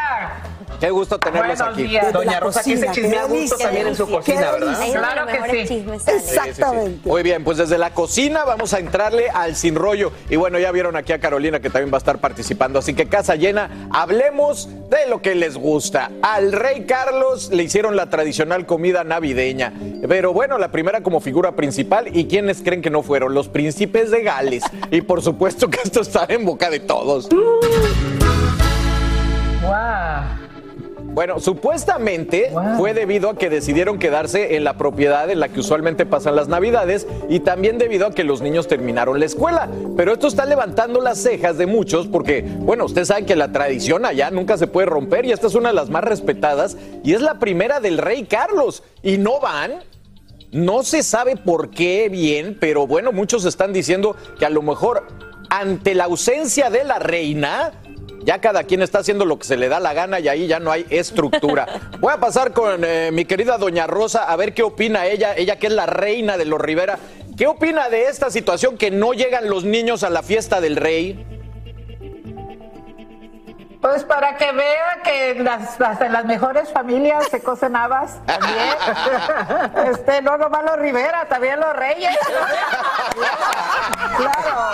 Qué 0.82 0.90
gusto 0.90 1.20
tenerlos 1.20 1.60
Buenos 1.60 1.74
aquí. 1.76 1.84
días. 1.84 2.12
Doña 2.12 2.40
Rosa, 2.40 2.62
aquí 2.62 2.76
se 2.76 2.90
chismea 2.90 3.26
gusto 3.26 3.56
también 3.56 3.86
en 3.86 3.96
su 3.96 4.10
cocina, 4.10 4.52
¿verdad? 4.52 4.78
Claro 4.92 5.28
que 5.28 5.68
sí. 5.68 5.86
Exactamente. 6.08 7.08
Muy 7.08 7.22
bien, 7.22 7.44
pues 7.44 7.60
desde 7.60 7.78
la 7.78 7.94
cocina 7.94 8.44
vamos 8.46 8.74
a 8.74 8.80
entrarle 8.80 9.30
al 9.30 9.56
sin 9.56 9.76
rollo. 9.76 10.12
Y 10.28 10.38
bueno, 10.38 10.58
ya 10.58 10.72
vieron 10.72 10.96
aquí 10.96 11.14
a 11.14 11.20
Carolina 11.20 11.60
que 11.60 11.70
también 11.70 11.94
va 11.94 11.98
a 11.98 12.00
estar 12.00 12.18
participando. 12.18 12.80
Así 12.80 12.96
que 12.96 13.08
casa 13.08 13.36
llena, 13.36 13.90
hablemos 13.92 14.70
de 14.90 15.08
lo 15.08 15.22
que 15.22 15.36
les 15.36 15.56
gusta. 15.56 16.10
Al 16.24 16.52
rey 16.52 16.86
Carlos 16.88 17.52
le 17.52 17.62
hicieron 17.62 17.96
la 17.96 18.10
tradicional 18.10 18.66
comida 18.66 19.04
navideña. 19.04 19.74
Pero 20.10 20.34
bueno, 20.34 20.58
la 20.58 20.72
primera 20.72 21.04
como 21.04 21.22
figura 21.22 21.52
principal. 21.52 22.08
¿Y 22.18 22.26
quiénes 22.26 22.64
creen 22.64 22.82
que 22.82 22.90
no 22.90 23.04
fueron? 23.04 23.36
Los 23.36 23.50
príncipes 23.50 24.10
de 24.10 24.24
Gales. 24.24 24.64
Y 24.90 25.02
por 25.02 25.22
supuesto 25.22 25.70
que 25.70 25.78
esto 25.84 26.02
está 26.02 26.26
en 26.28 26.44
boca 26.44 26.72
de 26.72 26.80
todos. 26.80 27.30
Bueno, 31.14 31.39
supuestamente 31.39 32.51
fue 32.78 32.93
debido 32.93 33.30
a 33.30 33.38
que 33.38 33.49
decidieron 33.49 33.99
quedarse 33.99 34.55
en 34.55 34.64
la 34.64 34.78
propiedad 34.78 35.30
en 35.30 35.39
la 35.39 35.49
que 35.49 35.59
usualmente 35.59 36.05
pasan 36.05 36.36
las 36.36 36.47
navidades 36.47 37.05
y 37.28 37.41
también 37.41 37.78
debido 37.78 38.07
a 38.07 38.12
que 38.12 38.24
los 38.24 38.41
niños 38.41 38.68
terminaron 38.68 39.20
la 39.20 39.26
escuela. 39.26 39.70
Pero 39.97 40.14
esto 40.14 40.28
está 40.28 40.45
levantando 40.45 41.01
las 41.01 41.18
cejas 41.18 41.57
de 41.57 41.66
muchos 41.66 42.07
porque, 42.07 42.41
bueno, 42.41 42.86
ustedes 42.86 43.09
saben 43.09 43.26
que 43.26 43.36
la 43.36 43.51
tradición 43.51 44.05
allá 44.05 44.32
nunca 44.32 44.57
se 44.57 44.68
puede 44.68 44.86
romper 44.86 45.26
y 45.26 45.32
esta 45.32 45.47
es 45.47 45.55
una 45.55 45.70
de 45.70 45.76
las 45.76 45.89
más 45.89 46.03
respetadas 46.03 46.78
y 47.03 47.14
es 47.14 47.22
la 47.22 47.39
primera 47.39 47.80
del 47.80 47.97
rey 47.97 48.24
Carlos. 48.24 48.84
Y 49.03 49.18
no 49.18 49.39
van 49.39 49.82
no 50.51 50.84
se 50.84 51.01
sabe 51.01 51.38
por 51.38 51.70
qué 51.70 52.09
bien, 52.09 52.57
pero 52.59 52.86
bueno, 52.86 53.12
muchos 53.12 53.45
están 53.45 53.72
diciendo 53.72 54.16
que 54.38 54.45
a 54.45 54.49
lo 54.49 54.62
mejor 54.62 55.07
ante 55.49 55.95
la 55.95 56.05
ausencia 56.05 56.70
de 56.70 56.84
la 56.84 56.99
reina, 56.99 57.72
ya 58.24 58.40
cada 58.40 58.64
quien 58.64 58.82
está 58.82 59.00
haciendo 59.00 59.26
lo 59.26 59.38
que 59.38 59.46
se 59.46 59.58
le 59.58 59.70
da 59.70 59.80
la 59.80 59.94
gana 59.94 60.20
y 60.20 60.28
ahí 60.28 60.48
ya 60.48 60.60
no 60.60 60.72
hay 60.72 60.86
estructura. 60.90 61.68
Voy 62.00 62.14
a 62.14 62.20
pasar 62.20 62.54
con 62.54 62.84
eh, 62.84 63.10
mi 63.12 63.26
querida 63.26 63.58
doña 63.58 63.88
Rosa 63.88 64.24
a 64.24 64.36
ver 64.36 64.54
qué 64.54 64.64
opina 64.64 65.06
ella, 65.08 65.36
ella 65.36 65.58
que 65.58 65.68
es 65.68 65.74
la 65.74 65.86
reina 65.86 66.38
de 66.38 66.46
los 66.46 66.60
Rivera. 66.60 67.00
¿Qué 67.38 67.48
opina 67.48 67.90
de 67.90 68.04
esta 68.04 68.30
situación 68.30 68.78
que 68.78 68.92
no 68.92 69.14
llegan 69.14 69.50
los 69.50 69.64
niños 69.64 70.04
a 70.04 70.10
la 70.10 70.22
fiesta 70.22 70.62
del 70.62 70.76
rey? 70.76 71.26
Pues 73.82 74.04
para 74.04 74.38
que 74.38 74.52
vea 74.52 75.00
que 75.04 75.36
las, 75.42 75.82
hasta 75.82 76.06
en 76.06 76.14
las 76.14 76.26
mejores 76.26 76.72
familias 76.72 77.28
se 77.32 77.42
cocen 77.42 77.76
habas 77.76 78.20
también. 78.28 78.76
este, 79.92 80.22
no 80.22 80.38
nomás 80.38 80.64
los 80.64 80.78
Rivera, 80.78 81.26
también 81.28 81.60
los 81.60 81.76
Reyes. 81.76 82.16
claro. 84.18 84.72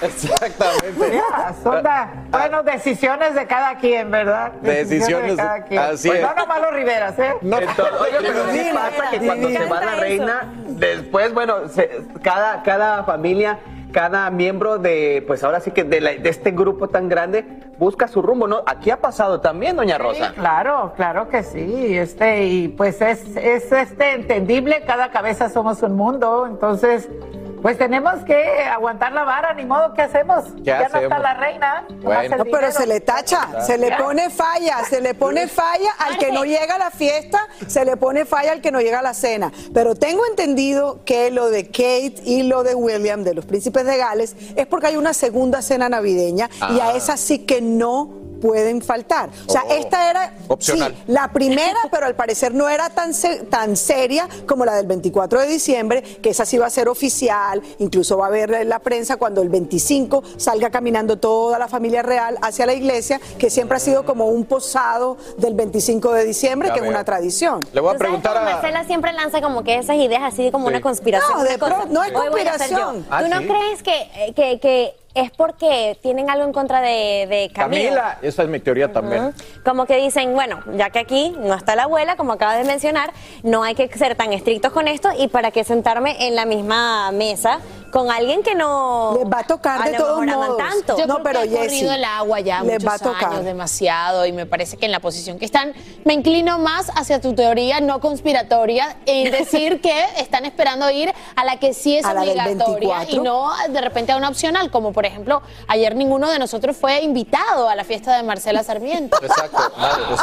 Exactamente. 0.00 1.12
Ya, 1.14 1.54
son 1.62 1.84
bueno, 2.30 2.62
decisiones 2.64 3.34
de 3.34 3.46
cada 3.46 3.76
quien, 3.76 4.10
¿verdad? 4.10 4.50
Decisiones, 4.60 5.36
de 5.36 5.42
cada 5.42 5.62
quien. 5.62 5.80
así 5.80 6.08
Pues 6.08 6.20
es. 6.20 6.26
no 6.26 6.34
nomás 6.34 6.60
los 6.60 6.72
Riveras, 6.72 7.18
¿eh? 7.18 7.34
Entonces, 7.40 7.78
oiga, 7.78 8.18
pero 8.20 8.50
sí 8.50 8.70
pasa 8.74 9.10
que 9.10 9.18
cuando 9.20 9.48
se 9.50 9.64
va 9.66 9.80
la 9.84 9.94
reina, 9.94 10.52
después, 10.66 11.32
bueno, 11.32 11.68
se- 11.68 12.02
cada, 12.22 12.62
cada 12.64 13.04
familia, 13.04 13.58
cada 13.92 14.30
miembro 14.30 14.78
de, 14.78 15.24
pues 15.26 15.42
ahora 15.44 15.60
sí 15.60 15.70
que 15.70 15.84
de, 15.84 16.00
la- 16.00 16.14
de 16.14 16.28
este 16.28 16.50
grupo 16.50 16.88
tan 16.88 17.08
grande, 17.08 17.44
busca 17.78 18.08
su 18.08 18.20
rumbo, 18.22 18.46
¿no? 18.46 18.62
Aquí 18.66 18.90
ha 18.90 19.00
pasado 19.00 19.40
también, 19.40 19.76
doña 19.76 19.98
Rosa. 19.98 20.32
Claro, 20.34 20.92
claro 20.96 21.28
que 21.28 21.42
sí, 21.42 21.96
este, 21.96 22.46
y 22.46 22.68
pues 22.68 23.00
es, 23.00 23.36
es 23.36 23.70
este 23.72 24.14
entendible, 24.14 24.82
cada 24.86 25.10
cabeza 25.10 25.48
somos 25.48 25.82
un 25.82 25.94
mundo, 25.96 26.46
entonces, 26.46 27.08
pues 27.62 27.78
tenemos 27.78 28.24
que 28.24 28.34
aguantar 28.64 29.12
la 29.12 29.24
vara, 29.24 29.52
ni 29.54 29.64
modo, 29.64 29.94
¿qué 29.94 30.02
hacemos? 30.02 30.44
ya 30.62 30.88
no 30.88 30.98
está 31.00 31.18
la 31.18 31.34
reina. 31.34 31.84
Bueno. 32.02 32.36
No, 32.38 32.44
pero 32.44 32.70
se 32.72 32.86
le 32.86 33.00
tacha, 33.00 33.62
se 33.62 33.78
le 33.78 33.92
pone 33.96 34.30
falla, 34.30 34.84
se 34.88 35.00
le 35.00 35.14
pone 35.14 35.48
falla 35.48 35.90
al 35.98 36.18
que 36.18 36.30
no 36.32 36.44
llega 36.44 36.74
a 36.74 36.78
la 36.78 36.90
fiesta, 36.90 37.40
se 37.66 37.84
le 37.84 37.96
pone 37.96 38.24
falla 38.24 38.52
al 38.52 38.60
que 38.60 38.70
no 38.70 38.80
llega 38.80 39.00
a 39.00 39.02
la 39.02 39.14
cena. 39.14 39.52
Pero 39.74 39.94
tengo 39.94 40.24
entendido 40.26 41.04
que 41.04 41.30
lo 41.30 41.50
de 41.50 41.66
Kate 41.66 42.14
y 42.24 42.42
lo 42.44 42.62
de 42.62 42.74
William, 42.74 43.24
de 43.24 43.34
los 43.34 43.46
príncipes 43.46 43.84
de 43.84 43.96
Gales, 43.96 44.36
es 44.56 44.66
porque 44.66 44.88
hay 44.88 44.96
una 44.96 45.14
segunda 45.14 45.62
cena 45.62 45.88
navideña 45.88 46.48
y 46.70 46.80
a 46.80 46.88
Ah. 46.88 46.92
esa 46.96 47.16
sí 47.16 47.40
que 47.40 47.60
no 47.60 48.10
pueden 48.40 48.82
faltar. 48.82 49.30
O 49.46 49.52
sea, 49.52 49.64
Oh. 49.68 49.72
esta 49.72 50.10
era 50.10 50.34
Opcional. 50.48 50.94
sí, 50.94 51.02
la 51.12 51.28
primera, 51.32 51.78
pero 51.90 52.06
al 52.06 52.14
parecer 52.14 52.54
no 52.54 52.68
era 52.68 52.90
tan, 52.90 53.12
se- 53.14 53.44
tan 53.44 53.76
seria 53.76 54.28
como 54.46 54.64
la 54.64 54.74
del 54.76 54.86
24 54.86 55.40
de 55.40 55.46
diciembre, 55.46 56.02
que 56.02 56.30
esa 56.30 56.44
sí 56.46 56.58
va 56.58 56.66
a 56.66 56.70
ser 56.70 56.88
oficial, 56.88 57.62
incluso 57.78 58.16
va 58.18 58.26
a 58.26 58.28
haber 58.28 58.52
en 58.54 58.68
la 58.68 58.78
prensa 58.78 59.16
cuando 59.16 59.42
el 59.42 59.48
25 59.48 60.22
salga 60.36 60.70
caminando 60.70 61.18
toda 61.18 61.58
la 61.58 61.68
familia 61.68 62.02
real 62.02 62.38
hacia 62.42 62.66
la 62.66 62.74
iglesia, 62.74 63.20
que 63.38 63.50
siempre 63.50 63.76
ha 63.76 63.80
sido 63.80 64.04
como 64.04 64.26
un 64.28 64.44
posado 64.44 65.16
del 65.36 65.54
25 65.54 66.12
de 66.12 66.24
diciembre, 66.24 66.68
Ya 66.68 66.74
que 66.74 66.80
es 66.80 66.86
una 66.88 67.04
tradición. 67.04 67.66
Le 67.72 67.80
voy 67.80 67.94
a 67.94 67.98
preguntar 67.98 68.36
a... 68.36 68.42
Marcela 68.42 68.84
siempre 68.84 69.12
lanza 69.12 69.40
como 69.40 69.62
que 69.64 69.76
esas 69.78 69.96
ideas 69.96 70.22
así 70.22 70.50
como 70.50 70.66
Sí. 70.68 70.70
una 70.74 70.80
conspiración. 70.80 71.38
No, 71.38 71.44
de 71.44 71.58
cosa. 71.58 71.74
pro- 71.76 71.86
no 71.86 72.04
es 72.04 72.12
conspiración. 72.12 73.06
Ah, 73.10 73.22
¿Tú 73.22 73.28
no 73.28 73.38
¿sí? 73.40 73.46
crees 73.48 73.82
que, 73.82 74.32
que, 74.34 74.60
que 74.60 74.94
es 75.20 75.30
porque 75.30 75.98
tienen 76.02 76.30
algo 76.30 76.44
en 76.44 76.52
contra 76.52 76.80
de, 76.80 77.26
de 77.28 77.50
Camila? 77.54 77.82
Camila, 77.82 78.18
esa 78.22 78.42
es 78.42 78.48
mi 78.48 78.60
teoría 78.60 78.92
también. 78.92 79.34
Como 79.64 79.86
que 79.86 79.96
dicen, 79.96 80.34
bueno, 80.34 80.60
ya 80.76 80.90
que 80.90 80.98
aquí 80.98 81.34
no 81.38 81.54
está 81.54 81.76
la 81.76 81.84
abuela, 81.84 82.16
como 82.16 82.32
acabas 82.32 82.58
de 82.58 82.64
mencionar, 82.64 83.12
no 83.42 83.62
hay 83.62 83.74
que 83.74 83.88
ser 83.96 84.14
tan 84.14 84.32
estrictos 84.32 84.72
con 84.72 84.88
esto 84.88 85.10
y 85.18 85.28
para 85.28 85.50
qué 85.50 85.64
sentarme 85.64 86.26
en 86.26 86.34
la 86.34 86.44
misma 86.44 87.10
mesa 87.12 87.60
con 87.90 88.10
alguien 88.10 88.42
que 88.42 88.54
no 88.54 89.14
Les 89.18 89.26
va 89.26 89.40
a 89.40 89.44
tocar 89.44 89.82
de 89.90 89.96
todos 89.96 90.24
modos. 90.26 90.56
tanto. 90.56 90.96
Yo 90.98 91.06
No, 91.06 91.14
creo 91.14 91.24
pero 91.24 91.42
que 91.42 91.58
ha 91.58 91.62
corrido 91.62 91.92
el 91.92 92.04
agua 92.04 92.40
ya 92.40 92.62
les 92.62 92.72
muchos 92.74 92.88
va 92.88 92.94
a 92.94 92.98
tocar. 92.98 93.32
años, 93.32 93.44
demasiado, 93.44 94.26
y 94.26 94.32
me 94.32 94.46
parece 94.46 94.76
que 94.76 94.86
en 94.86 94.92
la 94.92 95.00
posición 95.00 95.38
que 95.38 95.44
están, 95.44 95.72
me 96.04 96.12
inclino 96.14 96.58
más 96.58 96.90
hacia 96.96 97.20
tu 97.20 97.34
teoría 97.34 97.80
no 97.80 98.00
conspiratoria 98.00 98.96
en 99.06 99.30
decir 99.32 99.80
que 99.80 100.04
están 100.18 100.44
esperando 100.44 100.90
ir 100.90 101.12
a 101.36 101.44
la 101.44 101.58
que 101.58 101.72
sí 101.74 101.96
es 101.96 102.04
A 102.04 102.12
obligatoria 102.12 102.98
24. 102.98 103.16
y 103.16 103.18
no 103.20 103.50
de 103.70 103.80
repente 103.80 104.12
a 104.12 104.16
una 104.16 104.28
opcional, 104.28 104.70
como 104.70 104.92
por 104.92 105.06
ejemplo, 105.06 105.42
ayer 105.66 105.94
ninguno 105.96 106.28
de 106.30 106.38
nosotros 106.38 106.76
fue 106.76 107.00
invitado 107.02 107.68
a 107.68 107.74
la 107.74 107.84
fiesta 107.84 108.16
de 108.16 108.22
Marcela 108.22 108.62
Sarmiento. 108.62 109.16
Exacto. 109.22 109.72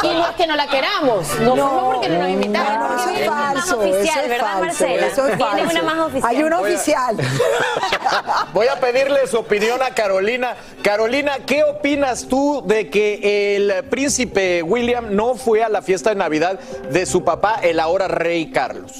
Y 0.02 0.08
no 0.08 0.26
es 0.28 0.36
que 0.36 0.46
no 0.46 0.56
la 0.56 0.66
queramos, 0.68 1.26
no, 1.40 1.56
No, 1.56 1.68
fuimos 1.68 1.94
porque 1.94 2.08
no 2.10 2.18
nos 2.20 2.28
invitaron. 2.30 2.78
no, 2.80 2.96
eso 2.96 3.08
es 3.08 3.14
viene 3.16 3.28
una 3.28 3.36
más 3.40 3.54
falso, 3.54 3.78
oficial, 3.80 4.02
eso 4.08 4.20
es 4.20 4.28
¿verdad, 4.28 4.46
falso, 4.52 4.64
Marcela? 4.64 5.06
eso 5.06 5.26
es 5.26 5.36
Viene 5.36 5.50
falso. 5.62 5.70
una 5.70 5.82
más 5.82 6.06
oficial. 6.06 6.30
Hay 6.36 6.42
una 6.42 6.60
oficial. 6.60 7.16
Voy 8.52 8.68
a 8.68 8.80
pedirle 8.80 9.26
su 9.26 9.38
opinión 9.38 9.82
a 9.82 9.90
Carolina. 9.94 10.56
Carolina, 10.82 11.38
¿qué 11.46 11.64
opinas 11.64 12.26
tú 12.28 12.62
de 12.66 12.88
que 12.88 13.56
el 13.56 13.84
príncipe 13.84 14.62
William 14.62 15.14
no 15.14 15.34
fue 15.34 15.62
a 15.62 15.68
la 15.68 15.82
fiesta 15.82 16.10
de 16.10 16.16
Navidad 16.16 16.58
de 16.90 17.06
su 17.06 17.24
papá, 17.24 17.60
el 17.62 17.80
ahora 17.80 18.08
rey 18.08 18.50
Carlos? 18.50 18.92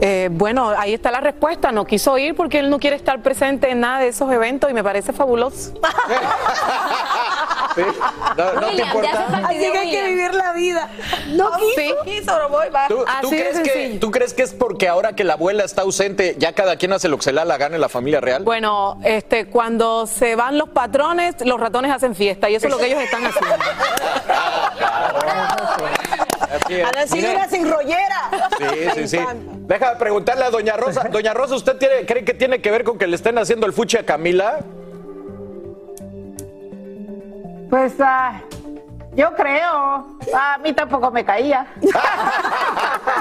Eh, 0.00 0.28
bueno, 0.30 0.72
ahí 0.76 0.94
está 0.94 1.10
la 1.10 1.20
respuesta. 1.20 1.72
No 1.72 1.84
quiso 1.84 2.16
ir 2.18 2.34
porque 2.34 2.60
él 2.60 2.70
no 2.70 2.78
quiere 2.78 2.96
estar 2.96 3.22
presente 3.22 3.70
en 3.70 3.80
nada 3.80 4.00
de 4.00 4.08
esos 4.08 4.30
eventos 4.30 4.70
y 4.70 4.74
me 4.74 4.84
parece 4.84 5.12
fabuloso. 5.12 5.72
¿Sí? 7.74 7.82
¿No, 8.36 8.52
no 8.54 8.60
te 8.60 8.66
William, 8.66 8.88
importa? 8.88 9.40
Así 9.44 9.58
que 9.58 9.78
hay 9.78 9.90
que 9.90 10.08
vivir 10.08 10.34
la 10.34 10.52
vida. 10.52 10.88
No 11.28 11.50
quiso. 11.52 11.96
quiso, 12.04 12.38
no 12.38 12.48
voy, 12.48 12.68
va. 12.70 12.88
¿Tú, 12.88 13.04
crees 13.28 13.60
que, 13.60 13.70
sencillo. 13.70 14.00
¿Tú 14.00 14.10
crees 14.10 14.34
que 14.34 14.42
es 14.42 14.54
porque 14.54 14.88
ahora 14.88 15.14
que 15.14 15.24
la 15.24 15.34
abuela 15.34 15.64
está 15.64 15.82
ausente, 15.82 16.34
ya 16.38 16.52
cada 16.52 16.76
quien 16.76 16.92
hace 16.92 17.08
lo 17.08 17.18
que 17.18 17.24
se 17.24 17.32
le 17.32 17.40
da 17.40 17.44
la 17.44 17.56
gana 17.56 17.76
en 17.76 17.80
la 17.80 17.88
familia 17.88 18.20
real? 18.20 18.44
Bueno, 18.44 18.98
este, 19.04 19.46
cuando 19.46 20.06
se 20.06 20.36
van 20.36 20.58
los 20.58 20.68
patrones, 20.70 21.36
los 21.44 21.60
ratones 21.60 21.92
hacen 21.92 22.14
fiesta 22.14 22.50
y 22.50 22.56
eso 22.56 22.66
es 22.66 22.72
lo 22.72 22.78
que 22.78 22.86
ellos 22.86 23.02
están 23.02 23.24
haciendo. 23.24 23.54
A 26.50 26.90
una 26.90 27.48
sin 27.48 27.70
rollera. 27.70 28.30
Sí, 28.58 28.88
sí, 28.94 29.08
sí. 29.08 29.18
Déjame 29.66 29.96
preguntarle 29.96 30.44
a 30.44 30.50
Doña 30.50 30.76
Rosa. 30.76 31.08
Doña 31.10 31.34
Rosa, 31.34 31.54
¿usted 31.54 31.76
tiene, 31.76 32.06
cree 32.06 32.24
que 32.24 32.34
tiene 32.34 32.60
que 32.60 32.70
ver 32.70 32.84
con 32.84 32.98
que 32.98 33.06
le 33.06 33.16
estén 33.16 33.36
haciendo 33.38 33.66
el 33.66 33.72
fuchi 33.72 33.98
a 33.98 34.06
Camila? 34.06 34.60
Pues 37.68 37.92
ah, 38.00 38.40
yo 39.14 39.34
creo, 39.34 40.06
a 40.34 40.58
mí 40.62 40.72
tampoco 40.72 41.10
me 41.10 41.24
caía. 41.24 41.66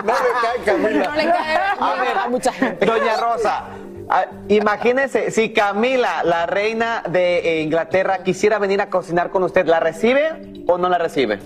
No 0.03 0.13
me 0.13 0.29
cae 0.41 0.63
Camila. 0.65 1.07
No 1.09 1.15
le 1.15 1.25
cae 1.25 1.57
A 1.79 1.93
ver, 1.95 2.17
a 2.17 2.27
mucha 2.29 2.51
gente. 2.51 2.85
Doña 2.85 3.17
Rosa, 3.17 3.63
ah, 4.09 4.25
imagínese 4.47 5.31
si 5.31 5.53
Camila, 5.53 6.23
la 6.23 6.45
reina 6.45 7.03
de 7.09 7.39
eh, 7.39 7.61
Inglaterra, 7.61 8.19
quisiera 8.19 8.59
venir 8.59 8.79
a 8.81 8.89
cocinar 8.89 9.31
con 9.31 9.43
usted, 9.43 9.65
¿la 9.65 9.79
recibe 9.79 10.63
o 10.67 10.77
no 10.77 10.87
la 10.87 10.97
recibe? 10.97 11.39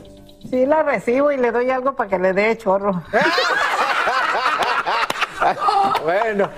Sí 0.49 0.65
la 0.65 0.83
recibo 0.83 1.31
y 1.31 1.37
le 1.37 1.51
doy 1.51 1.69
algo 1.69 1.93
para 1.93 2.09
que 2.09 2.19
le 2.19 2.33
dé 2.33 2.57
chorro. 2.57 3.03
Bueno, 6.03 6.49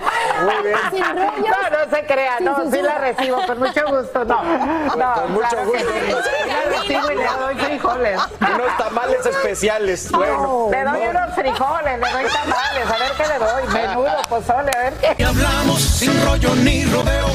Muy 0.44 0.62
bien. 0.62 0.78
No, 1.16 1.70
no 1.70 1.96
se 1.96 2.04
crea, 2.06 2.36
no, 2.40 2.70
sí, 2.70 2.82
la 2.82 2.98
recibo, 2.98 3.38
con 3.46 3.58
mucho 3.58 3.80
gusto, 3.88 4.24
no. 4.26 4.42
No, 4.42 5.14
Con 5.14 5.32
mucho 5.32 5.48
claro 5.48 5.72
que 5.72 5.78
gusto. 5.78 5.92
sí. 6.22 6.48
La 6.48 6.76
recibo 6.76 7.10
y 7.10 7.16
le 7.16 7.24
doy 7.24 7.54
frijoles. 7.54 8.20
Unos 8.40 8.76
tamales 8.76 9.24
especiales. 9.26 10.10
Bueno. 10.10 10.68
Le 10.70 10.84
doy 10.84 11.00
unos 11.08 11.34
frijoles, 11.34 11.98
le 11.98 12.10
doy 12.10 12.24
tamales, 12.30 12.86
a 12.90 12.98
ver 12.98 13.12
qué 13.16 13.26
le 13.26 13.38
doy. 13.38 13.72
Menudo, 13.72 14.16
pozole, 14.28 14.70
a 14.76 14.78
ver 14.82 14.92
qué. 14.94 15.14
Y 15.18 15.22
hablamos 15.24 15.80
sin 15.80 16.26
rollo 16.26 16.54
ni 16.56 16.84
rodeo. 16.84 17.26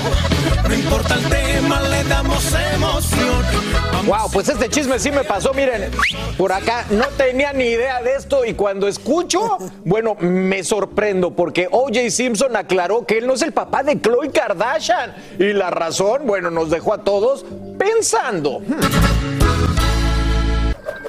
No 0.70 0.76
importa 0.76 1.15
le 1.89 2.03
damos 2.03 2.53
emoción. 2.76 3.43
Wow, 4.05 4.30
pues 4.32 4.49
este 4.49 4.70
chisme 4.70 4.99
sí 4.99 5.09
me 5.09 5.24
pasó, 5.24 5.51
miren, 5.51 5.89
por 6.38 6.51
acá 6.51 6.86
no 6.91 7.07
tenía 7.17 7.53
ni 7.53 7.63
idea 7.63 8.03
de 8.03 8.13
esto 8.13 8.45
y 8.45 8.53
cuando 8.53 8.88
escucho, 8.88 9.57
bueno, 9.84 10.15
me 10.20 10.63
sorprendo 10.63 11.32
porque 11.32 11.67
OJ 11.72 12.11
Simpson 12.11 12.55
aclaró 12.55 13.03
que 13.07 13.17
él 13.17 13.26
no 13.26 13.34
es 13.34 13.41
el 13.41 13.51
papá 13.51 13.82
de 13.82 13.99
Khloe 13.99 14.30
Kardashian 14.30 15.15
y 15.39 15.53
la 15.53 15.72
razón, 15.72 16.28
bueno, 16.28 16.51
nos 16.51 16.70
dejó 16.70 16.93
a 16.93 17.03
todos 17.03 17.45
pensando. 17.80 18.61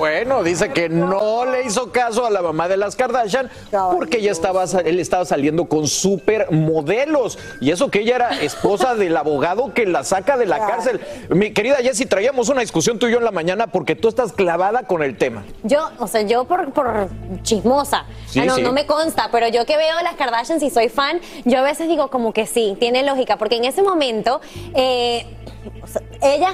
Bueno, 0.01 0.43
dice 0.43 0.71
que 0.71 0.89
no 0.89 1.45
le 1.45 1.65
hizo 1.67 1.93
caso 1.93 2.25
a 2.25 2.31
la 2.31 2.41
mamá 2.41 2.69
de 2.69 2.79
las 2.79 2.97
Kardashian 2.97 3.51
porque 3.93 4.17
ella 4.17 4.33
estaba, 4.33 4.65
él 4.83 4.99
estaba 4.99 5.27
saliendo 5.27 5.67
con 5.67 5.87
supermodelos. 5.87 7.39
Y 7.61 7.71
eso 7.71 7.91
que 7.91 8.01
ella 8.01 8.17
era 8.17 8.41
esposa 8.41 8.95
del 8.97 9.15
abogado 9.15 9.75
que 9.75 9.85
la 9.85 10.03
saca 10.03 10.39
de 10.39 10.47
la 10.47 10.59
cárcel. 10.67 11.03
Mi 11.29 11.53
querida 11.53 11.77
Jessie, 11.83 12.07
traíamos 12.07 12.49
una 12.49 12.63
discusión 12.63 12.99
tú 12.99 13.09
y 13.09 13.13
yo 13.13 13.19
en 13.19 13.25
la 13.25 13.31
mañana 13.31 13.67
porque 13.67 13.95
tú 13.95 14.09
estás 14.09 14.33
clavada 14.33 14.85
con 14.85 15.03
el 15.03 15.19
tema. 15.19 15.45
Yo, 15.65 15.91
o 15.99 16.07
sea, 16.07 16.23
yo 16.23 16.45
por, 16.45 16.73
por 16.73 17.09
chismosa, 17.43 18.07
Sí, 18.27 18.41
Ah, 18.41 18.47
no, 18.47 18.55
sí. 18.55 18.63
no 18.63 18.73
me 18.73 18.87
consta, 18.87 19.29
pero 19.31 19.49
yo 19.49 19.67
que 19.67 19.77
veo 19.77 20.01
las 20.03 20.15
Kardashians 20.15 20.63
y 20.63 20.71
soy 20.71 20.89
fan, 20.89 21.21
yo 21.45 21.59
a 21.59 21.63
veces 21.63 21.89
digo 21.89 22.09
como 22.09 22.33
que 22.33 22.47
sí, 22.47 22.75
tiene 22.81 23.03
lógica, 23.03 23.37
porque 23.37 23.57
en 23.57 23.67
ese 23.67 23.83
momento 23.83 24.41
eh, 24.75 25.27
o 25.83 25.87
sea, 25.87 26.01
ella 26.23 26.53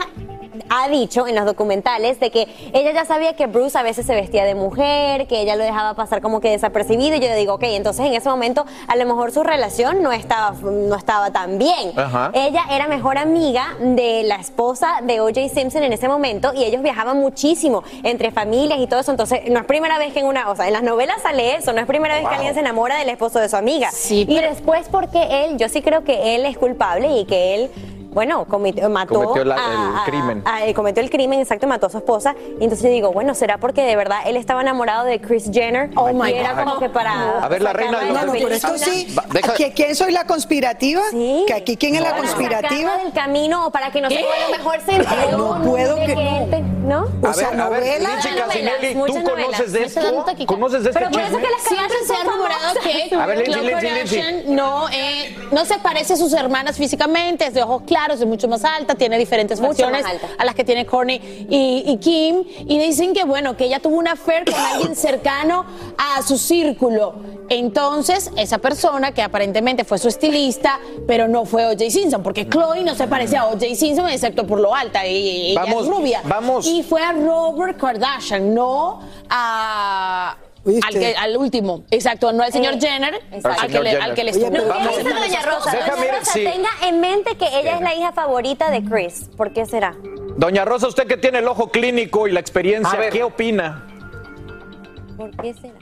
ha 0.68 0.88
dicho 0.88 1.26
en 1.26 1.34
los 1.34 1.44
documentales 1.44 2.20
de 2.20 2.30
que 2.30 2.48
ella 2.72 2.92
ya 2.92 3.04
sabía 3.04 3.34
que 3.34 3.46
Bruce 3.46 3.78
a 3.78 3.82
veces 3.82 4.06
se 4.06 4.14
vestía 4.14 4.44
de 4.44 4.54
mujer, 4.54 5.26
que 5.26 5.40
ella 5.40 5.56
lo 5.56 5.64
dejaba 5.64 5.94
pasar 5.94 6.20
como 6.20 6.40
que 6.40 6.50
desapercibido 6.50 7.16
y 7.16 7.20
yo 7.20 7.28
le 7.28 7.36
digo, 7.36 7.54
ok, 7.54 7.64
entonces 7.64 8.06
en 8.06 8.14
ese 8.14 8.28
momento 8.28 8.64
a 8.88 8.96
lo 8.96 9.04
mejor 9.06 9.32
su 9.32 9.42
relación 9.42 10.02
no 10.02 10.12
estaba, 10.12 10.52
no 10.62 10.94
estaba 10.94 11.30
tan 11.30 11.58
bien. 11.58 11.92
Ajá. 11.96 12.30
Ella 12.34 12.64
era 12.70 12.88
mejor 12.88 13.18
amiga 13.18 13.76
de 13.80 14.22
la 14.24 14.36
esposa 14.36 15.00
de 15.02 15.20
O.J. 15.20 15.48
Simpson 15.48 15.82
en 15.82 15.92
ese 15.92 16.08
momento 16.08 16.52
y 16.54 16.64
ellos 16.64 16.82
viajaban 16.82 17.18
muchísimo 17.18 17.82
entre 18.02 18.30
familias 18.30 18.78
y 18.80 18.86
todo 18.86 19.00
eso. 19.00 19.10
Entonces, 19.10 19.40
no 19.50 19.60
es 19.60 19.66
primera 19.66 19.98
vez 19.98 20.12
que 20.12 20.20
en 20.20 20.26
una, 20.26 20.50
o 20.50 20.56
sea, 20.56 20.66
en 20.66 20.72
las 20.72 20.82
novelas 20.82 21.22
sale 21.22 21.56
eso, 21.56 21.72
no 21.72 21.80
es 21.80 21.86
primera 21.86 22.14
vez 22.14 22.28
que 22.28 22.34
alguien 22.34 22.54
se 22.54 22.60
enamora 22.60 22.96
del 22.98 23.08
esposo 23.08 23.38
de 23.38 23.48
su 23.48 23.56
amiga. 23.56 23.90
y 24.10 24.40
después 24.40 24.88
porque 24.90 25.44
él, 25.44 25.56
yo 25.58 25.68
sí 25.68 25.82
creo 25.82 26.04
que 26.04 26.34
él 26.34 26.46
es 26.46 26.58
culpable 26.58 27.18
y 27.18 27.24
que 27.24 27.54
él 27.54 27.70
bueno, 28.16 28.46
cometió, 28.46 28.88
mató 28.88 29.12
Cometió 29.12 29.44
la- 29.44 29.56
a- 29.56 30.02
el 30.06 30.10
crimen. 30.10 30.42
a- 30.46 30.56
a- 30.70 30.72
cometió 30.74 31.02
el 31.02 31.10
crimen, 31.10 31.38
exacto, 31.38 31.66
mató 31.66 31.84
a 31.84 31.90
su 31.90 31.98
esposa. 31.98 32.34
Y 32.58 32.64
entonces 32.64 32.84
yo 32.84 32.88
digo, 32.88 33.12
bueno, 33.12 33.34
¿será 33.34 33.58
porque 33.58 33.82
de 33.82 33.94
verdad 33.94 34.20
él 34.24 34.38
estaba 34.38 34.62
enamorado 34.62 35.04
de 35.04 35.20
Chris 35.20 35.50
Jenner? 35.52 35.90
Oh 35.96 36.10
my 36.14 36.30
y 36.30 36.34
era 36.34 36.54
God. 36.54 36.60
como 36.64 36.78
que 36.80 36.88
para. 36.88 37.40
A 37.44 37.48
ver, 37.48 37.60
la 37.60 37.74
reina 37.74 38.00
de 38.00 38.10
No, 38.12 38.22
no, 38.24 38.32
por 38.32 38.52
esto 38.52 38.78
sí. 38.78 39.14
¿Que 39.58 39.72
¿Quién 39.74 39.94
soy 39.94 40.12
la 40.12 40.24
conspirativa? 40.24 41.02
Que 41.46 41.52
aquí 41.52 41.76
quién 41.76 41.94
es 41.94 42.00
la 42.00 42.12
Para 42.12 42.22
conspirativa. 42.22 42.96
del 42.96 43.12
camino 43.12 43.66
o 43.66 43.70
para 43.70 43.90
que 43.92 44.00
no 44.00 44.08
se 44.08 44.16
¿Qué? 44.16 44.24
a 44.24 44.50
lo 44.50 44.56
mejor 44.56 44.80
se 44.80 44.92
enteró 44.96 45.58
No 45.58 45.62
puedo 45.62 45.96
que- 45.96 46.14
¿no? 47.54 47.64
A 47.64 47.68
ver, 47.70 48.06
a 48.06 48.16
ver, 48.16 48.36
Casinelli, 48.46 48.94
¿tú 48.94 49.22
conoces 49.24 49.72
de 49.72 49.84
esto? 49.84 50.24
¿Conoces 50.46 50.82
de 50.84 50.90
este 50.90 51.00
Pero 51.00 51.10
por 51.10 51.20
eso 51.20 51.36
que 51.38 51.50
las 51.50 51.62
Siempre 51.66 51.96
se 52.06 52.14
ha 52.14 52.24
rumorado 52.24 52.74
que 52.82 53.14
A 53.14 53.26
ver, 53.26 53.38
Lindsay, 53.38 53.66
Lindsay, 53.66 53.90
Lindsay. 53.90 54.44
No, 54.54 54.88
eh, 54.90 55.36
no 55.52 55.64
se 55.64 55.78
parece 55.78 56.14
a 56.14 56.16
sus 56.16 56.32
hermanas 56.32 56.76
físicamente, 56.76 57.46
es 57.46 57.54
de 57.54 57.62
ojos 57.62 57.82
claros, 57.86 58.20
es 58.20 58.26
mucho 58.26 58.48
más 58.48 58.64
alta, 58.64 58.94
tiene 58.94 59.18
diferentes 59.18 59.60
facciones 59.60 60.04
a 60.38 60.44
las 60.44 60.54
que 60.54 60.64
tiene 60.64 60.86
Courtney 60.86 61.46
y, 61.50 61.84
y 61.86 61.96
Kim. 61.98 62.44
Y 62.66 62.78
dicen 62.78 63.12
que, 63.14 63.24
bueno, 63.24 63.56
que 63.56 63.64
ella 63.64 63.80
tuvo 63.80 63.96
una 63.96 64.12
affair 64.12 64.44
con 64.44 64.54
alguien 64.54 64.96
cercano 64.96 65.66
a 65.98 66.22
su 66.22 66.38
círculo. 66.38 67.14
Entonces, 67.48 68.30
esa 68.36 68.58
persona, 68.58 69.12
que 69.12 69.22
aparentemente 69.22 69.84
fue 69.84 69.98
su 69.98 70.08
estilista, 70.08 70.80
pero 71.06 71.28
no 71.28 71.44
fue 71.44 71.66
O.J. 71.66 71.90
Simpson, 71.90 72.22
porque 72.22 72.48
Chloe 72.48 72.82
no 72.82 72.94
se 72.94 73.06
parece 73.06 73.36
a 73.36 73.46
O.J. 73.46 73.74
Simpson, 73.74 74.08
excepto 74.08 74.46
por 74.46 74.60
lo 74.60 74.74
alta, 74.74 75.06
y 75.06 75.50
ella 75.52 75.60
Vamos, 75.62 75.84
es 75.84 75.90
rubia. 75.90 76.20
vamos. 76.24 76.66
Y 76.66 76.82
fue 76.82 76.95
a 77.02 77.12
Robert 77.12 77.78
Kardashian, 77.78 78.54
no 78.54 79.00
a... 79.28 80.36
Al, 80.84 80.94
que- 80.94 81.14
al 81.16 81.36
último, 81.36 81.84
exacto, 81.92 82.32
no 82.32 82.42
al 82.42 82.50
señor 82.52 82.74
Eh, 82.74 82.78
Jenner, 82.80 83.14
exacto. 83.30 83.62
al 83.62 83.68
que, 83.70 83.80
le, 83.80 83.90
al 83.96 84.14
que 84.14 84.24
le 84.24 84.30
estuvo. 84.32 84.50
¿Qué 84.50 84.60
Vamos. 84.62 84.96
dice 84.98 85.10
Doña 85.14 85.42
Rosa? 85.42 85.70
Déjame 85.70 85.96
Doña 85.96 86.06
ir, 86.08 86.18
Rosa, 86.18 86.32
sí. 86.32 86.44
tenga 86.44 86.68
en 86.88 87.00
mente 87.00 87.36
que 87.36 87.46
ella 87.60 87.76
es 87.76 87.80
la 87.82 87.94
hija 87.94 88.10
favorita 88.12 88.68
de 88.72 88.82
Chris. 88.82 89.30
¿Por 89.36 89.52
qué 89.52 89.64
será? 89.64 89.94
Doña 90.36 90.64
Rosa, 90.64 90.88
usted 90.88 91.06
que 91.06 91.16
tiene 91.16 91.38
el 91.38 91.46
ojo 91.46 91.68
clínico 91.70 92.26
y 92.26 92.32
la 92.32 92.40
experiencia. 92.40 92.98
¿qué 93.10 93.22
opina? 93.22 93.86
¿Por 95.16 95.30
qué 95.36 95.54
será? 95.54 95.74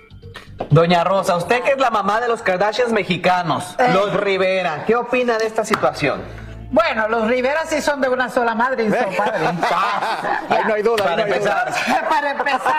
Doña 0.69 1.03
Rosa, 1.03 1.37
usted 1.37 1.62
que 1.62 1.71
es 1.73 1.79
la 1.79 1.91
mamá 1.91 2.21
de 2.21 2.29
los 2.29 2.43
Kardashians 2.43 2.93
mexicanos, 2.93 3.75
los 3.95 4.12
Rivera, 4.15 4.85
¿qué 4.87 4.97
opina 4.97 5.39
de 5.39 5.47
esta 5.47 5.65
situación? 5.65 6.21
Bueno, 6.75 7.07
los 7.07 7.29
Rivera 7.29 7.61
sí 7.66 7.81
son 7.81 8.01
de 8.01 8.09
una 8.09 8.29
sola 8.29 8.53
madre 8.57 8.83
y 8.83 8.91
son 8.91 9.14
padres. 9.16 9.43
Ahí 10.51 10.59
no 10.66 10.75
hay 10.75 10.83
duda, 10.83 11.05
Para 11.05 11.16
no 11.18 11.22
hay 11.22 11.39
duda. 11.39 11.64
empezar. 11.68 12.09
Para 12.09 12.31
empezar. 12.33 12.75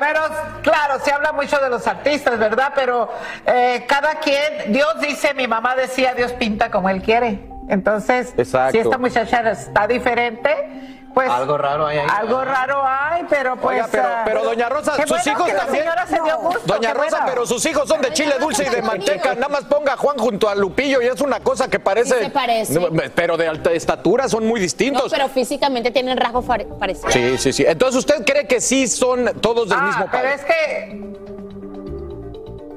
Pero 0.00 0.20
claro, 0.62 0.98
se 1.04 1.12
habla 1.12 1.30
mucho 1.30 1.56
de 1.60 1.70
los 1.70 1.86
artistas, 1.86 2.36
¿verdad? 2.36 2.72
Pero 2.74 3.08
eh, 3.46 3.84
cada 3.88 4.16
quien, 4.16 4.72
Dios 4.72 4.92
dice, 5.00 5.34
mi 5.34 5.46
mamá 5.46 5.76
decía, 5.76 6.14
Dios 6.14 6.32
pinta 6.32 6.68
como 6.72 6.90
él 6.90 7.00
quiere. 7.00 7.48
Entonces, 7.68 8.34
Exacto. 8.36 8.72
si 8.72 8.78
esta 8.78 8.98
muchacha 8.98 9.48
está 9.52 9.86
diferente, 9.86 10.97
pues 11.18 11.30
Algo 11.30 11.58
raro 11.58 11.86
hay 11.86 11.98
ahí. 11.98 12.06
algo 12.16 12.44
raro 12.44 12.82
hay, 12.86 13.24
pero 13.28 13.56
pues... 13.56 13.74
Oiga, 13.76 13.88
pero, 13.90 14.04
ah, 14.08 14.22
pero 14.24 14.44
doña 14.44 14.68
Rosa, 14.68 14.94
sus 14.94 15.06
bueno 15.08 15.22
hijos 15.26 15.52
también. 15.52 15.82
señora 15.84 16.06
se 16.06 16.20
dio 16.22 16.38
gusto, 16.38 16.60
doña 16.64 16.94
Rosa, 16.94 17.08
bueno. 17.10 17.26
pero 17.26 17.46
sus 17.46 17.66
hijos 17.66 17.88
son 17.88 18.00
de 18.00 18.12
chile 18.12 18.36
dulce 18.38 18.64
y 18.64 18.68
de 18.68 18.82
manteca. 18.82 19.34
Nada 19.34 19.48
más 19.48 19.64
ponga 19.64 19.94
a 19.94 19.96
Juan 19.96 20.16
junto 20.16 20.48
a 20.48 20.54
Lupillo 20.54 21.02
y 21.02 21.06
es 21.06 21.20
una 21.20 21.40
cosa 21.40 21.66
que 21.68 21.80
parece. 21.80 22.18
Sí 22.18 22.24
se 22.26 22.30
parece. 22.30 22.74
No, 22.78 22.88
Pero 23.16 23.36
de 23.36 23.48
alta 23.48 23.72
estatura 23.72 24.28
son 24.28 24.46
muy 24.46 24.60
No, 24.60 24.62
distintos. 24.62 25.10
pero 25.10 25.28
físicamente 25.28 25.90
tienen 25.90 26.16
rasgos 26.16 26.44
parecidos. 26.78 27.12
Sí, 27.12 27.36
sí, 27.38 27.52
sí. 27.52 27.64
Entonces, 27.66 27.98
¿usted 27.98 28.24
cree 28.24 28.46
que 28.46 28.60
sí 28.60 28.86
son 28.86 29.32
todos 29.40 29.68
del 29.68 29.78
Ah, 29.80 29.86
mismo 29.86 30.06
pero 30.12 30.22
padre? 30.22 30.34
es 30.34 30.44
que 30.44 31.08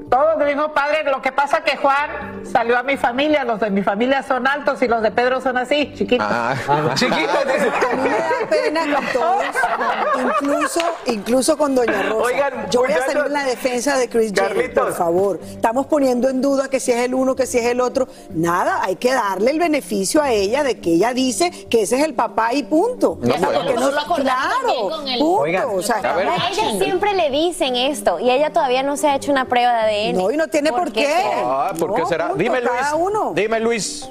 todos 0.09 0.37
del 0.39 0.47
mismo 0.47 0.73
padre. 0.73 1.03
Lo 1.03 1.21
que 1.21 1.31
pasa 1.31 1.63
que 1.63 1.77
Juan 1.77 2.30
salió 2.51 2.77
a 2.77 2.83
mi 2.83 2.97
familia. 2.97 3.43
Los 3.43 3.59
de 3.59 3.69
mi 3.69 3.81
familia 3.83 4.23
son 4.23 4.45
altos 4.47 4.81
y 4.81 4.87
los 4.87 5.01
de 5.01 5.11
Pedro 5.11 5.41
son 5.41 5.57
así, 5.57 5.91
chiquitos. 5.95 6.27
Ah, 6.29 6.55
Chiquitos. 6.95 7.35
A 7.35 7.95
mí 7.95 8.01
me 8.03 8.09
da 8.09 8.29
pena 8.49 8.95
con 8.95 9.05
todos, 9.13 9.43
incluso, 10.41 10.79
incluso 11.05 11.57
con 11.57 11.75
Doña 11.75 12.03
Rosa. 12.03 12.25
Oigan, 12.25 12.69
Yo 12.69 12.81
voy 12.81 12.91
a 12.91 13.05
salir 13.05 13.23
en 13.25 13.33
la 13.33 13.43
defensa 13.45 13.97
de 13.97 14.09
Chris 14.09 14.31
Jenner, 14.33 14.53
Carlitos. 14.53 14.85
por 14.85 14.93
favor. 14.93 15.39
Estamos 15.43 15.85
poniendo 15.87 16.29
en 16.29 16.41
duda 16.41 16.69
que 16.69 16.79
si 16.79 16.91
es 16.91 16.99
el 16.99 17.13
uno, 17.13 17.35
que 17.35 17.45
si 17.45 17.57
es 17.57 17.65
el 17.65 17.81
otro. 17.81 18.07
Nada, 18.31 18.79
hay 18.83 18.95
que 18.95 19.13
darle 19.13 19.51
el 19.51 19.59
beneficio 19.59 20.21
a 20.21 20.31
ella 20.31 20.63
de 20.63 20.79
que 20.79 20.91
ella 20.95 21.13
dice 21.13 21.51
que 21.69 21.83
ese 21.83 21.97
es 21.97 22.03
el 22.03 22.13
papá 22.13 22.53
y 22.53 22.63
punto. 22.63 23.17
No. 23.21 23.33
Porque 23.35 23.73
lo 23.73 23.99
acordaron 23.99 24.15
claro, 24.23 24.89
con 24.89 25.07
el- 25.07 25.19
punto. 25.19 25.41
Oigan, 25.41 25.65
o 25.73 25.81
sea, 25.81 25.97
a 25.97 26.15
ver. 26.15 26.27
A 26.27 26.35
ella 26.49 26.83
siempre 26.83 27.13
le 27.13 27.29
dicen 27.29 27.75
esto 27.75 28.19
y 28.19 28.29
ella 28.29 28.51
todavía 28.51 28.83
no 28.83 28.97
se 28.97 29.07
ha 29.09 29.15
hecho 29.15 29.31
una 29.31 29.45
prueba 29.45 29.85
de 29.85 30.09
ADN. 30.09 30.17
No, 30.17 30.31
y 30.31 30.37
no 30.37 30.47
tiene 30.47 30.71
por 30.71 30.91
qué. 30.91 31.05
será? 31.07 31.29
Ah, 31.43 31.73
¿por 31.77 31.93
qué 31.93 32.01
No, 32.01 32.07
será? 32.07 32.31
Dime, 32.43 32.61
Luis. 32.61 32.71
cada 32.71 32.95
uno. 32.95 33.33
Dime, 33.35 33.59
Luis. 33.59 34.09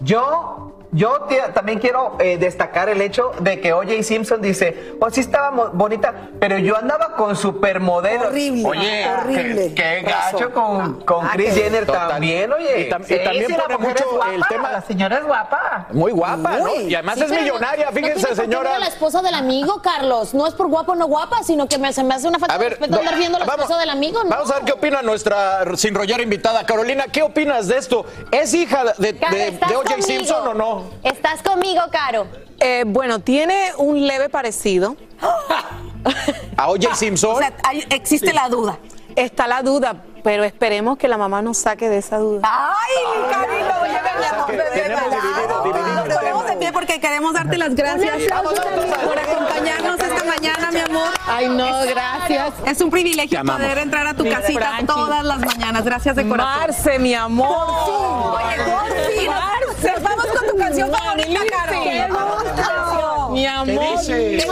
Yo, 0.00 0.73
yo 0.94 1.22
te- 1.28 1.42
también 1.52 1.78
quiero 1.80 2.16
eh, 2.20 2.38
destacar 2.38 2.88
el 2.88 3.00
hecho 3.02 3.32
de 3.40 3.60
que 3.60 3.72
O.J. 3.72 4.02
Simpson 4.02 4.40
dice, 4.40 4.94
oh, 5.00 5.10
sí 5.10 5.20
estaba 5.20 5.50
bonita, 5.72 6.30
pero 6.38 6.56
yo 6.58 6.76
andaba 6.76 7.14
con 7.16 7.36
supermodelo. 7.36 8.28
Horrible, 8.28 8.66
Oye, 8.66 9.06
horrible. 9.08 9.74
qué, 9.74 10.02
gacho 10.02 10.52
con, 10.52 11.00
con 11.00 11.26
Ah, 11.26 11.30
Chris 11.34 11.52
que- 11.52 11.60
Jenner 11.62 11.84
Total. 11.86 12.08
también, 12.08 12.52
oye. 12.52 12.80
Y 12.82 12.90
tam- 12.90 13.02
y 13.02 13.04
Sí, 13.06 13.18
también 13.24 13.54
pone 13.56 13.76
mujer 13.78 13.96
es 13.98 14.04
mucho 14.06 14.24
el 14.24 14.36
guapa. 14.38 14.48
tema- 14.48 14.72
La 14.72 14.80
señora 14.82 15.18
es 15.18 15.24
guapa. 15.24 15.86
Muy 15.92 16.12
guapa, 16.12 16.56
¿no? 16.58 16.74
Y 16.80 16.94
además 16.94 17.16
Sí, 17.16 17.24
es 17.24 17.30
no- 17.30 17.40
millonaria, 17.40 17.86
no 17.86 17.92
fíjense, 17.92 18.28
qué 18.28 18.34
señora. 18.36 18.70
ver 18.70 18.80
la 18.80 18.86
esposa 18.86 19.20
del 19.22 19.34
amigo, 19.34 19.82
Carlos. 19.82 20.32
No 20.34 20.46
es 20.46 20.54
por 20.54 20.68
guapo 20.68 20.92
o 20.92 20.94
no 20.94 21.06
guapa, 21.06 21.42
sino 21.42 21.66
que 21.66 21.76
me, 21.78 21.92
se 21.92 22.04
me 22.04 22.14
hace 22.14 22.28
una 22.28 22.38
falta 22.38 22.54
A 22.54 22.58
ver, 22.58 22.70
de 22.70 22.76
respeto 22.76 22.94
do- 22.94 23.00
andar 23.00 23.16
viendo 23.18 23.36
a 23.36 23.40
la 23.40 23.46
vamos- 23.46 23.62
esposa 23.64 23.80
del 23.80 23.90
amigo. 23.90 24.22
¿no? 24.22 24.30
Vamos 24.30 24.50
a 24.50 24.54
ver 24.54 24.64
qué 24.64 24.72
opina 24.72 25.02
nuestra 25.02 25.64
sin 25.76 25.94
rollar 25.94 26.20
invitada. 26.20 26.64
Carolina, 26.64 27.04
¿qué 27.12 27.22
opinas 27.22 27.66
de 27.68 27.78
esto? 27.78 28.06
¿Es 28.30 28.54
hija 28.54 28.84
de, 28.98 29.16
Caro, 29.18 29.34
de, 29.36 29.48
¿estás 29.48 29.68
de 29.70 29.76
O.J. 29.76 30.02
Simpson 30.02 30.48
o 30.48 30.54
no? 30.54 30.83
¿Estás 31.02 31.42
conmigo, 31.42 31.82
Caro? 31.90 32.26
Eh, 32.60 32.84
bueno, 32.86 33.18
tiene 33.20 33.72
un 33.78 34.06
leve 34.06 34.28
parecido. 34.28 34.96
¿A 36.56 36.68
O.J. 36.70 36.94
Simpson? 36.94 37.34
O 37.36 37.38
sea, 37.38 37.52
hay- 37.64 37.84
existe 37.90 38.32
la 38.32 38.48
duda. 38.48 38.78
Está 39.16 39.46
la 39.46 39.62
duda, 39.62 39.94
pero 40.24 40.42
esperemos 40.44 40.98
que 40.98 41.06
la 41.06 41.16
mamá 41.16 41.40
nos 41.40 41.58
saque 41.58 41.88
de 41.88 41.98
esa 41.98 42.18
duda. 42.18 42.40
¡Ay, 42.42 42.94
mi 43.22 43.32
carito! 43.32 43.74
Oye, 43.82 44.00
tenemos 44.74 45.10
dividido, 45.10 45.62
dividido 45.62 46.04
el 46.04 46.18
tema. 46.18 46.42
de 46.44 46.56
pie 46.56 46.72
porque 46.72 47.00
queremos 47.00 47.32
darte 47.32 47.56
las 47.56 47.74
gracias 47.76 48.16
por 48.32 49.18
acompañarnos 49.18 50.00
esta 50.00 50.24
mañana. 50.24 50.70
mi 50.72 50.80
amor. 50.80 51.08
Ay, 51.28 51.48
no, 51.48 51.82
gracias. 51.86 52.52
Es 52.66 52.80
un 52.80 52.90
privilegio 52.90 53.38
amamos. 53.40 53.62
poder 53.62 53.78
entrar 53.78 54.06
a 54.08 54.14
tu 54.14 54.28
casita 54.28 54.78
todas 54.84 55.22
las 55.24 55.38
mañanas. 55.38 55.84
Gracias 55.84 56.16
de 56.16 56.28
corazón. 56.28 56.60
Marce, 56.60 56.98
mi 56.98 57.14
amor. 57.14 57.46
Oye, 58.34 58.56
por 58.64 59.12
fin. 59.12 59.30
Marce. 59.30 59.92
Nos 59.92 60.02
vamos 60.02 60.26
con 60.26 60.48
tu 60.48 60.56
canción 60.74 60.90
favorita, 60.90 61.40
Caro. 61.50 61.82
Qué 61.84 62.06
gusto. 62.08 63.30
Mi 63.30 63.46
amor. 63.46 63.66
¿Qué 64.06 64.28
dice? 64.36 64.46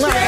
Bueno, 0.00 0.27